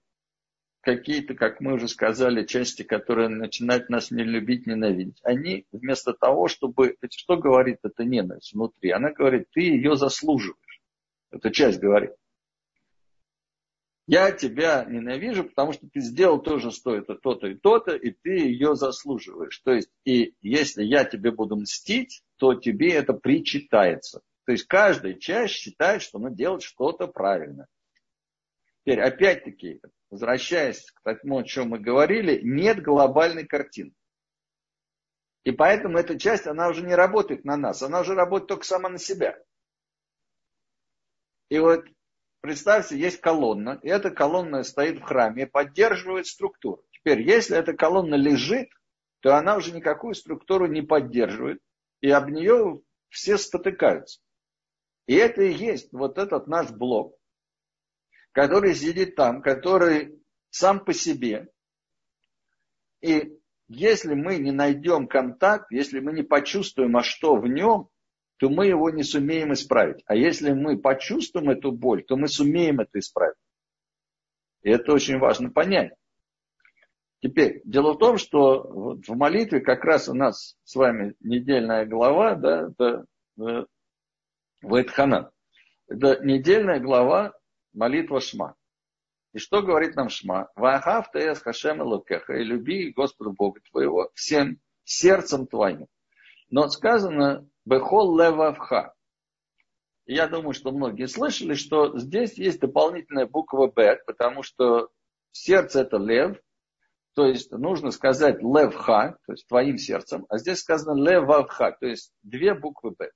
какие-то, 0.81 1.35
как 1.35 1.61
мы 1.61 1.75
уже 1.75 1.89
сказали, 1.89 2.45
части, 2.45 2.83
которые 2.83 3.29
начинают 3.29 3.89
нас 3.89 4.11
не 4.11 4.23
любить, 4.23 4.67
ненавидеть. 4.67 5.21
Они 5.23 5.67
вместо 5.73 6.13
того, 6.13 6.49
чтобы... 6.49 6.97
Что 7.11 7.37
говорит 7.37 7.79
эта 7.83 8.05
ненависть 8.05 8.53
внутри? 8.53 8.91
Она 8.91 9.13
говорит, 9.13 9.49
ты 9.53 9.61
ее 9.61 9.97
заслуживаешь. 9.97 10.83
Эта 11.31 11.51
часть 11.51 11.81
говорит 11.81 12.13
я 14.07 14.31
тебя 14.31 14.85
ненавижу, 14.85 15.45
потому 15.45 15.73
что 15.73 15.89
ты 15.89 16.01
сделал 16.01 16.41
тоже 16.41 16.71
что-то, 16.71 17.17
то-то 17.17 17.49
и 17.49 17.55
то-то, 17.55 17.97
и 17.97 18.11
ты 18.11 18.39
ее 18.39 18.77
заслуживаешь. 18.77 19.59
То 19.65 19.73
есть, 19.73 19.91
и 20.05 20.35
если 20.43 20.85
я 20.85 21.05
тебе 21.05 21.33
буду 21.33 21.57
мстить, 21.57 22.23
то 22.37 22.55
тебе 22.55 22.93
это 22.93 23.15
причитается. 23.15 24.23
То 24.47 24.53
есть 24.53 24.67
каждая 24.67 25.15
часть 25.15 25.55
считает, 25.55 26.03
что 26.03 26.19
она 26.19 26.31
делает 26.31 26.63
что-то 26.63 27.09
правильно. 27.09 27.67
Теперь, 28.85 29.01
опять-таки, 29.01 29.81
возвращаясь 30.09 30.89
к 30.93 31.03
тому, 31.03 31.39
о 31.39 31.43
чем 31.43 31.71
мы 31.71 31.81
говорили, 31.81 32.41
нет 32.43 32.81
глобальной 32.81 33.45
картины. 33.45 33.93
И 35.43 35.51
поэтому 35.51 35.99
эта 35.99 36.17
часть, 36.19 36.47
она 36.47 36.69
уже 36.69 36.83
не 36.83 36.95
работает 36.95 37.45
на 37.45 37.57
нас, 37.57 37.83
она 37.83 38.01
уже 38.01 38.15
работает 38.15 38.49
только 38.49 38.65
сама 38.65 38.89
на 38.89 38.99
себя. 38.99 39.37
И 41.49 41.59
вот 41.59 41.85
представьте, 42.41 42.97
есть 42.97 43.21
колонна, 43.21 43.81
и 43.83 43.89
эта 43.89 44.13
колонна 44.13 44.63
стоит 44.63 45.01
в 45.01 45.03
храме 45.03 45.43
и 45.43 45.47
поддерживает 45.47 46.29
структуру. 46.29 46.85
Теперь, 46.93 47.23
если 47.23 47.57
эта 47.57 47.75
колонна 47.75 48.15
лежит, 48.15 48.69
то 49.21 49.37
она 49.37 49.57
уже 49.57 49.73
никакую 49.73 50.15
структуру 50.15 50.67
не 50.67 50.83
поддерживает, 50.83 51.61
и 52.01 52.11
об 52.11 52.29
нее 52.29 52.81
все 53.09 53.39
спотыкаются. 53.39 54.21
И 55.07 55.15
это 55.15 55.43
и 55.43 55.53
есть 55.53 55.93
вот 55.93 56.19
этот 56.19 56.47
наш 56.47 56.71
блок, 56.71 57.17
который 58.33 58.75
сидит 58.75 59.15
там, 59.15 59.41
который 59.41 60.21
сам 60.51 60.85
по 60.85 60.93
себе. 60.93 61.49
И 63.01 63.39
если 63.69 64.15
мы 64.15 64.39
не 64.39 64.53
найдем 64.53 65.07
контакт, 65.07 65.71
если 65.71 66.01
мы 66.01 66.13
не 66.13 66.23
почувствуем, 66.23 66.97
а 66.97 67.03
что 67.03 67.37
в 67.37 67.47
нем, 67.47 67.89
то 68.39 68.49
мы 68.51 68.67
его 68.67 68.91
не 68.91 69.03
сумеем 69.03 69.53
исправить. 69.53 70.03
А 70.07 70.15
если 70.15 70.53
мы 70.53 70.79
почувствуем 70.79 71.51
эту 71.51 71.73
боль, 71.73 72.05
то 72.05 72.17
мы 72.17 72.29
сумеем 72.29 72.81
это 72.81 72.99
исправить. 72.99 73.37
И 74.63 74.71
это 74.71 74.93
очень 74.93 75.19
важно 75.19 75.51
понять. 75.51 75.93
Теперь, 77.23 77.63
дело 77.65 77.95
в 77.95 77.99
том, 77.99 78.19
что 78.19 78.63
вот 78.63 79.07
в 79.07 79.17
молитве 79.17 79.61
как 79.61 79.85
раз 79.85 80.09
у 80.09 80.15
нас 80.15 80.57
с 80.65 80.75
вами 80.75 81.15
недельная 81.21 81.87
глава, 81.87 82.35
да, 82.35 82.69
это 82.69 83.07
э, 83.41 83.65
Вайтханан. 84.67 85.31
Это 85.87 86.19
недельная 86.25 86.81
глава 86.81 87.33
молитва 87.73 88.21
Шма. 88.21 88.57
И 89.33 89.39
что 89.39 89.63
говорит 89.63 89.95
нам 89.95 90.09
Шма? 90.09 90.51
Вахав 90.57 91.13
теес 91.13 91.41
хашем 91.41 91.81
лукеха 91.83 92.35
и 92.35 92.43
люби 92.43 92.91
Господа 92.91 93.31
Бога 93.31 93.61
твоего 93.71 94.11
всем 94.15 94.59
сердцем 94.83 95.47
твоим. 95.47 95.87
Но 96.51 96.69
сказано 96.69 97.49
бехол 97.65 98.19
левавха. 98.19 98.93
Я 100.05 100.27
думаю, 100.27 100.53
что 100.53 100.73
многие 100.73 101.07
слышали, 101.07 101.55
что 101.55 101.97
здесь 101.99 102.35
есть 102.35 102.59
дополнительная 102.59 103.27
буква 103.27 103.69
Б, 103.69 104.01
потому 104.05 104.43
что 104.43 104.89
сердце 105.31 105.83
это 105.83 105.99
лев, 105.99 106.41
то 107.15 107.25
есть 107.25 107.53
нужно 107.53 107.93
сказать 107.93 108.43
левха, 108.43 109.17
то 109.27 109.33
есть 109.33 109.47
твоим 109.47 109.79
сердцем, 109.79 110.27
а 110.29 110.39
здесь 110.39 110.59
сказано 110.59 111.01
левавха, 111.01 111.77
то 111.79 111.87
есть 111.87 112.13
две 112.23 112.55
буквы 112.55 112.93
Б. 112.93 113.11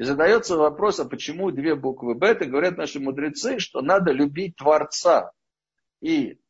И 0.00 0.02
задается 0.02 0.56
вопрос, 0.56 0.98
а 0.98 1.04
почему 1.04 1.50
две 1.50 1.74
буквы 1.74 2.14
Б? 2.14 2.28
Это 2.28 2.46
говорят 2.46 2.78
наши 2.78 2.98
мудрецы, 2.98 3.58
что 3.58 3.82
надо 3.82 4.12
любить 4.12 4.56
Творца 4.56 5.30
и 6.00 6.40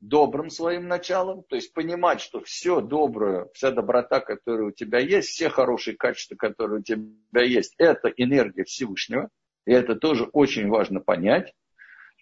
добрым 0.00 0.50
своим 0.50 0.88
началом, 0.88 1.44
то 1.44 1.54
есть 1.54 1.72
понимать, 1.72 2.20
что 2.20 2.40
все 2.40 2.80
доброе, 2.80 3.48
вся 3.54 3.70
доброта, 3.70 4.18
которая 4.18 4.66
у 4.66 4.72
тебя 4.72 4.98
есть, 4.98 5.28
все 5.28 5.48
хорошие 5.48 5.96
качества, 5.96 6.34
которые 6.34 6.80
у 6.80 6.82
тебя 6.82 7.44
есть, 7.44 7.76
это 7.78 8.08
энергия 8.08 8.64
Всевышнего. 8.64 9.28
И 9.64 9.70
это 9.70 9.94
тоже 9.94 10.24
очень 10.32 10.68
важно 10.68 10.98
понять 10.98 11.54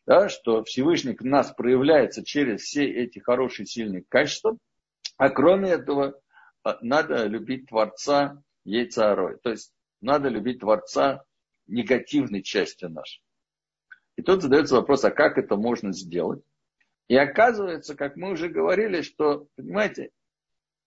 да, 0.07 0.29
что 0.29 0.63
Всевышний 0.63 1.15
к 1.15 1.23
нас 1.23 1.53
проявляется 1.53 2.23
через 2.23 2.65
все 2.65 2.85
эти 2.85 3.19
хорошие, 3.19 3.65
сильные 3.65 4.05
качества. 4.09 4.59
А 5.17 5.31
кроме 5.31 5.71
этого, 5.71 6.21
а, 6.63 6.79
надо 6.83 7.25
любить 7.25 7.67
Творца 7.67 8.43
яйцарой. 8.65 9.39
То 9.39 9.51
есть 9.51 9.73
надо 10.01 10.29
любить 10.29 10.61
Творца 10.61 11.25
негативной 11.67 12.43
частью 12.43 12.91
нашей. 12.91 13.23
И 14.17 14.23
тут 14.23 14.43
задается 14.43 14.77
вопрос, 14.77 15.05
а 15.05 15.11
как 15.11 15.39
это 15.39 15.57
можно 15.57 15.93
сделать? 15.93 16.43
И 17.09 17.17
оказывается, 17.17 17.95
как 17.95 18.17
мы 18.17 18.33
уже 18.33 18.49
говорили, 18.49 19.03
что, 19.03 19.47
понимаете, 19.57 20.11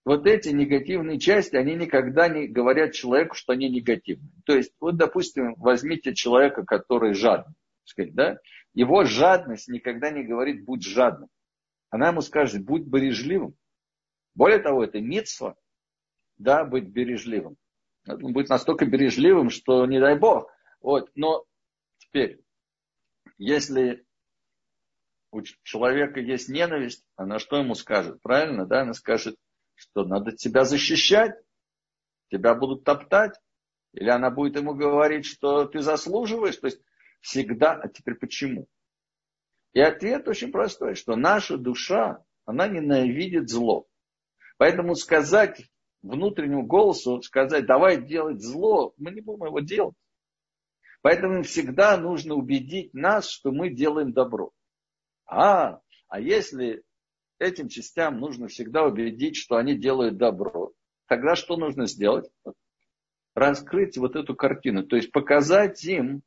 вот 0.04 0.26
эти 0.26 0.48
негативные 0.48 1.18
части, 1.18 1.56
они 1.56 1.74
никогда 1.74 2.28
не 2.28 2.48
говорят 2.48 2.92
человеку, 2.92 3.34
что 3.34 3.52
они 3.52 3.68
негативные. 3.68 4.32
То 4.44 4.54
есть, 4.54 4.72
вот, 4.80 4.96
допустим, 4.96 5.54
возьмите 5.56 6.14
человека, 6.14 6.64
который 6.64 7.14
жадный, 7.14 7.54
сказать, 7.84 8.14
да, 8.14 8.38
его 8.74 9.04
жадность 9.04 9.68
никогда 9.68 10.10
не 10.10 10.24
говорит 10.24 10.64
«будь 10.64 10.84
жадным». 10.84 11.28
Она 11.90 12.08
ему 12.08 12.20
скажет 12.22 12.64
«будь 12.64 12.82
бережливым». 12.82 13.54
Более 14.34 14.58
того, 14.58 14.84
это 14.84 15.00
митсва, 15.00 15.56
да, 16.38 16.64
быть 16.64 16.88
бережливым. 16.88 17.56
Будет 18.06 18.48
настолько 18.48 18.86
бережливым, 18.86 19.50
что 19.50 19.86
не 19.86 20.00
дай 20.00 20.18
бог. 20.18 20.50
Вот. 20.80 21.10
Но 21.14 21.44
теперь, 21.98 22.40
если 23.38 24.06
у 25.30 25.42
человека 25.62 26.20
есть 26.20 26.48
ненависть, 26.48 27.04
она 27.16 27.38
что 27.38 27.56
ему 27.56 27.74
скажет? 27.74 28.20
Правильно, 28.22 28.66
да? 28.66 28.82
Она 28.82 28.94
скажет, 28.94 29.36
что 29.74 30.04
надо 30.04 30.32
тебя 30.32 30.64
защищать, 30.64 31.34
тебя 32.30 32.54
будут 32.54 32.84
топтать. 32.84 33.38
Или 33.92 34.08
она 34.08 34.30
будет 34.30 34.56
ему 34.56 34.74
говорить, 34.74 35.26
что 35.26 35.64
ты 35.66 35.80
заслуживаешь. 35.80 36.56
То 36.56 36.66
есть 36.66 36.80
Всегда. 37.20 37.74
А 37.74 37.88
теперь 37.88 38.14
почему? 38.14 38.66
И 39.72 39.80
ответ 39.80 40.26
очень 40.26 40.50
простой, 40.50 40.94
что 40.94 41.16
наша 41.16 41.56
душа, 41.56 42.24
она 42.44 42.66
ненавидит 42.66 43.48
зло. 43.48 43.86
Поэтому 44.56 44.94
сказать 44.94 45.69
внутреннему 46.02 46.64
голосу, 46.64 47.20
сказать, 47.22 47.66
давай 47.66 48.02
делать 48.02 48.40
зло, 48.40 48.94
мы 48.96 49.10
не 49.10 49.20
будем 49.20 49.46
его 49.46 49.60
делать. 49.60 49.94
Поэтому 51.02 51.42
всегда 51.42 51.96
нужно 51.96 52.34
убедить 52.34 52.92
нас, 52.92 53.28
что 53.28 53.52
мы 53.52 53.70
делаем 53.70 54.12
добро. 54.12 54.50
А, 55.26 55.80
а 56.08 56.20
если 56.20 56.82
этим 57.38 57.68
частям 57.68 58.18
нужно 58.20 58.48
всегда 58.48 58.84
убедить, 58.84 59.36
что 59.36 59.56
они 59.56 59.76
делают 59.76 60.18
добро, 60.18 60.72
тогда 61.06 61.36
что 61.36 61.56
нужно 61.56 61.86
сделать? 61.86 62.30
Раскрыть 63.34 63.96
вот 63.96 64.16
эту 64.16 64.34
картину, 64.34 64.84
то 64.84 64.96
есть 64.96 65.12
показать 65.12 65.82
им, 65.84 66.22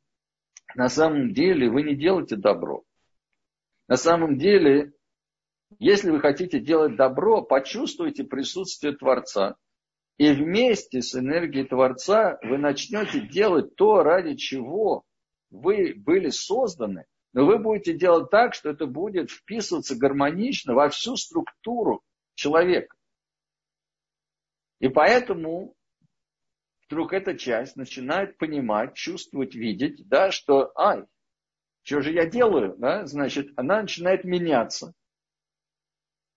на 0.74 0.88
самом 0.88 1.32
деле 1.32 1.70
вы 1.70 1.82
не 1.82 1.94
делаете 1.94 2.36
добро. 2.36 2.82
На 3.86 3.96
самом 3.96 4.38
деле, 4.38 4.92
если 5.78 6.10
вы 6.10 6.20
хотите 6.20 6.58
делать 6.58 6.96
добро, 6.96 7.42
почувствуйте 7.42 8.24
присутствие 8.24 8.96
Творца. 8.96 9.56
И 10.16 10.30
вместе 10.30 11.02
с 11.02 11.14
энергией 11.14 11.66
Творца 11.66 12.38
вы 12.42 12.58
начнете 12.58 13.20
делать 13.20 13.74
то, 13.74 14.02
ради 14.02 14.36
чего 14.36 15.04
вы 15.50 15.94
были 15.96 16.30
созданы. 16.30 17.06
Но 17.32 17.46
вы 17.46 17.58
будете 17.58 17.94
делать 17.94 18.30
так, 18.30 18.54
что 18.54 18.70
это 18.70 18.86
будет 18.86 19.30
вписываться 19.30 19.96
гармонично 19.96 20.74
во 20.74 20.88
всю 20.88 21.16
структуру 21.16 22.02
человека. 22.34 22.96
И 24.78 24.88
поэтому 24.88 25.74
вдруг 26.86 27.12
эта 27.12 27.36
часть 27.36 27.74
начинает 27.74 28.38
понимать, 28.38 28.94
чувствовать, 28.94 29.56
видеть, 29.56 30.06
да, 30.08 30.30
что, 30.30 30.70
ай, 30.76 31.04
что 31.82 32.02
же 32.02 32.12
я 32.12 32.26
делаю, 32.26 32.76
да, 32.78 33.04
значит, 33.06 33.48
она 33.56 33.82
начинает 33.82 34.24
меняться. 34.24 34.94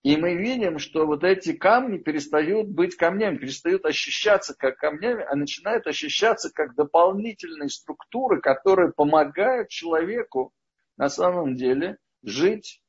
И 0.04 0.16
мы 0.16 0.36
видим, 0.36 0.80
что 0.80 1.06
вот 1.06 1.24
эти 1.24 1.54
камни 1.54 1.98
перестают 1.98 2.70
быть 2.70 2.96
камнями, 2.96 3.38
перестают 3.38 3.86
ощущаться 3.86 4.56
как 4.56 4.78
камнями, 4.78 5.24
а 5.24 5.36
начинают 5.36 5.88
ощущаться 5.88 6.52
как 6.52 6.76
дополнительные 6.76 7.70
структуры, 7.70 8.40
которые 8.40 8.94
помогают 8.94 9.70
человеку 9.70 10.54
на 10.98 11.10
самом 11.10 11.56
деле 11.56 11.98
жить 12.24 12.82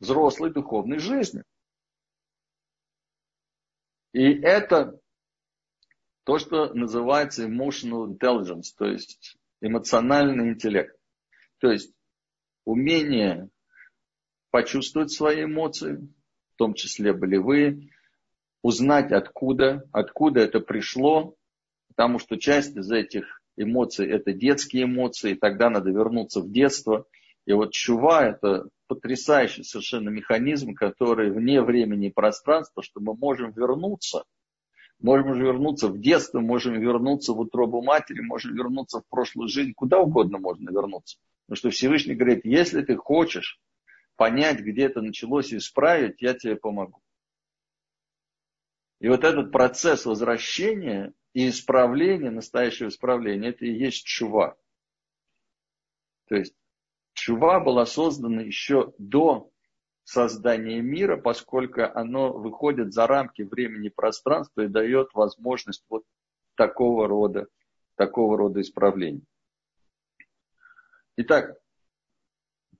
взрослой 0.00 0.52
духовной 0.52 0.98
жизнью. 0.98 1.44
И 4.12 4.40
это 4.40 4.98
то, 6.24 6.38
что 6.38 6.72
называется 6.74 7.46
emotional 7.46 8.06
intelligence, 8.06 8.72
то 8.76 8.86
есть 8.86 9.36
эмоциональный 9.60 10.50
интеллект. 10.50 10.96
То 11.58 11.70
есть 11.70 11.94
умение 12.64 13.48
почувствовать 14.50 15.10
свои 15.10 15.44
эмоции, 15.44 15.98
том 16.62 16.74
числе 16.74 17.12
болевые, 17.12 17.88
узнать 18.62 19.10
откуда, 19.10 19.84
откуда 19.90 20.42
это 20.42 20.60
пришло, 20.60 21.34
потому 21.88 22.20
что 22.20 22.38
часть 22.38 22.76
из 22.76 22.88
этих 22.92 23.42
эмоций 23.56 24.08
это 24.08 24.32
детские 24.32 24.84
эмоции, 24.84 25.34
тогда 25.34 25.70
надо 25.70 25.90
вернуться 25.90 26.40
в 26.40 26.52
детство. 26.52 27.06
И 27.46 27.52
вот 27.52 27.72
чува 27.72 28.28
это 28.28 28.68
потрясающий 28.86 29.64
совершенно 29.64 30.08
механизм, 30.10 30.74
который 30.74 31.32
вне 31.32 31.60
времени 31.62 32.06
и 32.06 32.12
пространства, 32.12 32.84
что 32.84 33.00
мы 33.00 33.16
можем 33.16 33.50
вернуться– 33.50 34.22
Можем 35.00 35.36
вернуться 35.36 35.88
в 35.88 35.98
детство, 35.98 36.38
можем 36.38 36.80
вернуться 36.80 37.32
в 37.32 37.40
утробу 37.40 37.82
матери, 37.82 38.20
можем 38.20 38.54
вернуться 38.54 39.00
в 39.00 39.08
прошлую 39.10 39.48
жизнь, 39.48 39.72
куда 39.74 39.98
угодно 39.98 40.38
можно 40.38 40.70
вернуться. 40.70 41.18
Потому 41.46 41.56
что 41.56 41.70
Всевышний 41.70 42.14
говорит, 42.14 42.44
если 42.44 42.82
ты 42.82 42.94
хочешь 42.94 43.58
понять, 44.22 44.60
где 44.60 44.84
это 44.84 45.02
началось 45.02 45.52
исправить, 45.52 46.22
я 46.22 46.34
тебе 46.34 46.54
помогу. 46.54 47.02
И 49.00 49.08
вот 49.08 49.24
этот 49.24 49.50
процесс 49.50 50.06
возвращения 50.06 51.12
и 51.32 51.48
исправления, 51.48 52.30
настоящего 52.30 52.86
исправления, 52.86 53.48
это 53.48 53.64
и 53.64 53.72
есть 53.72 54.06
чува. 54.06 54.56
То 56.28 56.36
есть 56.36 56.54
чува 57.14 57.58
была 57.58 57.84
создана 57.84 58.42
еще 58.42 58.94
до 58.96 59.50
создания 60.04 60.80
мира, 60.80 61.16
поскольку 61.16 61.82
оно 61.82 62.32
выходит 62.32 62.92
за 62.92 63.08
рамки 63.08 63.42
времени 63.42 63.88
и 63.88 63.92
пространства 63.92 64.60
и 64.60 64.68
дает 64.68 65.12
возможность 65.14 65.84
вот 65.88 66.04
такого 66.54 67.08
рода, 67.08 67.48
такого 67.96 68.38
рода 68.38 68.60
исправлений. 68.60 69.24
Итак, 71.16 71.56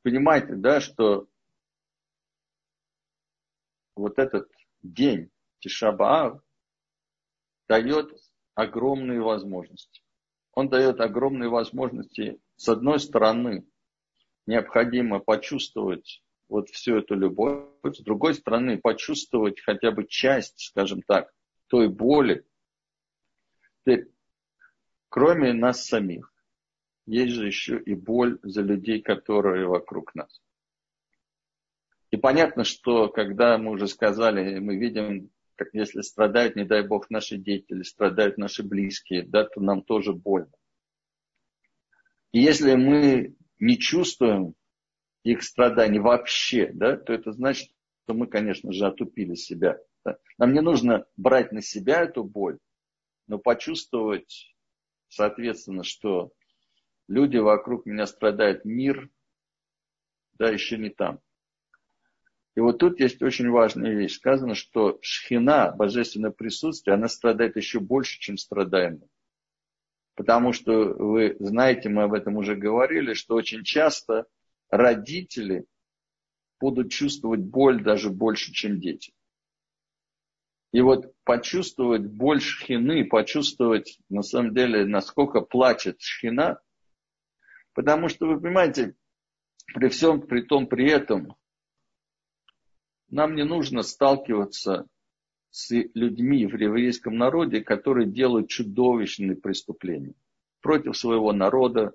понимаете, 0.05 0.55
да, 0.55 0.81
что 0.81 1.27
вот 3.95 4.19
этот 4.19 4.51
день 4.83 5.31
Тишабаав 5.61 6.41
дает 7.69 8.13
огромные 8.55 9.21
возможности. 9.21 10.03
Он 10.55 10.69
дает 10.69 11.01
огромные 11.01 11.49
возможности, 11.49 12.41
с 12.57 12.69
одной 12.69 13.01
стороны, 13.01 13.67
необходимо 14.47 15.21
почувствовать 15.21 16.23
вот 16.49 16.69
всю 16.69 16.97
эту 16.97 17.15
любовь, 17.15 17.67
с 17.83 18.01
другой 18.01 18.35
стороны, 18.35 18.79
почувствовать 18.79 19.61
хотя 19.61 19.91
бы 19.91 20.07
часть, 20.07 20.61
скажем 20.61 21.01
так, 21.03 21.33
той 21.69 21.89
боли, 21.89 22.45
кроме 25.09 25.53
нас 25.55 25.87
самих. 25.87 26.33
Есть 27.07 27.33
же 27.33 27.47
еще 27.47 27.81
и 27.81 27.95
боль 27.95 28.39
за 28.43 28.63
людей, 28.63 29.01
которые 29.01 29.67
вокруг 29.67 30.15
нас. 30.15 30.41
И 32.13 32.19
понятно, 32.19 32.63
что 32.65 33.09
когда 33.09 33.57
мы 33.57 33.71
уже 33.71 33.89
сказали, 33.89 34.59
мы 34.59 34.77
видим, 34.77 35.31
как 35.57 35.69
если 35.73 36.03
страдают, 36.03 36.57
не 36.57 36.65
дай 36.65 36.87
бог, 36.87 37.09
наши 37.09 37.39
дети 37.39 37.73
или 37.73 37.83
страдают 37.83 38.37
наши 38.37 38.63
близкие, 38.63 39.23
да, 39.23 39.45
то 39.45 39.63
нам 39.63 39.83
тоже 39.83 40.13
больно. 40.13 40.53
И 42.33 42.41
если 42.41 42.75
мы 42.75 43.35
не 43.59 43.79
чувствуем 43.79 44.55
их 45.25 45.43
страданий 45.43 46.01
вообще, 46.01 46.71
да, 46.75 46.99
то 46.99 47.15
это 47.15 47.33
значит, 47.33 47.71
что 48.05 48.13
мы, 48.13 48.27
конечно 48.27 48.73
же, 48.73 48.87
отупили 48.87 49.35
себя. 49.35 49.79
Да. 50.05 50.19
Нам 50.37 50.53
не 50.53 50.61
нужно 50.61 51.07
брать 51.17 51.51
на 51.51 51.63
себя 51.63 52.03
эту 52.03 52.25
боль, 52.25 52.59
но 53.27 53.39
почувствовать, 53.39 54.55
соответственно, 55.09 55.83
что 55.83 56.33
люди 57.09 57.39
вокруг 57.39 57.87
меня 57.87 58.05
страдают, 58.05 58.67
мир, 58.67 59.09
да, 60.35 60.51
еще 60.51 60.77
не 60.77 60.91
там. 60.91 61.19
И 62.55 62.61
вот 62.61 62.79
тут 62.79 63.01
есть 63.01 63.23
очень 63.23 63.49
важная 63.49 63.95
вещь. 63.95 64.17
Сказано, 64.17 64.55
что 64.55 64.99
шхина, 65.01 65.73
божественное 65.73 66.31
присутствие, 66.31 66.95
она 66.95 67.09
страдает 67.09 67.57
еще 67.57 67.81
больше, 67.81 68.19
чем 68.19 68.37
страдаем 68.37 68.99
мы. 69.01 69.09
Потому 70.15 70.53
что 70.53 70.73
вы 70.73 71.37
знаете, 71.41 71.89
мы 71.89 72.03
об 72.03 72.13
этом 72.13 72.37
уже 72.37 72.55
говорили, 72.55 73.15
что 73.15 73.35
очень 73.35 73.65
часто 73.65 74.27
родители 74.69 75.65
будут 76.61 76.91
чувствовать 76.91 77.41
боль 77.41 77.83
даже 77.83 78.11
больше, 78.11 78.53
чем 78.53 78.79
дети. 78.79 79.15
И 80.73 80.81
вот 80.81 81.13
почувствовать 81.25 82.07
боль 82.07 82.41
шхины, 82.41 83.05
почувствовать 83.05 83.99
на 84.09 84.23
самом 84.23 84.55
деле, 84.55 84.87
насколько 84.87 85.41
плачет 85.41 86.01
шхина, 86.01 86.61
потому 87.75 88.09
что, 88.09 88.27
вы 88.27 88.41
понимаете, 88.41 88.95
при 89.75 89.89
всем 89.89 90.23
при 90.23 90.43
том, 90.43 90.67
при 90.67 90.91
этом, 90.91 91.35
нам 93.13 93.37
не 93.37 93.45
нужно 93.45 93.83
сталкиваться 93.83 94.87
с 95.51 95.71
людьми 95.71 96.47
в 96.47 96.57
еврейском 96.57 97.17
народе, 97.19 97.61
которые 97.61 98.07
делают 98.07 98.49
чудовищные 98.49 99.37
преступления 99.37 100.15
против 100.63 100.97
своего 100.97 101.33
народа, 101.33 101.93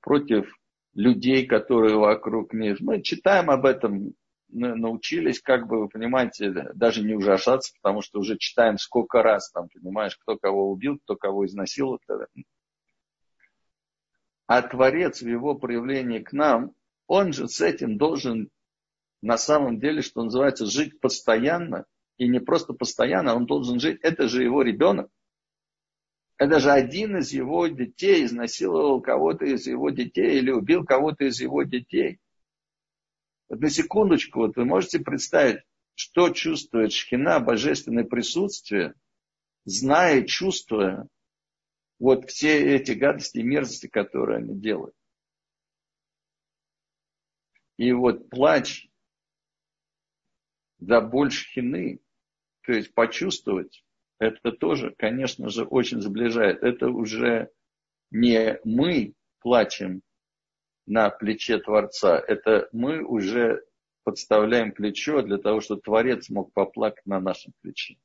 против 0.00 0.48
людей, 0.94 1.44
которые 1.46 1.96
вокруг 1.96 2.54
них. 2.54 2.80
Мы 2.80 3.02
читаем 3.02 3.50
об 3.50 3.66
этом, 3.66 4.14
научились, 4.48 5.40
как 5.40 5.66
бы, 5.66 5.80
вы 5.80 5.88
понимаете, 5.88 6.52
даже 6.74 7.02
не 7.02 7.14
ужасаться, 7.14 7.72
потому 7.82 8.00
что 8.00 8.20
уже 8.20 8.38
читаем 8.38 8.78
сколько 8.78 9.22
раз, 9.22 9.50
там, 9.50 9.68
понимаешь, 9.68 10.16
кто 10.16 10.38
кого 10.38 10.70
убил, 10.70 11.00
кто 11.00 11.16
кого 11.16 11.46
изнасиловал. 11.46 11.98
А 14.46 14.62
Творец 14.62 15.20
в 15.20 15.26
его 15.28 15.56
проявлении 15.56 16.20
к 16.20 16.32
нам, 16.32 16.74
он 17.08 17.32
же 17.32 17.48
с 17.48 17.60
этим 17.60 17.98
должен 17.98 18.50
на 19.24 19.38
самом 19.38 19.80
деле, 19.80 20.02
что 20.02 20.22
называется, 20.22 20.66
жить 20.66 21.00
постоянно, 21.00 21.86
и 22.18 22.28
не 22.28 22.40
просто 22.40 22.74
постоянно, 22.74 23.34
он 23.34 23.46
должен 23.46 23.80
жить, 23.80 23.98
это 24.02 24.28
же 24.28 24.42
его 24.42 24.60
ребенок. 24.60 25.10
Это 26.36 26.60
же 26.60 26.70
один 26.70 27.16
из 27.16 27.32
его 27.32 27.66
детей 27.68 28.26
изнасиловал 28.26 29.00
кого-то 29.00 29.46
из 29.46 29.66
его 29.66 29.88
детей 29.88 30.38
или 30.38 30.50
убил 30.50 30.84
кого-то 30.84 31.24
из 31.24 31.40
его 31.40 31.62
детей. 31.62 32.18
Вот 33.48 33.60
на 33.60 33.70
секундочку, 33.70 34.40
вот 34.40 34.56
вы 34.56 34.66
можете 34.66 34.98
представить, 34.98 35.62
что 35.94 36.28
чувствует 36.28 36.92
шхина, 36.92 37.40
божественное 37.40 38.04
присутствие, 38.04 38.94
зная, 39.64 40.24
чувствуя 40.24 41.08
вот 41.98 42.28
все 42.28 42.76
эти 42.76 42.92
гадости 42.92 43.38
и 43.38 43.42
мерзости, 43.42 43.86
которые 43.86 44.40
они 44.40 44.54
делают. 44.60 44.94
И 47.78 47.90
вот 47.92 48.28
плач 48.28 48.88
за 50.86 51.00
больше 51.00 51.46
хины, 51.48 52.00
то 52.62 52.72
есть 52.72 52.94
почувствовать, 52.94 53.84
это 54.18 54.52
тоже, 54.52 54.94
конечно 54.96 55.48
же, 55.48 55.64
очень 55.64 56.00
сближает. 56.00 56.62
Это 56.62 56.88
уже 56.88 57.50
не 58.10 58.58
мы 58.64 59.14
плачем 59.40 60.02
на 60.86 61.10
плече 61.10 61.58
Творца, 61.58 62.18
это 62.18 62.68
мы 62.72 63.02
уже 63.02 63.64
подставляем 64.04 64.72
плечо 64.72 65.22
для 65.22 65.38
того, 65.38 65.60
чтобы 65.60 65.80
Творец 65.80 66.28
мог 66.28 66.52
поплакать 66.52 67.06
на 67.06 67.20
нашем 67.20 67.52
плече. 67.60 67.96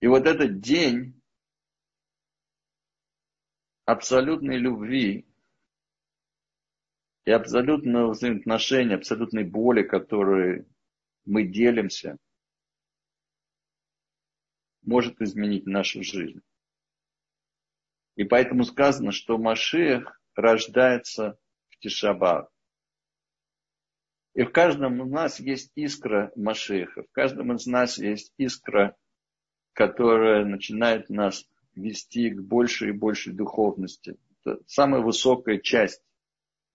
И 0.00 0.06
вот 0.06 0.26
этот 0.26 0.60
день 0.60 1.20
абсолютной 3.84 4.58
любви 4.58 5.27
и 7.24 7.30
абсолютного 7.30 8.10
взаимоотношения, 8.12 8.94
абсолютной 8.94 9.44
боли, 9.44 9.82
которые 9.82 10.66
мы 11.24 11.44
делимся, 11.44 12.16
может 14.82 15.20
изменить 15.20 15.66
нашу 15.66 16.02
жизнь. 16.02 16.40
И 18.16 18.24
поэтому 18.24 18.64
сказано, 18.64 19.12
что 19.12 19.38
Машиах 19.38 20.20
рождается 20.34 21.38
в 21.68 21.78
Тишаба. 21.78 22.50
И 24.34 24.42
в 24.44 24.50
каждом 24.50 25.02
из 25.02 25.10
нас 25.10 25.40
есть 25.40 25.72
искра 25.74 26.32
Машиха, 26.36 27.02
в 27.02 27.10
каждом 27.12 27.52
из 27.52 27.66
нас 27.66 27.98
есть 27.98 28.32
искра, 28.38 28.96
которая 29.72 30.44
начинает 30.44 31.10
нас 31.10 31.44
вести 31.74 32.30
к 32.30 32.40
большей 32.40 32.90
и 32.90 32.92
большей 32.92 33.32
духовности. 33.32 34.16
Это 34.44 34.60
самая 34.66 35.00
высокая 35.00 35.58
часть 35.58 36.02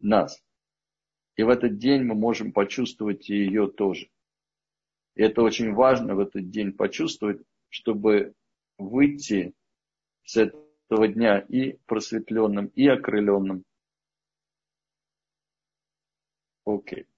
нас. 0.03 0.41
И 1.35 1.43
в 1.43 1.49
этот 1.49 1.77
день 1.77 2.03
мы 2.03 2.15
можем 2.15 2.51
почувствовать 2.51 3.29
и 3.29 3.35
ее 3.35 3.67
тоже. 3.67 4.09
И 5.15 5.23
это 5.23 5.41
очень 5.41 5.73
важно 5.73 6.15
в 6.15 6.19
этот 6.19 6.49
день 6.49 6.73
почувствовать, 6.73 7.41
чтобы 7.69 8.33
выйти 8.77 9.53
с 10.23 10.37
этого 10.37 11.07
дня 11.07 11.39
и 11.39 11.77
просветленным, 11.85 12.67
и 12.67 12.87
окрыленным. 12.87 13.63
Окей. 16.65 17.03
Okay. 17.03 17.12